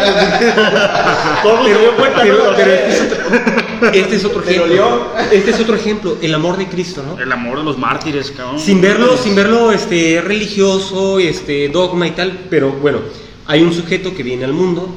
pues. 1.44 1.66
Dio 1.80 1.96
cuenta, 1.98 2.22
pero- 2.22 2.38
no 2.38 2.52
lo 2.52 2.56
pero 2.58 2.72
sé. 2.72 4.00
este 4.00 4.16
es 4.16 4.26
otro, 4.26 4.42
este 4.42 4.56
es 4.56 4.60
otro 4.60 4.66
ejemplo. 4.66 5.08
Este 5.32 5.52
es 5.52 5.60
otro 5.60 5.76
ejemplo, 5.76 6.18
el 6.22 6.34
amor 6.36 6.58
de 6.58 6.68
Cristo, 6.68 7.04
¿no? 7.06 7.20
El 7.22 7.32
amor 7.32 7.58
de 7.60 7.64
los 7.64 7.78
mártires, 7.78 8.32
cabrón. 8.32 8.60
Sin 8.60 8.80
verlo, 8.82 9.18
sin 9.18 9.36
verlo 9.36 9.72
este, 9.72 10.22
religioso, 10.22 11.20
este, 11.20 11.70
dogma 11.70 12.08
y 12.08 12.12
tal, 12.12 12.46
pero 12.50 12.72
bueno, 12.72 13.00
hay 13.48 13.62
un 13.64 13.74
sujeto 13.74 14.14
que 14.14 14.22
viene 14.24 14.46
al 14.46 14.54
mundo 14.54 14.88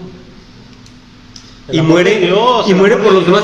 El 1.69 1.77
y 1.77 1.81
muere, 1.83 2.19
Dios, 2.21 2.69
y 2.69 2.75
muere 2.75 2.99
por 2.99 3.13
los 3.15 3.25
demás. 3.25 3.43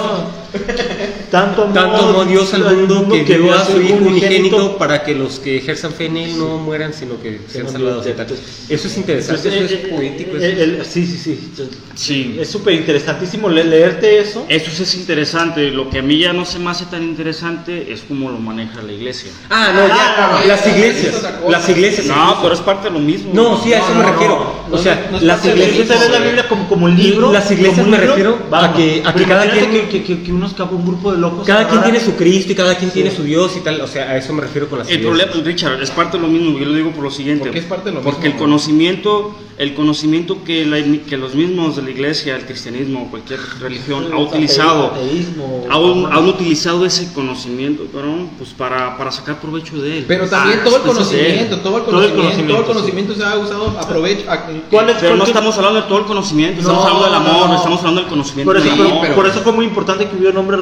Tanto 1.31 1.63
amó, 1.65 1.73
Tanto 1.75 1.97
amó 2.09 2.25
Dios 2.25 2.53
al 2.55 2.65
mundo 2.77 3.09
que 3.09 3.25
dio 3.25 3.43
dio 3.45 3.55
a 3.55 3.65
su 3.65 3.81
Hijo 3.81 3.95
unigénito 4.05 4.77
para 4.79 5.03
que 5.05 5.15
los 5.15 5.39
que 5.39 5.59
ejerzan 5.59 5.93
fe 5.93 6.07
en 6.07 6.17
Él 6.17 6.39
no 6.39 6.59
mueran, 6.59 6.93
sino 6.93 7.21
que 7.23 7.41
sean 7.49 7.69
salvados. 7.71 8.05
Eso 8.07 8.89
es 8.89 8.97
interesante, 8.97 9.49
Entonces, 9.49 9.71
eso 9.71 9.75
es 9.75 9.85
eh, 9.85 9.89
poético. 9.95 10.37
eh, 10.37 10.63
el- 10.63 10.85
sí, 10.85 11.07
sí, 11.07 11.17
sí. 11.19 11.51
Sí. 11.95 12.37
Es 12.41 12.49
súper 12.51 12.75
interesantísimo 12.75 13.49
le- 13.49 13.65
leerte 13.65 14.19
eso. 14.21 14.45
Eso 14.49 14.83
es 14.83 14.95
interesante. 14.95 15.71
Lo 15.71 15.89
que 15.91 15.99
a 15.99 16.03
mí 16.03 16.19
ya 16.19 16.33
no 16.33 16.45
se 16.45 16.59
me 16.59 16.71
hace 16.71 16.87
tan 16.87 17.03
interesante 17.03 17.93
es 17.93 18.03
cómo 18.07 18.31
lo 18.31 18.39
maneja 18.39 18.81
la 18.83 18.93
iglesia. 18.93 19.31
Ah, 19.51 19.73
no, 19.75 19.87
ya, 19.89 19.97
Ah, 20.17 20.43
las 20.47 20.67
iglesias, 20.67 21.23
las 21.49 21.69
iglesias. 21.69 22.07
No, 22.07 22.39
pero 22.43 22.55
es 22.55 22.61
parte 22.61 22.89
de 22.89 22.95
lo 22.95 23.01
mismo. 23.01 23.31
No, 23.35 23.63
sí, 23.63 23.73
a 23.73 23.79
eso 23.79 23.89
No, 23.91 23.95
me 23.97 24.03
no, 24.03 24.13
refiero. 24.13 24.65
no, 24.69 24.75
o 24.77 24.79
sea, 24.79 25.11
las 25.21 25.45
iglesias. 25.45 26.11
La 26.11 26.19
Biblia 26.19 26.49
como, 26.49 26.69
como 26.69 26.87
un 26.87 26.97
libro. 26.97 27.33
Las 27.33 27.51
iglesias 27.51 27.87
me 27.87 27.97
refiero 27.99 28.39
a 28.51 28.73
que- 28.75 29.03
a 29.05 29.15
que 29.15 29.25
cada 29.25 29.51
quien- 29.51 29.89
que, 29.89 30.03
que, 30.03 30.23
que 30.23 30.33
unos 30.33 30.55
un 30.71 30.87
grupo 30.87 31.13
de 31.13 31.19
locos. 31.21 31.47
Cada 31.47 31.69
quien 31.69 31.83
tiene 31.83 32.01
su 32.01 32.15
Cristo 32.17 32.53
y 32.53 32.55
cada 32.55 32.75
quien 32.77 32.91
tiene 32.91 33.11
su 33.11 33.23
Dios 33.23 33.57
y 33.57 33.61
tal. 33.61 33.81
O 33.81 33.87
sea, 33.87 34.11
a 34.11 34.17
eso 34.17 34.33
me 34.33 34.43
refiero 34.43 34.69
con 34.69 34.79
las 34.81 34.89
El 34.89 35.01
iglesias. 35.01 35.27
problema, 35.29 35.47
Richard, 35.47 35.83
es 35.83 35.91
parte 35.91 36.17
de 36.17 36.23
lo 36.23 36.29
mismo. 36.29 36.59
Yo 36.59 36.67
lo 36.67 36.75
digo 36.75 36.91
por 36.91 37.05
lo 37.05 37.11
siguiente. 37.11 37.45
¿Por 37.45 37.53
qué 37.53 37.59
es 37.61 37.65
parte 37.67 37.91
de 37.91 37.95
lo 37.97 38.03
Porque 38.03 38.29
mismo? 38.29 38.35
el 38.35 38.39
conocimiento, 38.39 39.35
el 39.59 39.75
conocimiento 39.75 40.43
que, 40.45 40.65
la- 40.67 40.81
que 41.07 41.17
los 41.17 41.35
mismos 41.35 41.77
de 41.77 41.83
la 41.83 41.91
iglesia, 41.91 42.37
el 42.37 42.45
cristianismo, 42.47 43.09
cualquier 43.11 43.41
religión 43.61 44.05
ha 44.05 44.17
El 44.17 44.23
utilizado, 44.27 44.87
ateísmo, 44.95 45.67
ajá. 45.69 46.17
han 46.19 46.29
utilizado 46.29 46.87
ese 46.87 47.13
conocimiento, 47.13 47.85
cabrón, 47.93 48.31
pues 48.39 48.51
para, 48.51 48.97
para 48.97 49.13
sacar 49.13 49.41
provecho 49.41 49.77
de 49.81 49.99
él. 49.99 50.05
Pero 50.09 50.27
también 50.29 50.61
Ah, 50.61 50.65
todo 50.65 50.77
el 50.77 50.83
de 50.83 50.89
él. 50.91 50.95
conocimiento, 50.97 51.57
todo 51.59 51.77
el 51.79 51.85
Todo 51.85 52.03
el 52.05 52.11
conocimiento, 52.13 52.53
todo 52.53 52.61
el 52.61 52.67
conocimiento, 52.67 53.15
se 53.15 53.25
ha 53.25 53.37
usado 53.39 53.79
a 53.79 53.87
provecho. 53.89 54.31
a- 54.31 54.47
¿Cuál 54.71 54.91
es- 54.91 54.97
Pero 55.01 55.17
no 55.17 55.25
estamos 55.25 55.57
hablando 55.59 55.81
de 55.83 55.89
todo 55.89 55.99
el 55.99 56.05
conocimiento, 56.05 56.61
estamos 56.61 56.85
No, 56.85 56.89
hablando 56.89 57.05
del 57.07 57.15
amor, 57.29 57.49
no. 57.51 57.57
estamos 57.57 57.79
hablando 57.81 58.01
del 58.03 58.11
conocimiento 58.11 58.51
Por 58.53 58.57
eso, 58.57 58.67
del 58.67 58.75
Sí, 58.77 58.81
amor. 58.81 58.99
pero- 59.03 59.15
por 59.15 59.27
eso 59.27 59.41
fue 59.41 59.53
muy 59.53 59.65
importante 59.67 60.09
que 60.09 60.17
hubiera 60.17 60.39
hombres 60.41 60.61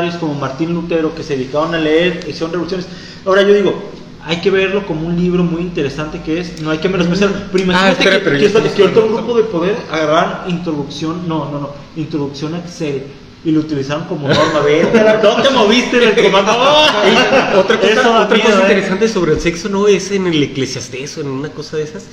revolucionarios 0.00 0.14
como 0.16 0.34
Martín 0.34 0.74
Lutero 0.74 1.14
que 1.14 1.22
se 1.22 1.36
dedicaron 1.36 1.74
a 1.74 1.78
leer, 1.78 2.20
hicieron 2.28 2.52
revoluciones. 2.52 2.86
Ahora 3.24 3.42
yo 3.42 3.54
digo, 3.54 3.90
hay 4.24 4.40
que 4.40 4.50
verlo 4.50 4.86
como 4.86 5.06
un 5.06 5.16
libro 5.16 5.44
muy 5.44 5.62
interesante 5.62 6.20
que 6.22 6.40
es, 6.40 6.60
no 6.62 6.70
hay 6.70 6.78
que 6.78 6.88
menospreciarlo. 6.88 7.36
Pero 7.52 7.64
imagínate 7.64 7.88
Ah, 7.88 7.92
espera, 7.92 8.18
que, 8.18 8.24
pero 8.24 8.38
que, 8.38 8.72
que 8.74 8.82
un 8.82 8.88
hablando. 8.88 9.16
grupo 9.16 9.36
de 9.36 9.42
poder 9.44 9.76
agarrar 9.90 10.44
introducción, 10.48 11.28
no, 11.28 11.50
no, 11.50 11.60
no, 11.60 11.70
introducción 11.96 12.54
a 12.54 12.58
Excel 12.58 13.04
y 13.44 13.50
lo 13.50 13.60
utilizaron 13.60 14.04
como 14.04 14.26
norma. 14.28 14.60
La- 14.94 15.20
no 15.22 15.42
te 15.42 15.50
moviste 15.50 16.02
en 16.02 16.16
el 16.18 16.24
comando. 16.24 16.52
Otra 17.58 17.78
cosa, 17.78 18.22
otra 18.22 18.40
cosa 18.40 18.58
¿eh? 18.58 18.60
interesante 18.62 19.08
sobre 19.08 19.32
el 19.32 19.40
sexo 19.40 19.68
no 19.68 19.86
es 19.86 20.10
en 20.10 20.26
el 20.26 20.42
eclesiastés 20.42 21.18
o 21.18 21.20
en 21.20 21.28
una 21.28 21.50
cosa 21.50 21.76
de 21.76 21.82
esas 21.84 22.06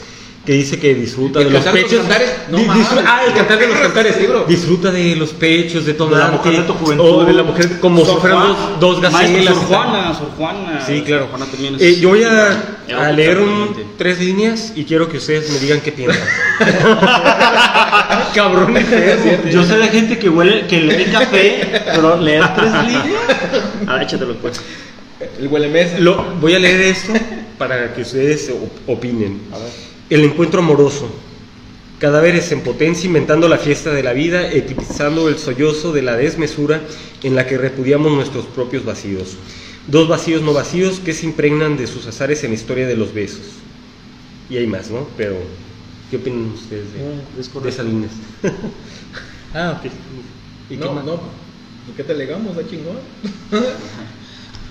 que 0.45 0.53
dice 0.53 0.79
que 0.79 0.95
disfruta 0.95 1.39
El 1.39 1.45
de 1.45 1.51
los 1.51 1.63
cantar 1.63 1.79
los 1.81 1.89
pechos. 1.91 1.99
cantares, 2.07 2.31
no 2.49 2.57
Di- 2.57 2.65
ah, 3.05 3.21
el 3.27 3.33
cantar 3.33 3.59
de 3.59 3.67
los 3.67 3.77
cantares. 3.77 4.15
Sí, 4.19 4.25
bro. 4.25 4.45
Disfruta 4.45 4.91
de 4.91 5.15
los 5.15 5.29
pechos 5.33 5.85
de 5.85 5.93
toda 5.93 6.17
la 6.17 6.27
mujer 6.31 6.53
de 6.53 6.61
tu 6.63 6.73
juventud. 6.73 7.05
O 7.05 7.25
de 7.25 7.33
la 7.33 7.43
mujer 7.43 7.79
como 7.79 8.03
Sor 8.03 8.15
si 8.15 8.21
fueran 8.21 8.39
Juan- 8.39 8.55
dos, 8.79 9.01
dos 9.01 9.01
gacelas. 9.01 9.53
Sor. 9.53 9.65
Juana, 9.67 10.13
Sor 10.17 10.29
Juana. 10.35 10.83
Sí, 10.85 11.01
claro. 11.05 11.27
Juana 11.29 11.45
también 11.45 11.75
es- 11.75 11.81
Eh, 11.81 11.99
yo 11.99 12.09
voy 12.09 12.23
a, 12.23 12.59
a 12.97 13.11
leer 13.11 13.37
un, 13.39 13.75
tres 13.99 14.19
líneas 14.19 14.73
y 14.75 14.83
quiero 14.85 15.07
que 15.09 15.17
ustedes 15.17 15.51
me 15.51 15.59
digan 15.59 15.79
qué 15.81 15.91
piensan. 15.91 16.23
Cabrón. 18.33 18.75
Yo 19.51 19.63
sé 19.63 19.77
de 19.77 19.87
gente 19.89 20.17
que 20.17 20.29
huele, 20.29 20.65
que 20.67 20.81
lee 20.81 21.05
café, 21.11 21.81
pero 21.93 22.17
leer 22.19 22.43
tres 22.55 22.71
líneas. 22.85 23.05
Ah, 23.87 24.01
échatelo 24.01 24.35
pues. 24.37 24.59
El 25.39 25.47
huele 25.49 25.67
mes. 25.67 25.99
Lo, 25.99 26.23
voy 26.39 26.55
a 26.55 26.59
leer 26.59 26.81
esto 26.81 27.13
para 27.57 27.93
que 27.93 28.01
ustedes 28.01 28.49
op- 28.49 28.89
opinen. 28.89 29.39
El 30.11 30.25
encuentro 30.25 30.59
amoroso. 30.59 31.09
Cadáveres 31.97 32.51
en 32.51 32.63
potencia 32.63 33.07
inventando 33.07 33.47
la 33.47 33.57
fiesta 33.57 33.93
de 33.93 34.03
la 34.03 34.11
vida, 34.11 34.51
etiquetando 34.51 35.29
el 35.29 35.37
sollozo 35.37 35.93
de 35.93 36.01
la 36.01 36.17
desmesura 36.17 36.81
en 37.23 37.33
la 37.33 37.47
que 37.47 37.57
repudiamos 37.57 38.11
nuestros 38.11 38.45
propios 38.47 38.83
vacíos. 38.83 39.37
Dos 39.87 40.09
vacíos 40.09 40.41
no 40.41 40.51
vacíos 40.51 40.99
que 40.99 41.13
se 41.13 41.25
impregnan 41.25 41.77
de 41.77 41.87
sus 41.87 42.07
azares 42.07 42.43
en 42.43 42.49
la 42.49 42.55
historia 42.55 42.87
de 42.87 42.97
los 42.97 43.13
besos. 43.13 43.53
Y 44.49 44.57
hay 44.57 44.67
más, 44.67 44.91
¿no? 44.91 45.07
Pero, 45.15 45.37
¿qué 46.09 46.17
opinan 46.17 46.51
ustedes 46.55 46.91
de, 46.91 47.39
es 47.39 47.47
de 47.47 47.53
correcto. 47.53 47.69
esas 47.69 47.85
líneas? 47.85 48.11
ah, 49.53 49.79
ok. 49.79 49.91
¿Y 50.71 50.75
qué 50.75 50.89
más? 50.89 51.05
no. 51.05 51.21
¿Por 51.85 51.95
qué 51.95 52.03
te 52.03 52.13
legamos 52.15 52.57
a 52.57 52.67
chingón? 52.67 52.97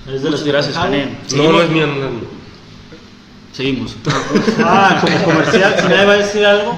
Es 0.06 0.22
de 0.22 0.30
los 0.30 0.44
gracias. 0.44 0.76
No, 1.34 1.50
no 1.50 1.62
es 1.62 1.70
mía, 1.70 1.86
no, 1.86 1.94
no. 1.94 2.39
Seguimos. 3.60 3.94
Ah, 4.64 4.98
como 5.02 5.22
comercial, 5.22 5.74
si 5.78 5.88
nadie 5.88 6.04
va 6.06 6.12
a 6.14 6.16
decir 6.16 6.46
algo, 6.46 6.72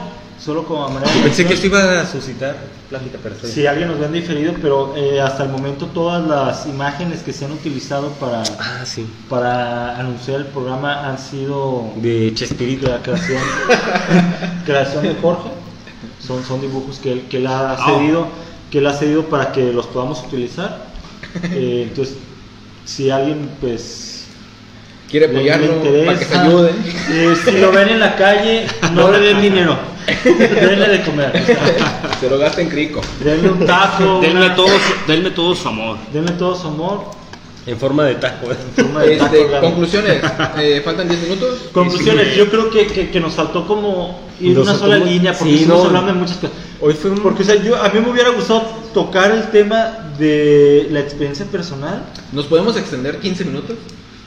solo 0.45 0.65
como 0.65 0.89
manera 0.89 1.13
de 1.15 1.21
Pensé 1.23 1.47
que 1.47 1.55
esto 1.55 1.67
iba 1.67 2.01
a 2.01 2.05
suscitar 2.07 2.57
plática, 2.91 3.19
bien. 3.23 3.37
Si 3.55 3.65
alguien 3.69 3.87
nos 3.87 4.01
ve 4.01 4.07
en 4.07 4.13
diferido, 4.15 4.53
pero 4.61 4.93
eh, 4.97 5.21
hasta 5.21 5.45
el 5.45 5.51
momento 5.51 5.87
todas 5.87 6.27
las 6.27 6.67
imágenes 6.67 7.21
que 7.23 7.33
se 7.33 7.45
han 7.45 7.53
utilizado 7.53 8.09
para, 8.19 8.43
Ah, 8.59 8.81
sí. 8.85 9.07
para 9.29 9.97
anunciar 9.97 10.41
el 10.41 10.47
programa 10.47 11.09
han 11.09 11.21
sido 11.21 11.93
De 11.97 12.33
Chespirito. 12.35 12.87
de 12.87 12.93
la 12.95 12.99
creación, 13.03 13.41
creación 14.67 15.05
de 15.05 15.15
Jorge. 15.23 15.51
Son, 16.27 16.45
son 16.45 16.61
dibujos 16.61 16.99
que 16.99 17.13
él, 17.13 17.23
que 17.31 17.37
él 17.37 17.47
ha 17.47 17.73
Ah. 17.75 17.87
cedido, 17.87 18.27
que 18.73 18.79
él 18.79 18.87
ha 18.89 18.93
cedido 18.95 19.27
para 19.27 19.53
que 19.53 19.73
los 19.73 19.87
podamos 19.87 20.21
utilizar. 20.27 20.87
Eh, 21.45 21.87
entonces, 21.89 22.17
si 22.85 23.09
alguien 23.11 23.49
pues 23.61 24.09
Quiere 25.13 25.27
apoyarlo 25.27 25.81
para 26.07 26.19
que 26.19 26.25
se 26.25 26.37
ayude. 26.37 26.71
eh, 27.11 27.35
si 27.45 27.53
lo 27.59 27.71
ven 27.71 27.89
en 27.91 28.01
la 28.01 28.17
calle, 28.17 28.67
no 28.95 29.13
le 29.13 29.21
den 29.21 29.41
dinero, 29.43 29.79
denle 30.25 30.89
de 30.89 31.03
comer, 31.03 31.33
Se 32.19 32.29
lo 32.31 32.39
gasta 32.39 32.63
en 32.63 32.69
crico. 32.71 33.01
denle 33.23 33.51
un 33.51 33.65
taco, 33.67 34.21
denme, 34.23 34.47
una- 34.47 34.55
todo 34.57 34.69
su, 34.69 35.13
denme 35.13 35.31
todo 35.31 35.55
su 35.55 35.69
amor. 35.69 35.99
denle 36.13 36.33
todo 36.33 36.57
su 36.57 36.67
amor. 36.67 37.05
En 37.65 37.79
forma 37.79 38.05
de 38.07 38.17
taco. 38.17 38.51
¿eh? 38.51 38.57
en 38.77 38.85
forma 38.87 39.03
de 39.03 39.17
taco, 39.19 39.37
Este, 39.37 39.61
conclusiones. 39.61 40.23
Eh, 40.59 40.83
faltan 40.85 41.09
10 41.09 41.23
minutos. 41.23 41.59
Conclusiones, 41.73 42.29
Sí. 42.33 42.39
yo 42.39 42.51
creo 42.51 42.71
que, 42.71 42.87
que, 42.89 43.11
que 43.11 43.21
nos 43.21 43.35
faltó 43.35 43.67
como 43.69 44.19
ir 44.41 44.57
Nos 44.57 44.67
una 44.67 44.79
sola 44.79 44.99
muy- 44.99 45.11
línea, 45.11 45.33
porque 45.33 45.55
sí, 45.59 45.63
estamos 45.63 45.83
no. 45.85 45.89
hablando 45.91 46.13
de 46.15 46.19
muchas 46.19 46.39
cosas. 46.39 46.57
Hoy 46.81 46.95
fue 46.95 47.11
un... 47.13 47.19
Porque 47.21 47.43
o 47.45 47.47
sea, 47.47 47.55
yo, 47.63 47.77
a 47.81 47.89
mí 47.91 48.01
me 48.01 48.11
hubiera 48.11 48.31
gustado 48.31 48.63
tocar 48.93 49.31
el 49.31 49.45
tema 49.51 50.11
de 50.19 50.89
la 50.91 51.01
experiencia 51.01 51.45
personal. 51.47 52.03
¿Nos 52.33 52.47
podemos 52.47 52.77
extender 52.77 53.19
15 53.21 53.45
minutos? 53.45 53.77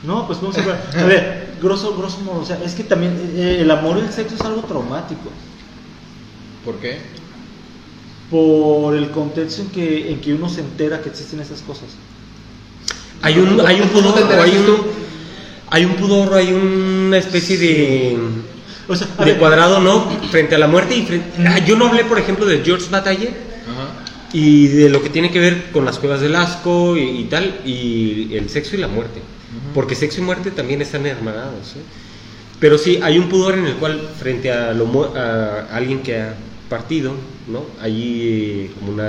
No, 0.06 0.28
pues 0.28 0.39
vamos 0.39 0.58
a 0.58 0.62
ver. 0.62 0.76
A 0.97 1.03
ver, 1.06 1.56
grosso, 1.62 1.95
grosso 1.97 2.20
modo, 2.20 2.41
o 2.41 2.45
sea, 2.45 2.60
es 2.64 2.74
que 2.74 2.84
también 2.84 3.14
eh, 3.36 3.60
el 3.62 3.72
amor 3.72 3.97
y 3.97 4.01
el 4.01 4.12
sexo 4.12 4.36
es 4.36 4.41
algo 4.41 4.62
traumático. 4.62 5.30
¿Por 6.64 6.76
qué? 6.76 6.99
Por 8.30 8.95
el 8.95 9.10
contexto 9.12 9.62
en 9.62 9.70
que, 9.70 10.12
en 10.12 10.22
que 10.22 10.34
uno 10.34 10.49
se 10.49 10.62
entera 10.62 11.01
que 11.01 11.10
existen 11.10 11.39
esas 11.39 11.62
cosas. 11.62 11.89
Hay 13.22 13.38
un, 13.39 13.60
hay 13.66 13.82
un 13.82 13.89
¿Cómo 13.89 14.14
te 14.14 14.22
pudor, 14.22 14.39
o 14.39 14.43
hay 14.43 14.58
un... 14.58 15.06
Hay 15.72 15.86
un 15.86 15.95
pudor, 15.95 16.34
hay 16.36 16.53
una 16.53 17.18
especie 17.18 17.58
de... 17.58 18.18
O 18.88 18.95
sea, 18.95 19.08
a 19.18 19.26
De 19.26 19.32
ver, 19.32 19.39
cuadrado, 19.39 19.80
¿no? 19.80 20.08
Frente 20.30 20.53
a 20.56 20.60
la 20.60 20.68
muerte 20.68 20.95
y 20.95 21.06
frente... 21.06 21.28
Ah, 21.47 21.58
Yo 21.60 21.76
no 21.76 21.88
hablé, 21.88 22.06
por 22.06 22.20
ejemplo, 22.20 22.45
de 22.45 22.62
George 22.64 22.86
Bataille 22.91 23.30
Ajá. 23.30 24.06
y 24.32 24.68
de 24.68 24.89
lo 24.89 25.01
que 25.01 25.10
tiene 25.10 25.32
que 25.32 25.39
ver 25.39 25.72
con 25.72 25.86
las 25.86 25.97
cuevas 25.97 26.22
del 26.22 26.36
asco 26.36 26.95
y, 26.95 27.01
y 27.01 27.24
tal, 27.24 27.62
y 27.66 28.36
el 28.36 28.47
sexo 28.49 28.76
y 28.76 28.80
la 28.80 28.88
muerte. 28.88 29.22
Porque 29.74 29.95
sexo 29.95 30.22
y 30.22 30.24
muerte 30.24 30.51
también 30.51 30.82
están 30.82 31.06
hermanados. 31.06 31.74
¿eh? 31.76 31.82
Pero 32.60 32.78
sí, 32.78 32.99
hay 33.01 33.18
un 33.18 33.30
pudor 33.30 33.56
en 33.56 33.66
el 33.66 33.76
cual, 33.76 34.10
frente 34.18 34.51
a, 34.51 34.74
lo 34.74 35.14
a 35.16 35.68
alguien 35.72 35.99
que 36.01 36.18
ha 36.22 36.36
partido, 36.70 37.14
¿no? 37.47 37.64
Hay 37.82 38.22
eh, 38.22 38.72
como 38.80 38.91
un 38.93 39.01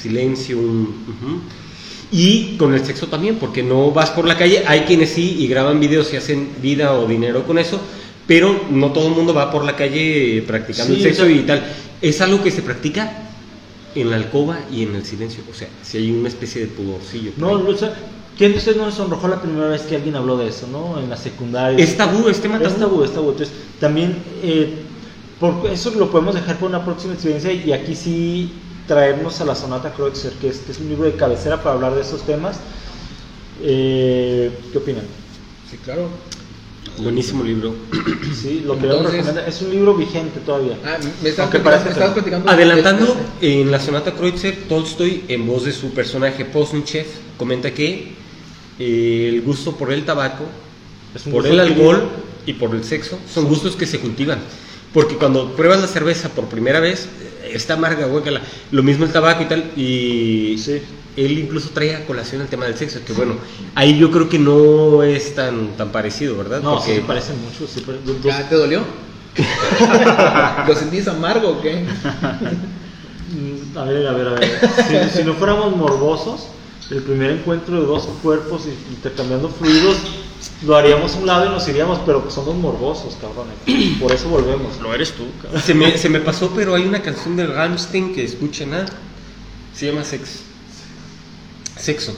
silencio, 0.00 0.58
un. 0.58 0.82
ujú. 1.08 1.40
Y 2.10 2.56
con 2.58 2.74
el 2.74 2.84
sexo 2.84 3.06
también, 3.06 3.36
porque 3.36 3.62
no 3.62 3.90
vas 3.90 4.10
por 4.10 4.26
la 4.26 4.36
calle, 4.36 4.64
hay 4.66 4.80
quienes 4.80 5.10
sí 5.10 5.36
y 5.38 5.46
graban 5.46 5.80
videos 5.80 6.12
y 6.12 6.16
hacen 6.16 6.50
vida 6.60 6.92
o 6.94 7.06
dinero 7.06 7.46
con 7.46 7.58
eso, 7.58 7.80
pero 8.26 8.66
no 8.70 8.92
todo 8.92 9.08
el 9.08 9.14
mundo 9.14 9.32
va 9.32 9.50
por 9.50 9.64
la 9.64 9.76
calle 9.76 10.38
eh, 10.38 10.42
practicando 10.42 10.94
Sí, 10.94 11.00
el 11.02 11.06
sexo 11.08 11.22
o 11.22 11.26
sea- 11.26 11.34
y 11.36 11.40
tal. 11.40 11.62
Es 12.02 12.20
algo 12.20 12.42
que 12.42 12.50
se 12.50 12.62
practica 12.62 13.30
en 13.94 14.10
la 14.10 14.16
alcoba 14.16 14.58
y 14.70 14.82
en 14.82 14.94
el 14.94 15.04
silencio. 15.04 15.42
O 15.50 15.54
sea, 15.54 15.68
si 15.82 15.98
hay 15.98 16.10
una 16.10 16.28
especie 16.28 16.62
de 16.62 16.66
pudorcillo. 16.68 17.32
no, 17.36 17.52
o 17.52 17.74
sea, 17.76 17.94
¿quién 18.36 18.52
de 18.52 18.58
ustedes 18.58 18.76
no 18.76 18.86
les 18.86 18.94
sonrojó 18.94 19.28
la 19.28 19.40
primera 19.40 19.68
vez 19.68 19.82
que 19.82 19.96
alguien 19.96 20.16
habló 20.16 20.36
de 20.36 20.48
eso, 20.48 20.66
no? 20.66 20.98
En 20.98 21.10
la 21.10 21.16
secundaria. 21.16 21.82
Es 21.82 21.96
tabú, 21.96 22.28
es 22.28 22.40
tema 22.40 22.56
Es 22.56 22.62
tabú. 22.62 22.78
tabú, 22.78 23.04
es 23.04 23.12
tabú. 23.12 23.30
Entonces, 23.30 23.54
también, 23.80 24.16
eh, 24.42 24.74
Por 25.40 25.66
eso 25.70 25.90
lo 25.96 26.08
podemos 26.08 26.34
dejar 26.36 26.54
para 26.54 26.66
una 26.66 26.84
próxima 26.84 27.14
experiencia 27.14 27.52
y 27.52 27.72
aquí 27.72 27.96
sí 27.96 28.52
traernos 28.86 29.40
a 29.40 29.44
la 29.44 29.56
Sonata 29.56 29.92
Kreutzer, 29.92 30.32
que 30.34 30.48
es, 30.48 30.58
que 30.58 30.70
es 30.70 30.78
un 30.78 30.88
libro 30.88 31.04
de 31.04 31.16
cabecera 31.16 31.60
para 31.60 31.74
hablar 31.74 31.94
de 31.96 32.02
esos 32.02 32.22
temas. 32.22 32.58
Eh, 33.60 34.50
¿Qué 34.70 34.78
opinan? 34.78 35.04
Sí, 35.70 35.76
claro. 35.78 36.08
Buenísimo 36.98 37.42
libro. 37.44 37.74
Sí, 38.34 38.62
lo 38.66 38.76
queremos 38.76 39.14
Entonces-. 39.14 39.46
Es 39.46 39.62
un 39.62 39.70
libro 39.70 39.94
vigente 39.94 40.40
todavía. 40.40 40.76
Ah, 40.84 40.98
me 41.22 41.28
estás 41.28 41.48
platicando, 41.48 41.88
me 41.88 41.94
que 41.94 42.00
no. 42.00 42.12
platicando. 42.12 42.50
Adelantando, 42.50 43.16
en 43.40 43.70
la 43.70 43.78
sonata 43.78 44.12
Kreutzer, 44.14 44.64
Tolstoy, 44.68 45.24
en 45.28 45.46
voz 45.46 45.64
de 45.64 45.72
su 45.72 45.90
personaje 45.90 46.44
Posnichev, 46.44 47.06
comenta 47.36 47.72
que 47.72 48.14
eh, 48.78 49.28
el 49.28 49.42
gusto 49.42 49.76
por 49.76 49.92
el 49.92 50.04
tabaco, 50.04 50.44
por 51.30 51.46
el 51.46 51.60
alcohol 51.60 52.08
y 52.46 52.54
por 52.54 52.74
el 52.74 52.82
sexo 52.82 53.18
son 53.32 53.46
gustos 53.46 53.76
que 53.76 53.86
se 53.86 54.00
cultivan. 54.00 54.40
Porque 54.92 55.16
cuando 55.16 55.54
pruebas 55.54 55.80
la 55.80 55.86
cerveza 55.86 56.30
por 56.30 56.46
primera 56.46 56.80
vez, 56.80 57.08
está 57.44 57.74
amarga, 57.74 58.06
guácala. 58.06 58.40
Lo 58.70 58.82
mismo 58.82 59.04
el 59.04 59.12
tabaco 59.12 59.42
y 59.42 59.46
tal. 59.46 59.70
Y 59.76 60.56
Sí. 60.58 60.80
él 61.16 61.38
incluso 61.38 61.70
trae 61.70 61.94
a 61.96 62.06
colación 62.06 62.40
el 62.42 62.48
tema 62.48 62.64
del 62.66 62.76
sexo, 62.76 63.00
que 63.06 63.12
bueno, 63.12 63.36
ahí 63.74 63.98
yo 63.98 64.10
creo 64.10 64.28
que 64.28 64.38
no 64.38 65.02
es 65.02 65.34
tan, 65.34 65.76
tan 65.76 65.90
parecido, 65.92 66.36
¿verdad? 66.36 66.62
No, 66.62 66.76
Porque 66.76 66.90
sí, 66.94 66.96
se 67.00 67.02
parecen 67.06 67.36
mucho. 67.42 67.66
sí, 67.72 67.80
pare- 67.80 67.98
dos- 68.04 68.22
¿Ya 68.22 68.48
te 68.48 68.54
dolió? 68.54 68.82
¿Lo 70.68 70.74
sentís 70.74 71.08
amargo 71.08 71.48
o 71.50 71.60
qué? 71.62 71.84
Mm, 73.32 73.78
A 73.78 73.84
ver, 73.84 74.06
a 74.06 74.12
ver, 74.12 74.28
a 74.28 74.34
ver. 74.34 74.60
Si, 75.10 75.18
si 75.18 75.24
no 75.24 75.34
fuéramos 75.34 75.74
morbosos, 75.76 76.48
el 76.90 77.02
primer 77.02 77.30
encuentro 77.30 77.80
de 77.80 77.86
dos 77.86 78.06
cuerpos 78.22 78.62
y- 78.66 78.92
intercambiando 78.94 79.48
fluidos, 79.48 79.96
lo 80.66 80.76
haríamos 80.76 81.14
a 81.14 81.18
un 81.18 81.26
lado 81.26 81.46
y 81.46 81.48
nos 81.50 81.66
iríamos, 81.68 81.98
pero 82.06 82.30
somos 82.30 82.54
morbosos, 82.56 83.16
cabrones. 83.20 83.54
Por 84.00 84.12
eso 84.12 84.28
volvemos. 84.28 84.80
Lo 84.80 84.94
eres 84.94 85.12
tú, 85.12 85.24
cabrón. 85.42 85.60
Se 85.62 85.74
me, 85.74 85.96
se 85.98 86.08
me 86.08 86.20
pasó, 86.20 86.52
pero 86.54 86.74
hay 86.74 86.84
una 86.84 87.02
canción 87.02 87.36
de 87.36 87.46
Rammstein 87.46 88.14
que 88.14 88.24
escuchen, 88.24 88.74
¿ah? 88.74 88.86
Se 89.74 89.86
llama 89.86 90.04
Sex. 90.04 90.40
Sexo, 91.78 92.14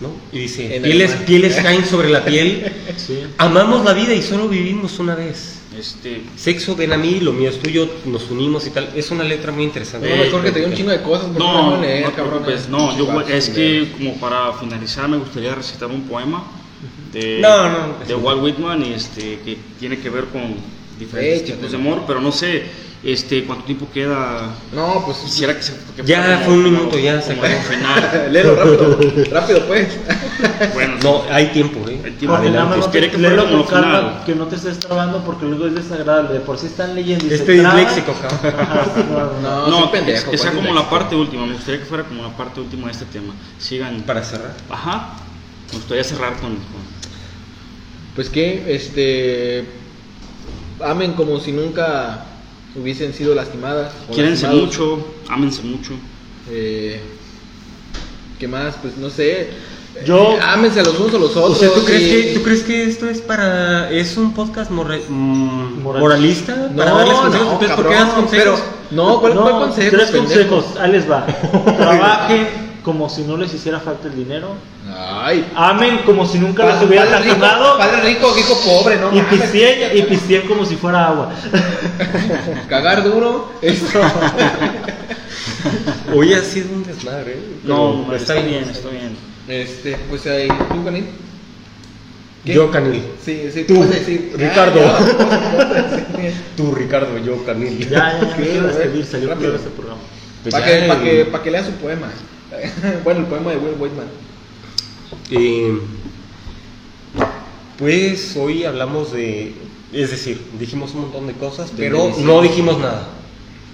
¿no? 0.00 0.10
Y 0.32 0.40
dice, 0.42 0.76
En 0.76 0.82
pieles, 0.82 1.12
pieles 1.26 1.56
caen 1.62 1.84
sobre 1.84 2.08
la 2.10 2.24
piel, 2.24 2.72
Sí. 2.96 3.20
amamos 3.38 3.84
la 3.84 3.92
vida 3.92 4.14
y 4.14 4.22
solo 4.22 4.48
vivimos 4.48 4.98
una 4.98 5.14
vez. 5.14 5.58
Este, 5.78 6.22
Sexo, 6.36 6.76
ven 6.76 6.92
a 6.92 6.96
mí, 6.96 7.18
lo 7.18 7.32
mío 7.32 7.50
es 7.50 7.58
tuyo, 7.58 7.88
nos 8.04 8.30
unimos 8.30 8.64
y 8.66 8.70
tal. 8.70 8.90
Es 8.94 9.10
una 9.10 9.24
letra 9.24 9.50
muy 9.50 9.64
interesante. 9.64 10.08
No, 10.08 10.16
mejor 10.22 10.44
que 10.44 10.52
te 10.52 10.60
dio 10.60 10.68
un 10.68 10.74
chingo 10.74 10.90
de 10.92 11.02
cosas. 11.02 11.24
porque 11.26 11.38
no, 11.40 11.70
no 11.76 11.82
leer, 11.82 12.04
no 12.04 12.14
cabrón, 12.14 12.44
eh. 12.48 12.56
No, 12.70 12.96
yo, 12.96 13.20
es 13.22 13.48
que 13.50 13.92
como 13.98 14.14
para 14.18 14.52
finalizar 14.52 15.08
me 15.08 15.16
gustaría 15.16 15.52
recitar 15.54 15.88
un 15.88 16.02
poema 16.02 16.44
de, 17.14 17.38
No, 17.40 17.68
no, 17.70 17.78
de 18.06 18.14
Walt 18.14 18.42
Whitman 18.42 18.84
y 18.84 18.92
este, 18.92 19.38
que 19.44 19.56
tiene 19.80 19.98
que 19.98 20.10
ver 20.10 20.24
con 20.26 20.54
diferentes 20.98 21.42
Échatelo. 21.42 21.56
tipos 21.56 21.70
de 21.72 21.76
amor, 21.78 22.02
pero 22.06 22.20
no 22.20 22.30
sé 22.32 22.64
este, 23.04 23.44
cuánto 23.44 23.64
tiempo 23.66 23.86
queda. 23.92 24.48
No, 24.72 25.02
pues. 25.04 25.18
Quisiera 25.18 25.54
que 25.54 25.62
se. 25.62 25.74
que 25.94 26.04
Ya, 26.04 26.40
fue 26.44 26.54
un 26.54 26.64
minuto, 26.64 26.98
ya, 26.98 27.20
se 27.20 27.32
acabó. 27.32 27.46
el 27.48 27.62
final. 27.62 28.28
Léelo 28.32 28.54
rápido. 28.56 28.98
rápido, 29.30 29.66
pues. 29.66 29.88
Bueno, 30.74 30.94
No, 31.02 31.22
hay 31.30 31.46
tiempo, 31.48 31.80
¿eh? 31.88 32.00
El 32.04 32.16
tiempo. 32.16 32.36
Jorge, 32.36 32.50
nada 32.50 32.64
más 32.64 32.74
Pues 32.76 32.86
no 32.86 32.92
te, 32.92 33.10
que 33.10 33.18
léelo 33.18 33.48
con 33.50 33.62
calma, 33.64 34.22
que 34.26 34.34
no 34.34 34.46
te 34.46 34.56
estés 34.56 34.78
trabando 34.80 35.22
porque 35.24 35.44
luego 35.46 35.66
es 35.66 35.74
desagradable. 35.74 36.32
De 36.34 36.40
por 36.40 36.58
sí 36.58 36.66
están 36.66 36.94
leyendo 36.94 37.26
Este 37.32 37.52
disléxico, 37.52 38.14
cabrón. 38.20 39.40
No, 39.42 39.68
no. 39.68 39.80
No, 39.80 39.90
pendejo. 39.92 40.30
que 40.30 40.38
sea 40.38 40.50
¿cuál 40.52 40.62
como 40.64 40.74
la 40.74 40.88
parte 40.90 41.14
última. 41.14 41.46
Me 41.46 41.54
gustaría 41.54 41.80
que 41.80 41.86
fuera 41.86 42.04
como 42.04 42.22
la 42.22 42.30
parte 42.30 42.60
última 42.60 42.86
de 42.86 42.92
este 42.92 43.04
tema. 43.06 43.32
Sigan. 43.58 44.00
Para 44.02 44.22
cerrar. 44.24 44.54
Ajá. 44.70 45.10
Me 45.72 45.78
gustaría 45.78 46.04
cerrar 46.04 46.32
con. 46.34 46.50
con- 46.56 46.93
Pues 48.14 48.28
que, 48.30 48.64
este. 48.74 49.64
Amen 50.80 51.12
como 51.12 51.40
si 51.40 51.52
nunca 51.52 52.24
hubiesen 52.76 53.12
sido 53.14 53.34
lastimadas. 53.34 53.92
o 54.08 54.16
lastimados. 54.16 54.60
mucho, 54.62 55.06
ámense 55.28 55.62
mucho. 55.62 55.92
Eh, 56.50 57.00
¿Qué 58.38 58.48
más? 58.48 58.74
Pues 58.82 58.96
no 58.96 59.10
sé. 59.10 59.48
Yo- 60.04 60.32
Eh, 60.36 60.40
ámense 60.42 60.80
a 60.80 60.82
los 60.82 60.98
unos 60.98 61.14
a 61.14 61.18
los 61.18 61.36
O 61.36 61.42
otros. 61.44 61.58
sea, 61.58 61.72
¿tú 61.72 61.84
crees, 61.84 62.02
y- 62.02 62.10
que, 62.10 62.34
¿tú 62.34 62.42
crees 62.42 62.62
que 62.64 62.84
esto 62.84 63.08
es 63.08 63.20
para... 63.20 63.88
es 63.92 64.16
un 64.16 64.34
podcast 64.34 64.68
morre- 64.72 65.04
mm, 65.08 65.82
Moral- 65.82 66.00
moralista? 66.02 66.68
No, 66.72 66.76
para 66.76 66.90
darles 66.94 67.14
consejos? 67.16 67.46
no, 67.46 67.52
Entonces, 67.52 67.76
¿por 67.76 67.88
qué 67.88 67.94
das 67.94 68.12
consejos? 68.12 68.60
Pero, 68.60 68.74
no, 68.90 69.20
¿cuál, 69.20 69.34
cuál 69.34 69.52
consejo? 69.60 69.96
Tres 69.96 70.10
consejos, 70.10 70.64
ahí 70.80 70.90
les 70.92 71.08
va. 71.08 71.24
Trabajen 71.76 72.48
como 72.84 73.08
si 73.08 73.22
no 73.22 73.36
les 73.38 73.52
hiciera 73.52 73.80
falta 73.80 74.08
el 74.08 74.14
dinero. 74.14 74.54
Ay. 74.94 75.50
Amen 75.56 76.02
como 76.04 76.26
si 76.26 76.38
nunca 76.38 76.66
les 76.66 76.82
hubiera 76.82 77.06
Padre 77.06 77.18
rico, 77.24 77.28
lastimado. 77.40 77.78
Padre 77.78 78.00
rico, 78.02 78.38
hijo 78.38 78.60
pobre, 78.62 78.96
¿no? 78.98 79.16
Y 79.16 79.22
pisteen, 79.22 79.96
y 79.96 80.02
pisteen 80.02 80.46
como 80.46 80.66
si 80.66 80.76
fuera 80.76 81.08
agua. 81.08 81.32
Cagar 82.68 83.02
duro. 83.02 83.52
Eso. 83.62 84.00
Hoy 86.14 86.34
ha 86.34 86.42
sido 86.42 86.74
un 86.74 86.84
desmadre. 86.84 87.32
¿eh? 87.32 87.42
No, 87.64 88.04
Pero 88.06 88.16
está, 88.18 88.34
bien, 88.34 88.64
está 88.64 88.88
bien. 88.90 89.16
Este, 89.48 89.96
pues 90.10 90.26
ahí, 90.26 90.48
¿tú, 90.48 90.84
Canil? 90.84 91.06
¿Qué? 92.44 92.52
Yo, 92.52 92.70
Canil. 92.70 93.02
Sí, 93.24 93.48
sí, 93.52 93.64
Tú, 93.64 93.80
vas 93.80 93.88
a 93.88 93.94
decir. 93.94 94.34
Ricardo. 94.36 94.80
Ah, 94.84 94.98
ya, 96.22 96.32
Tú, 96.56 96.74
Ricardo, 96.74 97.16
yo, 97.18 97.42
Canil. 97.46 97.88
Ya, 97.88 98.20
ya, 98.20 98.28
ya, 98.28 98.36
quiero 98.36 98.60
A 98.60 98.62
ver, 98.64 98.74
despedir, 98.76 99.06
salió 99.06 99.28
rápido. 99.30 99.52
culero 99.52 99.56
este 99.56 99.70
programa. 99.70 100.00
Pues 100.42 100.54
para 100.54 100.66
ya, 100.66 100.80
que, 100.82 100.86
pa' 100.88 100.94
eh, 100.96 101.02
que, 101.02 101.24
pa' 101.30 101.42
que 101.42 101.50
lea 101.50 101.64
su 101.64 101.72
poema. 101.72 102.08
bueno, 103.04 103.20
el 103.20 103.26
poema 103.26 103.50
de 103.50 103.56
Will 103.58 103.74
Whitman. 103.78 104.06
eh, 105.30 105.78
pues 107.78 108.36
hoy 108.36 108.64
hablamos 108.64 109.12
de... 109.12 109.54
Es 109.92 110.10
decir, 110.10 110.40
dijimos 110.58 110.92
un 110.94 111.02
montón 111.02 111.26
de 111.26 111.34
cosas, 111.34 111.70
pero 111.76 112.12
no 112.18 112.42
dijimos 112.42 112.78
nada. 112.78 113.08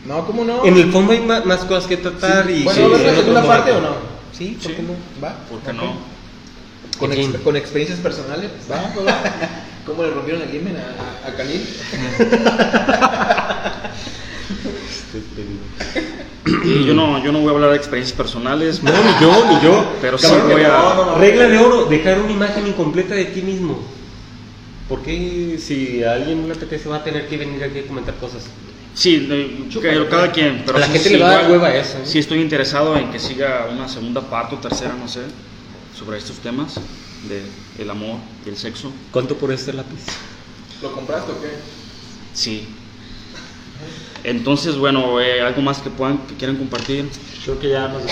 No, 0.07 0.27
¿cómo 0.27 0.45
no? 0.45 0.65
En 0.65 0.77
el 0.79 0.91
fondo 0.93 1.13
hay 1.13 1.21
más 1.21 1.61
cosas 1.65 1.87
que 1.87 1.97
tratar 1.99 2.47
Sí. 2.47 2.53
y... 2.61 2.63
Bueno, 2.65 2.85
sí, 2.85 2.91
¿va 2.91 2.97
a 2.97 3.01
haber 3.01 3.01
en 3.01 3.03
una 3.03 3.13
otro 3.13 3.23
segunda 3.23 3.47
parte 3.47 3.73
o 3.73 3.81
no? 3.81 3.95
Sí, 4.33 4.59
¿por 4.63 4.71
Sí. 4.71 4.77
qué 4.77 4.83
no? 4.83 4.93
¿Va? 5.23 5.35
¿Por 5.49 5.59
qué 5.61 5.73
no? 5.73 5.95
Con, 7.45 7.57
experiencias 7.57 7.99
personales. 8.01 8.51
¿Va? 8.71 8.93
¿Cómo 9.87 10.03
le 10.03 10.11
rompieron 10.11 10.43
el 10.43 10.55
himen 10.55 10.77
a, 10.77 11.27
a, 11.27 11.31
a 11.31 11.35
Canil? 11.37 11.67
Y 16.65 16.85
yo 16.85 16.95
no, 16.95 17.23
yo 17.23 17.33
no 17.33 17.41
voy 17.41 17.49
a 17.49 17.53
hablar 17.53 17.71
de 17.71 17.77
experiencias 17.77 18.17
personales. 18.17 18.83
No, 18.83 18.91
ni 18.91 19.21
yo, 19.21 19.47
ni 19.53 19.61
yo. 19.65 19.93
Pero 20.01 20.19
sí 20.19 20.27
voy 20.51 20.63
a- 20.63 20.69
no, 20.69 20.95
no, 20.95 21.05
no. 21.13 21.19
Regla 21.19 21.49
de 21.49 21.59
oro, 21.59 21.85
dejar 21.87 22.21
una 22.21 22.33
imagen 22.33 22.67
incompleta 22.67 23.15
de 23.15 23.27
ti 23.27 23.43
mismo. 23.43 23.81
Porque 24.89 25.59
si 25.65 26.03
a 26.03 26.15
alguien 26.15 26.43
no 26.43 26.49
le 26.49 26.55
apetece 26.55 26.89
va 26.89 26.97
a 26.97 27.05
tener 27.05 27.29
que 27.29 27.37
venir 27.37 27.63
aquí 27.63 27.79
a 27.81 27.87
comentar 27.87 28.15
cosas. 28.17 28.45
Sí, 28.95 29.29
Chúpalo, 29.71 30.05
que- 30.05 30.11
cada 30.11 30.33
quien. 30.33 30.63
Pero 30.67 30.79
A 30.79 30.81
la 30.81 30.87
sí, 30.87 30.93
gente 30.95 31.09
sí, 31.09 31.15
le 31.17 31.23
va 31.23 31.31
a 31.31 31.33
dar 31.43 31.51
hueva 31.51 31.75
eso, 31.75 31.99
¿eh? 31.99 32.01
Sí, 32.05 32.19
estoy 32.19 32.41
interesado 32.41 32.97
en 32.97 33.11
que 33.13 33.21
siga 33.21 33.69
una 33.73 33.89
segunda 33.89 34.21
parte 34.23 34.57
o 34.57 34.59
tercera, 34.59 34.95
no 35.01 35.07
sé, 35.07 35.21
sobre 35.97 36.19
estos 36.19 36.39
temas 36.39 36.75
de 37.29 37.43
el 37.81 37.89
amor 37.91 38.17
y 38.45 38.49
el 38.49 38.57
sexo. 38.57 38.93
¿Cuánto 39.13 39.37
por 39.37 39.53
este 39.53 39.73
lápiz? 39.73 40.01
¿Lo 40.83 40.91
compraste 40.93 41.31
o 41.33 41.41
qué? 41.41 41.49
Sí. 42.35 42.67
Entonces, 44.25 44.77
bueno, 44.77 45.21
eh, 45.21 45.41
algo 45.43 45.63
más 45.63 45.79
que 45.79 45.91
puedan, 45.91 46.19
que 46.27 46.35
quieran 46.35 46.57
compartir. 46.57 47.09
Creo 47.45 47.59
que 47.59 47.69
ya 47.71 47.89
nos. 47.89 48.03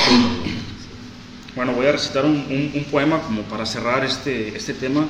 Bueno, 1.55 1.73
voy 1.73 1.87
a 1.87 1.93
recitar 1.93 2.25
un, 2.25 2.33
un- 2.49 2.71
un 2.75 2.85
poema 2.85 3.21
como 3.21 3.43
para 3.43 3.67
cerrar 3.67 4.05
este, 4.05 4.57
este 4.57 4.73
tema. 4.75 5.07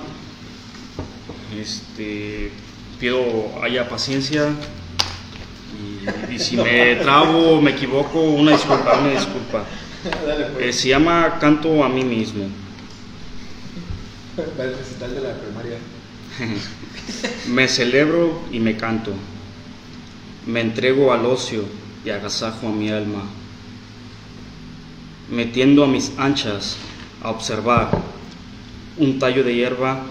Este, 1.61 2.51
pido 3.01 3.22
haya 3.62 3.88
paciencia 3.88 4.49
y, 6.30 6.34
y 6.34 6.38
si 6.38 6.57
me 6.57 6.96
trabo 7.03 7.57
o 7.59 7.61
me 7.61 7.70
equivoco, 7.72 8.20
una 8.20 8.53
disculpa, 8.53 8.99
una 8.99 9.11
disculpa. 9.11 9.64
Dale, 10.26 10.44
Eh, 10.46 10.49
pues. 10.55 10.76
se 10.80 10.88
llama 10.88 11.38
Canto 11.40 11.82
a 11.84 11.88
mí 11.88 12.05
mismo. 12.05 12.44
Va 14.59 14.64
el 14.64 14.76
recital 14.76 15.14
de 15.14 15.20
la 15.20 15.34
primaria. 15.34 15.78
Me 17.49 17.66
celebro 17.66 18.42
y 18.53 18.61
me 18.61 18.76
canto. 18.76 19.12
Me 20.49 20.62
entrego 20.62 21.12
al 21.12 21.26
ocio 21.26 21.62
y 22.07 22.09
agasajo 22.09 22.68
a 22.68 22.72
mi 22.72 22.88
alma. 22.88 23.22
Metiendo 25.30 25.84
a 25.84 25.86
mis 25.86 26.12
anchas 26.16 26.78
a 27.22 27.28
observar 27.28 27.90
un 28.96 29.18
tallo 29.18 29.44
de 29.44 29.55
hierba 29.55 30.07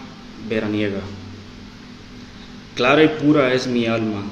veraniega. 0.47 1.01
Clara 2.75 3.03
y 3.03 3.07
pura 3.07 3.51
es 3.51 3.65
mi 3.65 3.87
alma, 3.87 4.25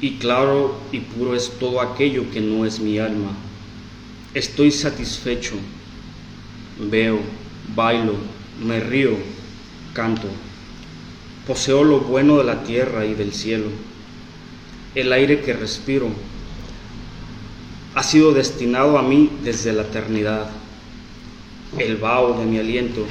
y 0.00 0.12
claro 0.18 0.78
y 0.92 1.00
puro 1.00 1.34
es 1.34 1.58
todo 1.58 1.80
aquello 1.80 2.30
que 2.30 2.40
no 2.40 2.64
es 2.64 2.78
mi 2.78 3.00
alma. 3.00 3.32
Estoy 4.32 4.70
satisfecho, 4.70 5.56
veo, 6.78 7.18
bailo, 7.74 8.14
me 8.64 8.78
río, 8.78 9.16
canto. 9.92 10.28
Poseo 11.48 11.82
lo 11.82 11.98
bueno 11.98 12.38
de 12.38 12.44
la 12.44 12.62
tierra 12.62 13.04
y 13.04 13.14
del 13.14 13.32
cielo. 13.32 13.85
El 14.96 15.12
aire 15.12 15.42
que 15.42 15.52
respiro 15.52 16.08
ha 17.94 18.02
sido 18.02 18.32
destinado 18.32 18.96
a 18.96 19.02
mí 19.02 19.30
desde 19.44 19.74
la 19.74 19.82
eternidad. 19.82 20.48
El 21.76 21.98
vaho 21.98 22.38
de 22.38 22.46
mi 22.46 22.58
aliento, 22.58 23.04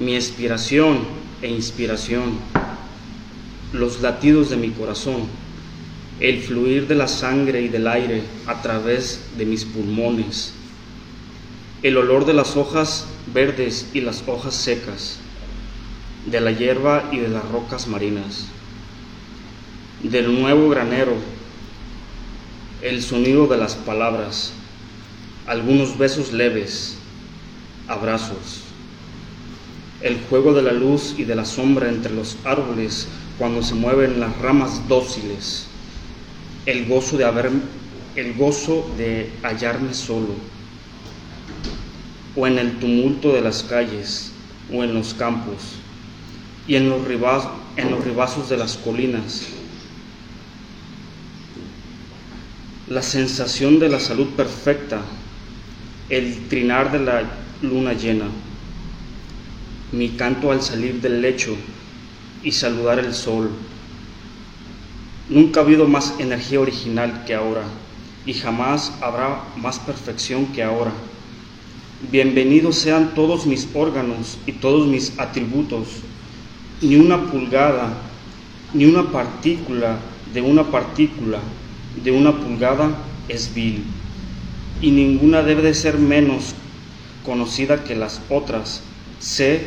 mi 0.00 0.16
expiración 0.16 0.98
e 1.42 1.48
inspiración, 1.48 2.40
los 3.72 4.00
latidos 4.00 4.50
de 4.50 4.56
mi 4.56 4.70
corazón, 4.70 5.28
el 6.18 6.40
fluir 6.42 6.88
de 6.88 6.96
la 6.96 7.06
sangre 7.06 7.62
y 7.62 7.68
del 7.68 7.86
aire 7.86 8.24
a 8.48 8.60
través 8.60 9.20
de 9.38 9.46
mis 9.46 9.64
pulmones, 9.64 10.54
el 11.84 11.96
olor 11.96 12.26
de 12.26 12.34
las 12.34 12.56
hojas 12.56 13.06
verdes 13.32 13.86
y 13.94 14.00
las 14.00 14.24
hojas 14.26 14.56
secas, 14.56 15.20
de 16.26 16.40
la 16.40 16.50
hierba 16.50 17.08
y 17.12 17.18
de 17.18 17.28
las 17.28 17.48
rocas 17.48 17.86
marinas, 17.86 18.48
del 20.02 20.40
nuevo 20.40 20.68
granero, 20.68 21.14
el 22.82 23.02
sonido 23.02 23.46
de 23.46 23.56
las 23.56 23.74
palabras, 23.74 24.52
algunos 25.46 25.98
besos 25.98 26.32
leves, 26.32 26.96
abrazos, 27.88 28.62
el 30.00 30.18
juego 30.30 30.54
de 30.54 30.62
la 30.62 30.72
luz 30.72 31.14
y 31.18 31.24
de 31.24 31.34
la 31.34 31.44
sombra 31.44 31.88
entre 31.88 32.14
los 32.14 32.36
árboles 32.44 33.08
cuando 33.38 33.62
se 33.62 33.74
mueven 33.74 34.20
las 34.20 34.36
ramas 34.38 34.86
dóciles, 34.88 35.66
el 36.66 36.86
gozo 36.86 37.16
de 37.16 37.24
haber 37.24 37.50
el 38.14 38.34
gozo 38.34 38.90
de 38.96 39.30
hallarme 39.42 39.94
solo 39.94 40.34
o 42.34 42.46
en 42.46 42.58
el 42.58 42.78
tumulto 42.78 43.32
de 43.32 43.40
las 43.40 43.62
calles 43.62 44.32
o 44.72 44.82
en 44.82 44.92
los 44.92 45.14
campos 45.14 45.76
y 46.66 46.74
en 46.74 46.90
los, 46.90 47.00
en 47.76 47.90
los 47.90 48.04
ribazos 48.04 48.48
de 48.48 48.56
las 48.56 48.76
colinas. 48.76 49.46
La 52.90 53.02
sensación 53.02 53.78
de 53.78 53.90
la 53.90 54.00
salud 54.00 54.28
perfecta, 54.28 55.02
el 56.08 56.48
trinar 56.48 56.90
de 56.90 56.98
la 56.98 57.22
luna 57.60 57.92
llena, 57.92 58.24
mi 59.92 60.08
canto 60.08 60.50
al 60.50 60.62
salir 60.62 60.98
del 61.02 61.20
lecho 61.20 61.54
y 62.42 62.50
saludar 62.50 62.98
el 62.98 63.12
sol. 63.12 63.50
Nunca 65.28 65.60
ha 65.60 65.64
habido 65.64 65.86
más 65.86 66.14
energía 66.18 66.60
original 66.60 67.24
que 67.26 67.34
ahora 67.34 67.64
y 68.24 68.32
jamás 68.32 68.94
habrá 69.02 69.42
más 69.58 69.78
perfección 69.80 70.46
que 70.46 70.62
ahora. 70.62 70.92
Bienvenidos 72.10 72.76
sean 72.76 73.14
todos 73.14 73.44
mis 73.44 73.68
órganos 73.74 74.38
y 74.46 74.52
todos 74.52 74.86
mis 74.86 75.12
atributos. 75.18 75.88
Ni 76.80 76.96
una 76.96 77.30
pulgada, 77.30 77.92
ni 78.72 78.86
una 78.86 79.12
partícula 79.12 79.98
de 80.32 80.40
una 80.40 80.64
partícula 80.64 81.40
de 82.02 82.12
una 82.12 82.32
pulgada 82.32 82.96
es 83.28 83.54
vil, 83.54 83.84
y 84.80 84.90
ninguna 84.90 85.42
debe 85.42 85.62
de 85.62 85.74
ser 85.74 85.98
menos 85.98 86.54
conocida 87.24 87.84
que 87.84 87.94
las 87.94 88.20
otras. 88.30 88.82
Sé 89.20 89.62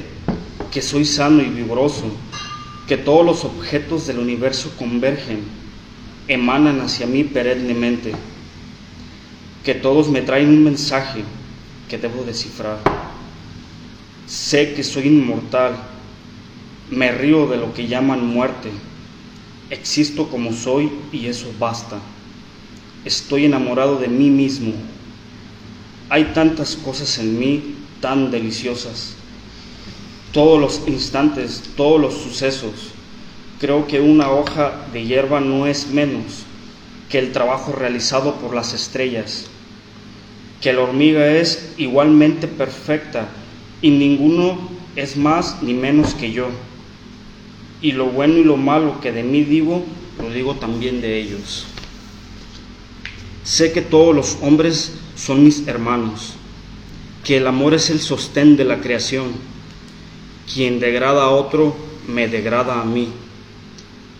que 0.71 0.81
soy 0.81 1.05
sano 1.05 1.41
y 1.41 1.49
vigoroso, 1.49 2.05
que 2.87 2.97
todos 2.97 3.25
los 3.25 3.45
objetos 3.45 4.07
del 4.07 4.19
universo 4.19 4.71
convergen, 4.77 5.39
emanan 6.27 6.81
hacia 6.81 7.05
mí 7.05 7.23
perennemente, 7.23 8.13
que 9.63 9.75
todos 9.75 10.09
me 10.09 10.21
traen 10.21 10.49
un 10.49 10.63
mensaje 10.63 11.23
que 11.89 11.97
debo 11.97 12.23
descifrar. 12.23 12.79
Sé 14.25 14.73
que 14.73 14.83
soy 14.83 15.07
inmortal, 15.07 15.75
me 16.89 17.11
río 17.11 17.47
de 17.47 17.57
lo 17.57 17.73
que 17.73 17.87
llaman 17.87 18.25
muerte, 18.25 18.71
existo 19.69 20.29
como 20.29 20.53
soy 20.53 20.91
y 21.11 21.27
eso 21.27 21.51
basta. 21.59 21.99
Estoy 23.05 23.45
enamorado 23.45 23.97
de 23.97 24.07
mí 24.07 24.29
mismo. 24.29 24.73
Hay 26.09 26.25
tantas 26.33 26.75
cosas 26.75 27.17
en 27.19 27.39
mí 27.39 27.75
tan 27.99 28.31
deliciosas. 28.31 29.13
Todos 30.31 30.59
los 30.59 30.81
instantes, 30.87 31.63
todos 31.75 31.99
los 31.99 32.13
sucesos. 32.13 32.91
Creo 33.59 33.87
que 33.87 33.99
una 34.01 34.31
hoja 34.31 34.87
de 34.93 35.05
hierba 35.05 35.39
no 35.39 35.67
es 35.67 35.87
menos 35.87 36.43
que 37.09 37.19
el 37.19 37.31
trabajo 37.31 37.73
realizado 37.73 38.35
por 38.35 38.55
las 38.55 38.73
estrellas 38.73 39.45
que 40.61 40.71
la 40.71 40.81
hormiga 40.81 41.27
es 41.27 41.73
igualmente 41.77 42.47
perfecta 42.47 43.27
y 43.81 43.89
ninguno 43.89 44.69
es 44.95 45.17
más 45.17 45.61
ni 45.63 45.73
menos 45.73 46.13
que 46.13 46.31
yo. 46.31 46.49
Y 47.81 47.93
lo 47.93 48.05
bueno 48.05 48.37
y 48.37 48.43
lo 48.43 48.57
malo 48.57 49.01
que 49.01 49.11
de 49.11 49.23
mí 49.23 49.43
digo, 49.43 49.83
lo 50.21 50.29
digo 50.29 50.55
también 50.55 51.01
de 51.01 51.19
ellos. 51.19 51.65
Sé 53.43 53.71
que 53.71 53.81
todos 53.81 54.15
los 54.15 54.37
hombres 54.41 54.93
son 55.15 55.43
mis 55.43 55.67
hermanos, 55.67 56.33
que 57.23 57.37
el 57.37 57.47
amor 57.47 57.73
es 57.73 57.89
el 57.89 57.99
sostén 57.99 58.57
de 58.57 58.65
la 58.65 58.79
creación. 58.79 59.31
Quien 60.53 60.79
degrada 60.79 61.23
a 61.23 61.29
otro, 61.29 61.75
me 62.07 62.27
degrada 62.27 62.81
a 62.81 62.85
mí. 62.85 63.09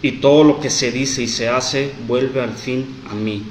Y 0.01 0.13
todo 0.13 0.43
lo 0.43 0.59
que 0.59 0.69
se 0.69 0.91
dice 0.91 1.23
y 1.23 1.27
se 1.27 1.47
hace 1.49 1.91
vuelve 2.07 2.41
al 2.41 2.53
fin 2.53 2.85
a 3.09 3.13
mí 3.13 3.43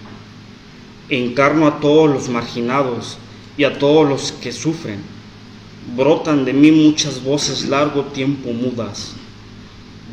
encarno 1.10 1.66
a 1.66 1.80
todos 1.80 2.08
los 2.08 2.28
marginados 2.28 3.18
y 3.56 3.64
a 3.64 3.78
todos 3.78 4.08
los 4.08 4.32
que 4.32 4.52
sufren. 4.52 5.00
Brotan 5.96 6.44
de 6.44 6.52
mí 6.52 6.70
muchas 6.70 7.22
voces 7.22 7.68
largo 7.68 8.04
tiempo 8.04 8.52
mudas, 8.52 9.12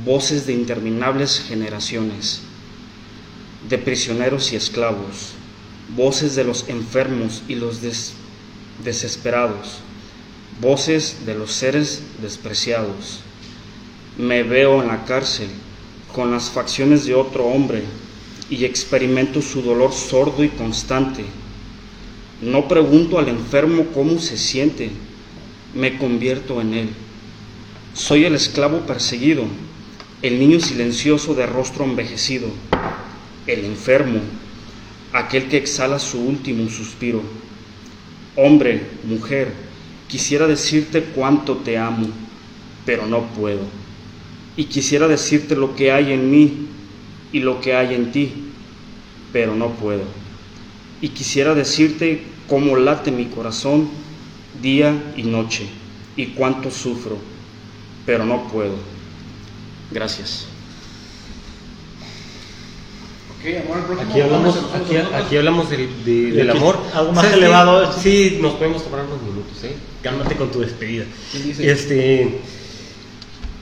voces 0.03 0.47
de 0.47 0.53
interminables 0.53 1.39
generaciones, 1.47 2.41
de 3.69 3.77
prisioneros 3.77 4.51
y 4.53 4.55
esclavos, 4.55 5.33
voces 5.95 6.35
de 6.35 6.43
los 6.43 6.67
enfermos 6.67 7.43
y 7.47 7.55
los 7.55 7.79
desesperados, 8.83 9.79
voces 10.61 11.25
de 11.25 11.35
los 11.35 11.51
seres 11.53 12.01
despreciados. 12.21 13.21
Me 14.17 14.43
veo 14.43 14.81
en 14.81 14.87
la 14.87 15.05
cárcel 15.05 15.49
con 16.13 16.31
las 16.31 16.49
facciones 16.49 17.05
de 17.05 17.13
otro 17.13 17.45
hombre 17.45 17.83
y 18.49 18.65
experimento 18.65 19.41
su 19.41 19.61
dolor 19.61 19.93
sordo 19.93 20.43
y 20.43 20.49
constante. 20.49 21.23
No 22.41 22.67
pregunto 22.67 23.19
al 23.19 23.29
enfermo 23.29 23.85
cómo 23.93 24.19
se 24.19 24.37
siente, 24.37 24.91
me 25.73 25.97
convierto 25.97 26.61
en 26.61 26.73
él. 26.73 26.89
Soy 27.93 28.25
el 28.25 28.35
esclavo 28.35 28.81
perseguido, 28.81 29.43
el 30.21 30.39
niño 30.39 30.59
silencioso 30.59 31.33
de 31.33 31.45
rostro 31.45 31.85
envejecido, 31.85 32.47
el 33.47 33.65
enfermo, 33.65 34.19
aquel 35.13 35.47
que 35.47 35.57
exhala 35.57 35.99
su 35.99 36.19
último 36.19 36.69
suspiro. 36.69 37.21
Hombre, 38.35 38.81
mujer, 39.03 39.51
quisiera 40.07 40.47
decirte 40.47 41.03
cuánto 41.03 41.57
te 41.57 41.77
amo, 41.77 42.07
pero 42.85 43.05
no 43.05 43.23
puedo. 43.27 43.61
Y 44.55 44.65
quisiera 44.65 45.07
decirte 45.07 45.55
lo 45.55 45.75
que 45.75 45.91
hay 45.91 46.13
en 46.13 46.31
mí, 46.31 46.67
y 47.31 47.39
lo 47.39 47.61
que 47.61 47.75
hay 47.75 47.93
en 47.93 48.11
ti, 48.11 48.31
pero 49.33 49.55
no 49.55 49.69
puedo. 49.71 50.03
Y 51.01 51.09
quisiera 51.09 51.53
decirte 51.53 52.23
cómo 52.47 52.75
late 52.75 53.11
mi 53.11 53.25
corazón 53.25 53.89
día 54.61 55.13
y 55.15 55.23
noche 55.23 55.67
y 56.15 56.27
cuánto 56.27 56.71
sufro, 56.71 57.17
pero 58.05 58.25
no 58.25 58.47
puedo. 58.47 58.75
Gracias. 59.91 60.47
Aquí 63.39 64.19
hablamos, 64.21 64.57
aquí, 64.73 64.97
aquí 64.97 65.37
hablamos 65.37 65.69
del, 65.69 66.03
de, 66.03 66.31
del 66.31 66.49
amor. 66.49 66.79
Algo 66.93 67.13
más 67.13 67.31
elevado. 67.31 67.93
Sí, 67.93 68.39
nos 68.41 68.53
podemos 68.53 68.83
tomar 68.83 69.05
unos 69.05 69.21
minutos, 69.21 69.63
¿eh? 69.63 69.75
Cálmate 70.01 70.35
con 70.35 70.51
tu 70.51 70.59
despedida. 70.59 71.05
Este, 71.59 72.39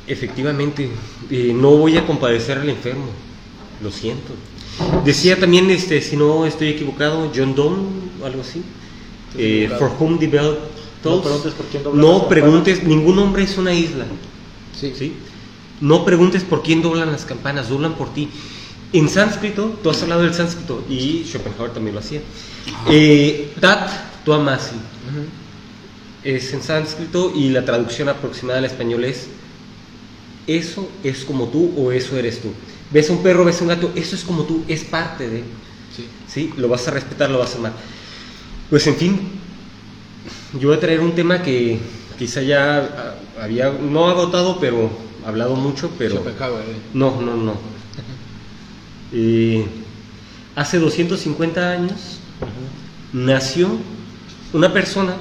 efectivamente, 0.08 0.90
eh, 1.30 1.52
no 1.54 1.72
voy 1.72 1.98
a 1.98 2.06
compadecer 2.06 2.58
al 2.58 2.70
enfermo 2.70 3.08
lo 3.82 3.92
siento. 3.92 4.34
Decía 5.04 5.40
también, 5.40 5.70
este, 5.70 6.02
si 6.02 6.18
no 6.18 6.46
estoy 6.46 6.70
equivocado, 6.70 7.32
John 7.36 7.56
Donne, 7.56 7.88
algo 8.24 8.42
así. 8.42 8.62
Eh, 9.38 9.70
for 9.78 9.92
whom 10.00 10.18
the 10.18 10.28
bell 10.28 10.58
tolls. 11.04 11.18
No 11.18 11.22
preguntes 11.24 11.54
por 11.54 11.66
quién 11.68 11.84
doblan 11.84 12.02
No 12.02 12.18
las 12.20 12.28
preguntes, 12.28 12.84
ningún 12.84 13.20
hombre 13.20 13.44
es 13.44 13.58
una 13.58 13.74
isla. 13.74 14.06
Sí. 14.80 14.94
¿sí? 14.96 15.14
No 15.82 16.06
preguntes 16.06 16.44
por 16.44 16.62
quién 16.62 16.82
doblan 16.82 17.12
las 17.12 17.26
campanas, 17.26 17.70
doblan 17.70 17.96
por 17.96 18.14
ti. 18.14 18.30
En 18.94 19.10
sánscrito, 19.10 19.80
tú 19.84 19.90
has 19.90 20.02
hablado 20.02 20.24
del 20.24 20.34
sánscrito 20.34 20.84
y 20.90 21.24
Schopenhauer 21.26 21.72
también 21.72 21.96
lo 21.96 22.00
hacía. 22.00 22.22
Eh, 22.90 23.54
tat 23.60 23.90
tuamasi 24.24 24.76
es 26.24 26.54
en 26.54 26.64
sánscrito 26.64 27.32
y 27.36 27.50
la 27.50 27.64
traducción 27.64 28.10
aproximada 28.10 28.60
al 28.60 28.66
español 28.66 29.04
es 29.06 29.28
eso 30.48 30.90
es 31.04 31.24
como 31.24 31.48
tú 31.48 31.74
o 31.78 31.92
eso 31.92 32.18
eres 32.18 32.42
tú. 32.42 32.50
Ves 32.92 33.10
a 33.10 33.14
un 33.14 33.24
perro, 33.24 33.46
ves 33.46 33.60
a 33.60 33.64
un 33.64 33.70
gato, 33.70 33.92
eso 33.96 34.16
es 34.16 34.24
como 34.24 34.44
tú, 34.44 34.64
es 34.68 34.84
parte 34.84 35.28
de. 35.30 35.40
Sí. 35.96 36.08
¿Sí? 36.28 36.54
Lo 36.58 36.68
vas 36.68 36.88
a 36.88 36.92
respetar, 36.92 37.30
lo 37.30 37.40
vas 37.40 37.56
a 37.56 37.58
amar. 37.58 37.74
Pues 38.70 38.86
en 38.88 38.96
fin, 38.96 39.20
yo 40.60 40.70
voy 40.70 40.78
a 40.78 40.80
traer 40.80 41.00
un 41.00 41.14
tema 41.14 41.42
que 41.42 41.80
quizá 42.18 42.42
ya 42.42 42.78
ah, 42.78 43.44
había, 43.44 43.72
no 43.72 44.08
agotado, 44.08 44.60
pero 44.60 44.90
hablado 45.26 45.56
mucho, 45.56 45.92
pero... 45.98 46.16
Schopenhauer, 46.16 46.64
eh. 46.64 46.76
No, 46.94 47.22
no, 47.22 47.36
no. 47.36 47.75
Eh, 49.14 49.66
hace 50.56 50.80
250 50.80 51.72
años 51.72 52.20
nació 53.14 53.70
una 54.54 54.74
persona, 54.74 55.16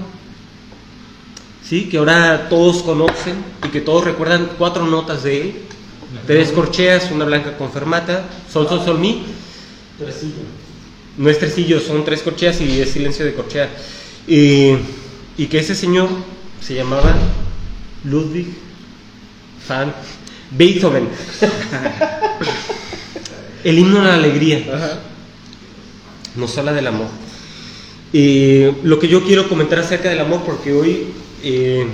¿sí? 1.63 1.89
Que 1.89 1.99
ahora 1.99 2.49
todos 2.49 2.83
conocen 2.83 3.37
y 3.67 3.69
que 3.69 3.81
todos 3.81 4.05
recuerdan 4.05 4.51
cuatro 4.59 4.87
notas 4.87 5.23
de 5.23 5.41
él. 5.41 5.55
Tres 6.27 6.53
corcheas, 6.53 7.11
una 7.11 7.25
blanca 7.25 7.57
con 7.57 7.73
fermata, 7.73 8.25
sol, 8.53 8.69
sol, 8.69 8.85
sol, 8.85 8.99
mi. 8.99 9.25
Tresillo. 9.99 10.43
No 11.19 11.29
es 11.29 11.39
tresillo, 11.39 11.81
son 11.81 12.05
tres 12.05 12.23
corcheas 12.23 12.61
y 12.61 12.81
es 12.81 12.91
silencio 12.91 13.25
de 13.25 13.35
corchea. 13.35 13.71
Y, 14.27 14.75
y 15.37 15.47
que 15.47 15.59
ese 15.59 15.75
señor 15.75 16.09
se 16.61 16.75
llamaba 16.75 17.15
Ludwig 18.05 18.47
van 19.69 19.93
Beethoven. 20.51 21.09
El 23.65 23.79
himno 23.79 24.01
a 24.01 24.05
la 24.05 24.15
alegría 24.15 24.63
Ajá. 24.73 24.99
nos 26.37 26.57
habla 26.59 26.73
del 26.73 26.87
amor. 26.87 27.07
Y 28.13 28.67
lo 28.85 28.99
que 28.99 29.09
yo 29.09 29.25
quiero 29.25 29.49
comentar 29.49 29.79
acerca 29.81 30.09
del 30.11 30.21
amor, 30.21 30.43
porque 30.45 30.73
hoy 30.73 31.07
eh, 31.43 31.87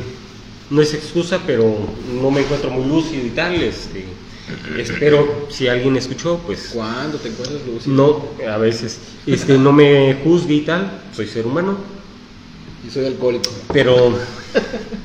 no 0.68 0.82
es 0.82 0.92
excusa, 0.94 1.40
pero 1.46 1.74
no 2.20 2.30
me 2.30 2.40
encuentro 2.42 2.70
muy 2.70 2.86
lúcido 2.86 3.24
y 3.24 3.30
tal. 3.30 3.54
Este, 3.54 4.04
espero, 4.76 5.46
si 5.48 5.68
alguien 5.68 5.96
escuchó, 5.96 6.38
pues 6.44 6.70
¿Cuándo 6.74 7.18
te 7.18 7.28
encuentras 7.28 7.60
lúcido? 7.66 7.94
no, 8.42 8.46
a 8.52 8.58
veces, 8.58 8.98
este, 9.26 9.56
no 9.56 9.72
me 9.72 10.14
juzgue 10.24 10.54
y 10.54 10.60
tal. 10.62 10.90
Soy 11.14 11.26
ser 11.26 11.46
humano, 11.46 11.78
Yo 12.84 12.90
soy 12.92 13.06
alcohólico. 13.06 13.50
pero 13.72 14.12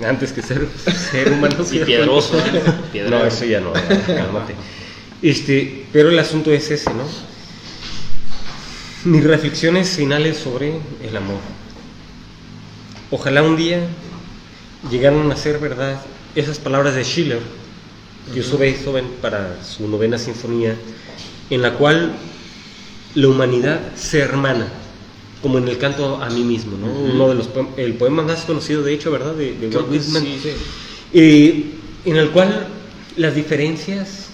antes 0.06 0.34
que 0.34 0.42
ser 0.42 0.68
ser 1.12 1.32
humano, 1.32 1.56
Y 1.62 1.66
sí, 1.66 1.80
piedroso, 1.86 2.38
¿eh? 2.94 3.06
No, 3.10 3.24
eso 3.24 3.46
ya 3.46 3.62
no, 3.62 3.72
cálmate. 3.74 4.56
Este, 5.26 5.88
pero 5.92 6.10
el 6.10 6.20
asunto 6.20 6.52
es 6.52 6.70
ese, 6.70 6.92
¿no? 6.94 7.04
Mis 9.06 9.24
reflexiones 9.24 9.90
finales 9.90 10.38
sobre 10.38 10.74
el 11.04 11.18
amor. 11.18 11.40
Ojalá 13.10 13.42
un 13.42 13.58
día 13.58 13.80
llegaran 14.92 15.32
a 15.32 15.36
ser 15.36 15.58
verdad 15.58 16.00
esas 16.36 16.60
palabras 16.60 16.94
de 16.94 17.04
Schiller 17.04 17.40
que 18.32 18.42
usó 18.42 18.60
Beethoven 18.60 19.06
para 19.20 19.64
su 19.64 19.88
novena 19.88 20.20
sinfonía, 20.20 20.76
en 21.50 21.62
la 21.64 21.74
cual 21.74 22.14
la 23.16 23.28
humanidad 23.28 23.96
se 23.96 24.20
hermana, 24.20 24.68
como 25.42 25.58
en 25.58 25.68
el 25.68 25.80
canto 25.80 26.22
a 26.22 26.30
mí 26.30 26.44
mismo, 26.44 26.78
¿no? 26.78 26.86
Uno 26.88 27.30
de 27.30 27.34
los 27.36 27.48
poem- 27.48 27.70
el 27.78 27.96
poema 27.96 28.22
más 28.22 28.42
conocido, 28.46 28.84
de 28.84 28.94
hecho, 28.94 29.10
¿verdad? 29.10 29.34
De, 29.34 29.54
de 29.54 29.68
Walt 29.76 29.90
Whitman. 29.90 30.22
Sí, 30.22 30.40
sí. 30.44 30.50
Eh, 31.14 31.66
en 32.06 32.18
el 32.18 32.30
cual 32.30 32.68
las 33.18 33.34
diferencias 33.34 34.25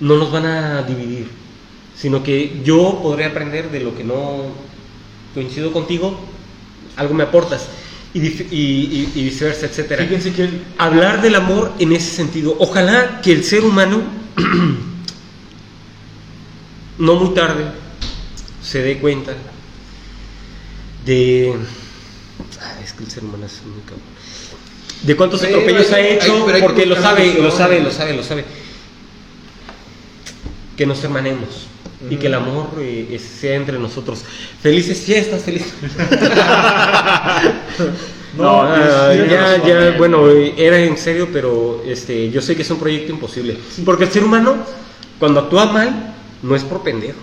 no 0.00 0.16
nos 0.16 0.30
van 0.32 0.46
a 0.46 0.82
dividir, 0.82 1.28
sino 1.96 2.22
que 2.22 2.60
yo 2.64 3.00
podré 3.02 3.24
aprender 3.24 3.70
de 3.70 3.80
lo 3.80 3.96
que 3.96 4.04
no 4.04 4.42
coincido 5.34 5.72
contigo, 5.72 6.18
algo 6.96 7.14
me 7.14 7.24
aportas, 7.24 7.66
y, 8.14 9.06
viceversa, 9.14 9.66
etcétera. 9.66 10.04
Fíjense 10.04 10.32
que 10.32 10.42
el- 10.44 10.62
Hablar 10.78 11.20
del 11.20 11.34
amor 11.34 11.72
en 11.80 11.92
ese 11.92 12.14
sentido. 12.14 12.54
Ojalá 12.60 13.20
que 13.20 13.32
el 13.32 13.42
ser 13.42 13.64
humano, 13.64 14.02
no 16.98 17.14
muy 17.16 17.34
tarde, 17.34 17.64
se 18.62 18.82
dé 18.82 18.98
cuenta 18.98 19.32
de... 21.04 21.54
Es 22.84 22.92
que 22.92 23.04
el 23.04 23.10
ser 23.10 23.24
humano 23.24 23.46
es 23.46 23.62
muy 23.64 23.80
cabrón. 23.82 24.00
De 25.02 25.16
cuántos 25.16 25.42
atropellos 25.42 25.92
ha 25.92 26.00
hecho, 26.00 26.46
hay- 26.48 26.62
porque 26.62 26.86
lo 26.86 27.00
sabe, 27.00 27.34
lo 27.34 27.50
sabe, 27.50 27.80
lo 27.80 27.90
sabe, 27.90 28.14
lo 28.14 28.22
sabe. 28.22 28.44
Que 30.76 30.86
nos 30.86 31.02
hermanemos 31.04 31.68
y 32.10 32.16
que 32.16 32.26
el 32.26 32.34
amor 32.34 32.68
eh, 32.78 33.18
sea 33.18 33.54
entre 33.54 33.78
nosotros. 33.78 34.24
Felices 34.60 35.00
fiestas, 35.00 35.42
felices. 35.42 35.72
No, 38.36 38.62
ah, 38.62 39.10
tienes 39.12 39.30
ya, 39.30 39.40
razón, 39.40 39.68
ya, 39.68 39.86
eh. 39.86 39.94
bueno, 39.96 40.28
era 40.28 40.78
en 40.78 40.96
serio, 40.96 41.28
pero 41.32 41.82
este, 41.86 42.30
yo 42.30 42.42
sé 42.42 42.56
que 42.56 42.62
es 42.62 42.70
un 42.70 42.78
proyecto 42.78 43.12
imposible. 43.12 43.56
Porque 43.84 44.04
el 44.04 44.10
ser 44.10 44.24
humano, 44.24 44.56
cuando 45.18 45.40
actúa 45.40 45.66
mal, 45.66 46.14
no 46.42 46.56
es 46.56 46.64
por 46.64 46.82
pendejo. 46.82 47.20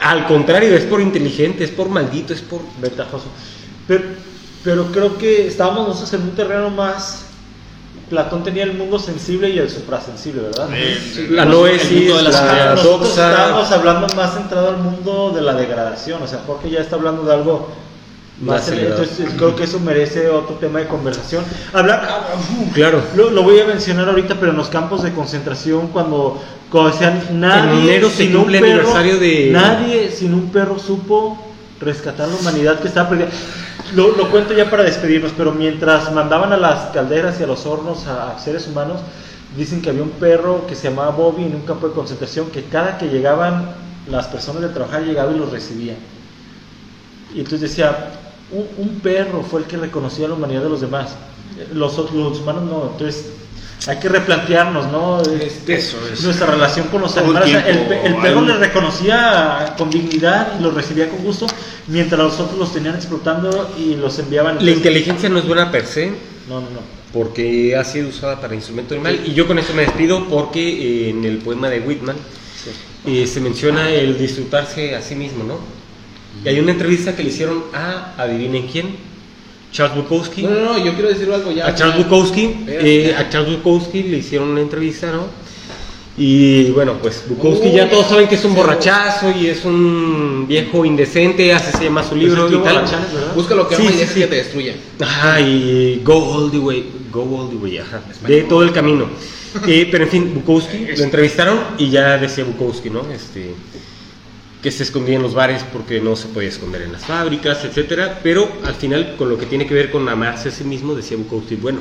Al 0.00 0.26
contrario, 0.26 0.76
es 0.76 0.84
por 0.84 1.00
inteligente, 1.00 1.64
es 1.64 1.70
por 1.70 1.88
maldito, 1.88 2.32
es 2.32 2.40
por... 2.40 2.60
ventajoso. 2.80 3.26
Pero, 3.88 4.04
pero 4.62 4.86
creo 4.92 5.18
que 5.18 5.48
estábamos 5.48 5.88
nosotros 5.88 6.12
en 6.14 6.22
un 6.22 6.36
terreno 6.36 6.70
más. 6.70 7.26
Platón 8.08 8.42
tenía 8.42 8.64
el 8.64 8.72
mundo 8.74 8.98
sensible 8.98 9.50
y 9.50 9.58
el 9.58 9.68
suprasensible, 9.70 10.42
¿verdad? 10.42 10.68
La 11.30 11.42
El 11.42 11.50
noesis, 11.50 12.08
la 12.10 12.22
la. 12.22 12.74
Nosotros 12.74 13.00
doxa, 13.08 13.30
estábamos 13.30 13.70
hablando 13.72 14.06
más 14.16 14.34
centrado 14.34 14.68
al 14.70 14.78
mundo 14.78 15.32
de 15.34 15.42
la 15.42 15.54
degradación, 15.54 16.22
o 16.22 16.26
sea, 16.26 16.40
Jorge 16.46 16.70
ya 16.70 16.80
está 16.80 16.96
hablando 16.96 17.22
de 17.24 17.34
algo 17.34 17.68
más 18.40 18.68
elevado. 18.68 19.02
Entonces 19.02 19.34
creo 19.36 19.56
que 19.56 19.64
eso 19.64 19.80
merece 19.80 20.28
otro 20.28 20.54
tema 20.56 20.78
de 20.78 20.86
conversación. 20.86 21.44
Hablar, 21.72 22.08
Claro. 22.72 23.02
lo, 23.16 23.30
lo 23.30 23.42
voy 23.42 23.60
a 23.60 23.64
mencionar 23.66 24.08
ahorita, 24.08 24.36
pero 24.38 24.52
en 24.52 24.56
los 24.56 24.68
campos 24.68 25.02
de 25.02 25.12
concentración 25.12 25.88
cuando, 25.88 26.40
cuando 26.70 26.90
decían 26.90 27.20
nadie 27.32 28.00
se 28.02 28.10
sin 28.10 28.36
un 28.36 28.46
perro, 28.50 28.64
aniversario 28.66 29.18
de- 29.18 29.50
nadie 29.52 30.10
sin 30.10 30.34
un 30.34 30.50
perro 30.50 30.78
supo 30.78 31.36
rescatar 31.80 32.28
la 32.28 32.36
humanidad 32.36 32.78
que 32.80 32.88
estaba 32.88 33.08
perdida. 33.10 33.28
Lo, 33.94 34.16
lo 34.16 34.30
cuento 34.30 34.52
ya 34.54 34.70
para 34.70 34.82
despedirnos, 34.82 35.32
pero 35.36 35.52
mientras 35.52 36.12
mandaban 36.12 36.52
a 36.52 36.56
las 36.56 36.90
calderas 36.90 37.40
y 37.40 37.44
a 37.44 37.46
los 37.46 37.66
hornos 37.66 38.06
a, 38.06 38.32
a 38.32 38.38
seres 38.38 38.66
humanos, 38.66 39.00
dicen 39.56 39.80
que 39.80 39.90
había 39.90 40.02
un 40.02 40.10
perro 40.10 40.66
que 40.66 40.74
se 40.74 40.90
llamaba 40.90 41.10
Bobby 41.10 41.44
en 41.44 41.54
un 41.54 41.62
campo 41.62 41.88
de 41.88 41.94
concentración 41.94 42.50
que 42.50 42.64
cada 42.64 42.98
que 42.98 43.08
llegaban 43.08 43.74
las 44.10 44.26
personas 44.26 44.62
de 44.62 44.68
trabajar 44.68 45.02
llegaba 45.02 45.32
y 45.32 45.38
los 45.38 45.50
recibía. 45.50 45.94
Y 47.34 47.40
entonces 47.40 47.70
decía, 47.70 48.10
un, 48.50 48.66
un 48.78 49.00
perro 49.00 49.42
fue 49.42 49.60
el 49.60 49.66
que 49.66 49.76
reconoció 49.76 50.28
la 50.28 50.34
humanidad 50.34 50.62
de 50.62 50.70
los 50.70 50.80
demás. 50.80 51.10
Los, 51.72 51.96
los 52.12 52.40
humanos 52.40 52.62
no. 52.64 52.90
Entonces 52.92 53.32
hay 53.86 53.98
que 53.98 54.08
replantearnos, 54.08 54.86
¿no? 54.90 55.20
Este, 55.22 55.76
Eso 55.76 55.96
es. 56.12 56.22
Nuestra 56.22 56.46
relación 56.46 56.88
con 56.88 57.02
los 57.02 57.16
animales. 57.16 57.54
El, 57.66 57.92
el 57.92 58.16
perro 58.16 58.40
hay 58.40 58.46
le 58.46 58.54
reconocía 58.54 59.74
con 59.76 59.90
dignidad 59.90 60.58
y 60.58 60.62
los 60.62 60.74
recibía 60.74 61.08
con 61.08 61.22
gusto, 61.22 61.46
mientras 61.88 62.20
los 62.20 62.38
otros 62.40 62.58
los 62.58 62.72
tenían 62.72 62.94
explotando 62.94 63.70
y 63.78 63.96
los 63.96 64.18
enviaban. 64.18 64.54
La 64.56 64.60
Entonces- 64.60 64.76
inteligencia 64.76 65.28
no 65.28 65.38
es 65.38 65.46
buena 65.46 65.70
per 65.70 65.86
se, 65.86 66.06
No, 66.48 66.60
no, 66.60 66.70
no. 66.70 66.80
porque 67.12 67.74
ha 67.76 67.84
sido 67.84 68.08
usada 68.08 68.40
para 68.40 68.54
instrumento 68.54 68.94
del 68.94 69.02
mal. 69.02 69.20
Y 69.26 69.32
yo 69.34 69.46
con 69.46 69.58
eso 69.58 69.72
me 69.74 69.82
despido 69.82 70.26
porque 70.28 70.60
eh, 71.06 71.10
en 71.10 71.24
el 71.24 71.38
poema 71.38 71.68
de 71.68 71.80
Whitman 71.80 72.16
eh, 73.06 73.26
se 73.26 73.40
menciona 73.40 73.90
el 73.90 74.18
disfrutarse 74.18 74.94
a 74.94 75.02
sí 75.02 75.14
mismo, 75.14 75.44
¿no? 75.44 75.58
Y 76.44 76.48
hay 76.48 76.60
una 76.60 76.72
entrevista 76.72 77.16
que 77.16 77.22
le 77.24 77.30
hicieron 77.30 77.64
a, 77.72 78.14
adivinen 78.18 78.66
quién, 78.68 78.96
Charles 79.72 79.96
Bukowski. 79.96 80.42
No, 80.42 80.50
no, 80.50 80.60
no, 80.64 80.84
yo 80.84 80.92
quiero 80.94 81.08
decir 81.08 81.30
algo 81.32 81.50
ya. 81.52 81.66
a 81.66 81.74
Charles 81.74 81.98
Bukowski, 81.98 82.64
eh, 82.68 83.14
a 83.16 83.28
Charles 83.28 83.56
Bukowski 83.56 84.02
le 84.04 84.18
hicieron 84.18 84.48
una 84.48 84.60
entrevista, 84.60 85.10
¿no? 85.10 85.26
Y 86.20 86.70
bueno, 86.72 86.94
pues 87.00 87.22
Bukowski 87.28 87.68
Uy, 87.68 87.74
ya 87.74 87.88
todos 87.88 88.08
saben 88.08 88.26
que 88.26 88.34
es 88.34 88.44
un 88.44 88.52
borrachazo 88.52 89.30
y 89.30 89.46
es 89.46 89.64
un 89.64 90.46
viejo 90.48 90.84
indecente, 90.84 91.52
así 91.52 91.70
se 91.78 91.84
llama 91.84 92.02
su 92.02 92.16
libro 92.16 92.48
Pues 92.48 92.54
es 92.54 92.58
y 92.58 92.62
tal. 92.64 93.34
Busca 93.36 93.54
lo 93.54 93.68
que 93.68 93.76
Sí, 93.76 93.82
ama 93.82 93.90
y 93.90 93.94
sí, 93.94 93.98
deja 94.00 94.12
sí. 94.14 94.20
que 94.20 94.26
te 94.26 94.36
destruya. 94.36 94.74
Ajá, 95.00 95.40
y 95.40 96.02
go 96.04 96.14
all 96.14 96.50
the 96.50 96.58
way, 96.58 96.90
go 97.12 97.22
all 97.22 97.48
the 97.48 97.56
way, 97.56 97.78
ajá, 97.78 98.02
de 98.26 98.42
todo 98.42 98.64
el 98.64 98.72
camino. 98.72 99.06
Eh, 99.66 99.88
pero 99.90 100.04
en 100.04 100.10
fin, 100.10 100.34
Bukowski, 100.34 100.86
lo 100.96 101.04
entrevistaron 101.04 101.58
y 101.78 101.88
ya 101.88 102.18
decía 102.18 102.42
Bukowski, 102.42 102.90
¿no? 102.90 103.02
Este, 103.12 103.54
que 104.60 104.72
se 104.72 104.82
escondía 104.82 105.14
en 105.14 105.22
los 105.22 105.34
bares 105.34 105.64
porque 105.72 106.00
no 106.00 106.16
se 106.16 106.26
podía 106.26 106.48
esconder 106.48 106.82
en 106.82 106.92
las 106.92 107.04
fábricas, 107.04 107.64
etcétera. 107.64 108.18
Pero 108.24 108.48
al 108.64 108.74
final, 108.74 109.14
con 109.16 109.28
lo 109.28 109.38
que 109.38 109.46
tiene 109.46 109.68
que 109.68 109.74
ver 109.74 109.92
con 109.92 110.08
amarse 110.08 110.48
a 110.48 110.52
sí 110.52 110.64
mismo, 110.64 110.96
decía 110.96 111.16
Bukowski, 111.16 111.54
bueno, 111.54 111.78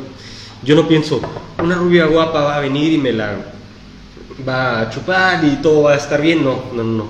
yo 0.63 0.75
no 0.75 0.87
pienso, 0.87 1.19
una 1.61 1.75
rubia 1.75 2.05
guapa 2.05 2.41
va 2.41 2.57
a 2.57 2.59
venir 2.59 2.93
y 2.93 2.97
me 2.99 3.11
la 3.13 3.53
va 4.47 4.81
a 4.81 4.89
chupar 4.89 5.43
y 5.45 5.57
todo 5.61 5.83
va 5.83 5.93
a 5.93 5.97
estar 5.97 6.21
bien, 6.21 6.43
no, 6.43 6.63
no, 6.73 6.83
no. 6.83 7.07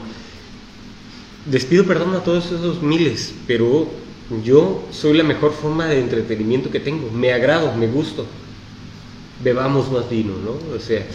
Les 1.51 1.65
pido 1.65 1.85
perdón 1.85 2.13
a 2.15 2.19
todos 2.23 2.45
esos 2.47 2.81
miles, 2.81 3.33
pero 3.47 3.87
yo 4.43 4.83
soy 4.91 5.17
la 5.17 5.23
mejor 5.23 5.53
forma 5.53 5.85
de 5.87 5.99
entretenimiento 5.99 6.69
que 6.69 6.79
tengo. 6.79 7.09
Me 7.11 7.31
agrado, 7.31 7.73
me 7.75 7.87
gusto. 7.87 8.25
Bebamos 9.43 9.91
más 9.91 10.09
vino, 10.09 10.33
¿no? 10.43 10.75
O 10.75 10.79
sea, 10.79 11.05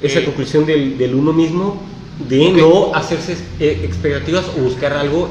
esa 0.00 0.20
Eh. 0.20 0.24
conclusión 0.24 0.64
del, 0.64 0.96
del 0.96 1.14
uno 1.14 1.32
mismo, 1.32 1.82
de 2.28 2.52
no 2.52 2.94
hacerse 2.94 3.36
eh, 3.58 3.80
expectativas 3.84 4.46
o 4.56 4.62
buscar 4.62 4.92
algo 4.92 5.28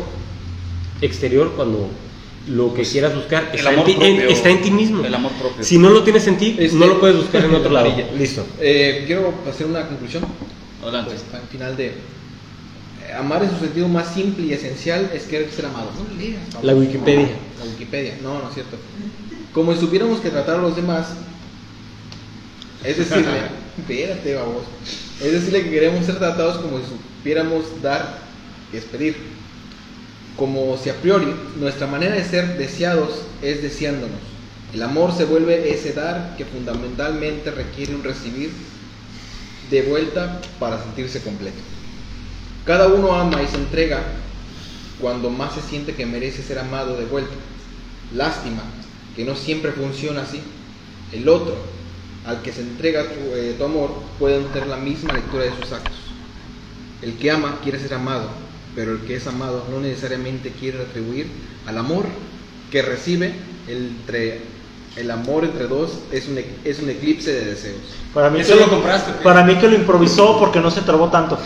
exterior 1.01 1.53
cuando 1.55 1.87
lo 2.49 2.73
que 2.73 2.83
quieras 2.83 3.15
buscar 3.15 3.49
el 3.51 3.59
está, 3.59 3.69
en 3.69 3.75
amor 3.79 3.85
ti, 3.85 3.91
en- 3.93 3.99
propio. 4.17 4.29
está 4.29 4.49
en 4.49 4.61
ti 4.61 4.71
mismo. 4.71 5.03
El 5.05 5.13
amor 5.13 5.31
propio. 5.33 5.63
Si 5.63 5.77
no 5.77 5.89
lo 5.89 6.03
tienes 6.03 6.25
en 6.27 6.37
ti, 6.37 6.55
Este- 6.57 6.77
no 6.77 6.87
lo 6.87 6.99
puedes 6.99 7.17
buscar 7.17 7.45
en 7.45 7.53
otro 7.55 7.71
lado. 7.71 7.91
Listo. 8.17 8.45
Eh, 8.59 9.03
quiero 9.05 9.33
hacer 9.49 9.67
una 9.67 9.87
conclusión. 9.87 10.25
Adelante. 10.81 11.11
Pues, 11.11 11.41
al 11.41 11.47
final 11.49 11.77
de. 11.77 11.87
eh, 11.87 13.13
amar 13.17 13.43
en 13.43 13.49
su 13.51 13.57
sentido 13.57 13.87
más 13.87 14.13
simple 14.13 14.45
y 14.47 14.53
esencial 14.53 15.09
es 15.13 15.23
querer 15.23 15.49
ser 15.51 15.65
amado. 15.65 15.91
No 15.97 16.15
le 16.17 16.29
leas. 16.29 16.41
La 16.63 16.73
Wikipedia. 16.75 17.29
La 17.59 17.65
Wikipedia, 17.65 18.15
no, 18.23 18.39
no 18.41 18.47
es 18.49 18.53
cierto. 18.53 18.77
Como 19.53 19.73
si 19.73 19.79
supiéramos 19.81 20.19
que 20.19 20.29
tratar 20.29 20.57
a 20.59 20.61
los 20.61 20.75
demás, 20.75 21.07
es 22.83 22.97
decirle, 22.97 23.23
espérate, 23.77 24.35
vamos, 24.35 24.63
es 25.21 25.31
decirle 25.31 25.63
que 25.63 25.69
queremos 25.71 26.05
ser 26.05 26.17
tratados 26.17 26.57
como 26.59 26.77
si 26.77 26.85
supiéramos 26.85 27.65
dar 27.81 28.19
y 28.73 28.77
es 28.77 28.83
pedir. 28.85 29.17
Como 30.39 30.77
si 30.77 30.89
a 30.89 30.95
priori 30.95 31.27
nuestra 31.57 31.85
manera 31.85 32.15
de 32.15 32.23
ser 32.23 32.57
deseados 32.57 33.09
es 33.41 33.61
deseándonos. 33.61 34.21
El 34.73 34.81
amor 34.83 35.11
se 35.11 35.25
vuelve 35.25 35.73
ese 35.73 35.91
dar 35.91 36.37
que 36.37 36.45
fundamentalmente 36.45 37.51
requiere 37.51 37.93
un 37.93 38.05
recibir 38.05 38.49
de 39.69 39.81
vuelta 39.81 40.39
para 40.57 40.81
sentirse 40.81 41.21
completo. 41.21 41.57
Cada 42.65 42.87
uno 42.87 43.13
ama 43.13 43.43
y 43.43 43.47
se 43.47 43.57
entrega 43.57 44.01
cuando 45.01 45.29
más 45.29 45.55
se 45.55 45.61
siente 45.61 45.93
que 45.93 46.05
merece 46.05 46.41
ser 46.41 46.59
amado 46.59 46.95
de 46.95 47.05
vuelta. 47.05 47.33
Lástima 48.15 48.63
que 49.17 49.25
no 49.25 49.35
siempre 49.35 49.73
funciona 49.73 50.21
así. 50.21 50.41
El 51.11 51.27
otro, 51.27 51.55
al 52.25 52.41
que 52.41 52.53
se 52.53 52.61
entrega 52.61 53.03
tu, 53.03 53.35
eh, 53.35 53.57
amor, 53.61 53.91
puede 54.17 54.41
tener 54.45 54.67
la 54.69 54.77
misma 54.77 55.13
lectura 55.13 55.43
de 55.43 55.55
sus 55.59 55.73
actos. 55.73 55.97
El 57.01 57.15
que 57.15 57.29
ama 57.29 57.59
quiere 57.61 57.77
ser 57.77 57.93
amado, 57.93 58.29
pero 58.75 58.93
el 58.93 58.99
que 59.01 59.15
es 59.15 59.27
amado 59.27 59.65
no 59.71 59.79
necesariamente 59.79 60.51
quiere 60.51 60.79
retribuir 60.79 61.27
al 61.65 61.77
amor 61.77 62.05
que 62.71 62.81
recibe 62.81 63.33
entre 63.67 64.41
el 64.95 65.11
amor 65.11 65.43
entre 65.45 65.67
dos 65.67 65.99
es 66.11 66.27
un, 66.27 66.37
e- 66.37 66.45
es 66.65 66.79
un 66.79 66.89
eclipse 66.89 67.31
de 67.31 67.45
deseos. 67.45 67.77
Para 68.13 68.29
mí, 68.29 68.39
¿Eso 68.41 68.55
que 68.55 68.59
lo 68.61 68.69
compraste 68.69 69.11
o 69.11 69.17
qué? 69.17 69.23
Para 69.23 69.43
mí 69.43 69.55
que 69.55 69.67
lo 69.67 69.75
improvisó 69.75 70.37
porque 70.39 70.59
no 70.59 70.69
se 70.71 70.81
trabó 70.81 71.09
tanto. 71.09 71.37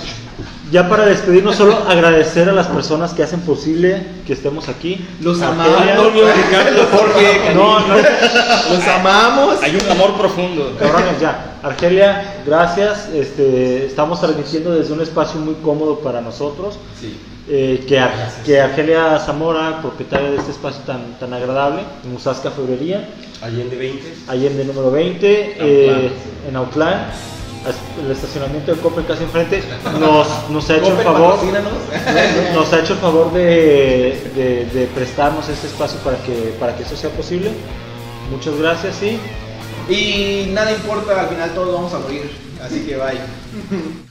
Ya 0.73 0.89
para 0.89 1.05
despedirnos, 1.05 1.55
solo 1.55 1.77
agradecer 1.87 2.49
a 2.49 2.51
las 2.51 2.65
personas 2.65 3.13
que 3.13 3.21
hacen 3.21 3.41
posible 3.41 4.01
que 4.25 4.33
estemos 4.33 4.67
aquí. 4.69 5.05
Los 5.21 5.39
amamos, 5.39 5.83
Ricardo, 6.13 6.87
Jorge, 6.91 7.53
No, 7.53 7.79
no, 7.87 7.95
los 7.95 8.87
amamos. 8.87 9.61
Hay 9.61 9.75
un 9.75 9.91
amor 9.91 10.17
profundo. 10.17 10.75
cabrones, 10.79 11.19
ya. 11.21 11.57
Argelia, 11.61 12.37
gracias. 12.43 13.07
Este, 13.13 13.85
estamos 13.85 14.19
transmitiendo 14.19 14.71
desde 14.73 14.93
un 14.93 15.01
espacio 15.01 15.39
muy 15.39 15.53
cómodo 15.63 15.99
para 15.99 16.21
nosotros. 16.21 16.79
Sí. 16.99 17.19
Eh, 17.47 17.85
que, 17.87 17.99
Ar- 17.99 18.31
que 18.43 18.59
Argelia 18.59 19.19
Zamora, 19.19 19.79
propietaria 19.79 20.31
de 20.31 20.37
este 20.37 20.51
espacio 20.51 20.81
tan, 20.87 21.19
tan 21.19 21.33
agradable, 21.33 21.81
Musasca 22.11 22.49
Febrería, 22.49 23.07
Allende 23.43 23.75
20. 23.75 24.13
Allende 24.27 24.65
número 24.65 24.89
20, 24.89 25.55
eh, 25.59 26.11
en 26.49 26.55
Autlán, 26.55 27.07
el 28.03 28.11
estacionamiento 28.11 28.73
de 28.75 28.81
Coppel 28.81 29.05
casi 29.05 29.23
enfrente, 29.23 29.63
nos, 29.99 30.49
nos 30.49 30.69
ha 30.69 30.77
hecho 30.77 30.91
el 30.91 30.97
favor, 31.03 31.39
nos 32.53 32.73
ha 32.73 32.79
hecho 32.79 32.93
el 32.93 32.99
favor 32.99 33.31
de, 33.33 34.31
de- 34.35 34.65
de 34.73 34.87
prestarnos 34.87 35.47
este 35.49 35.67
espacio 35.67 35.99
para 35.99 36.17
que, 36.17 36.55
para 36.59 36.75
que 36.75 36.83
eso 36.83 36.95
sea 36.97 37.09
posible. 37.11 37.51
Muchas 38.31 38.57
gracias 38.57 38.95
y 39.03 39.19
Y 39.93 40.51
nada 40.51 40.71
importa, 40.71 41.19
al 41.21 41.27
final 41.29 41.53
todos 41.53 41.73
vamos 41.73 41.93
a 41.93 41.99
morir. 41.99 42.29
Así 42.63 42.85
que 42.85 42.95
bye. 42.95 43.19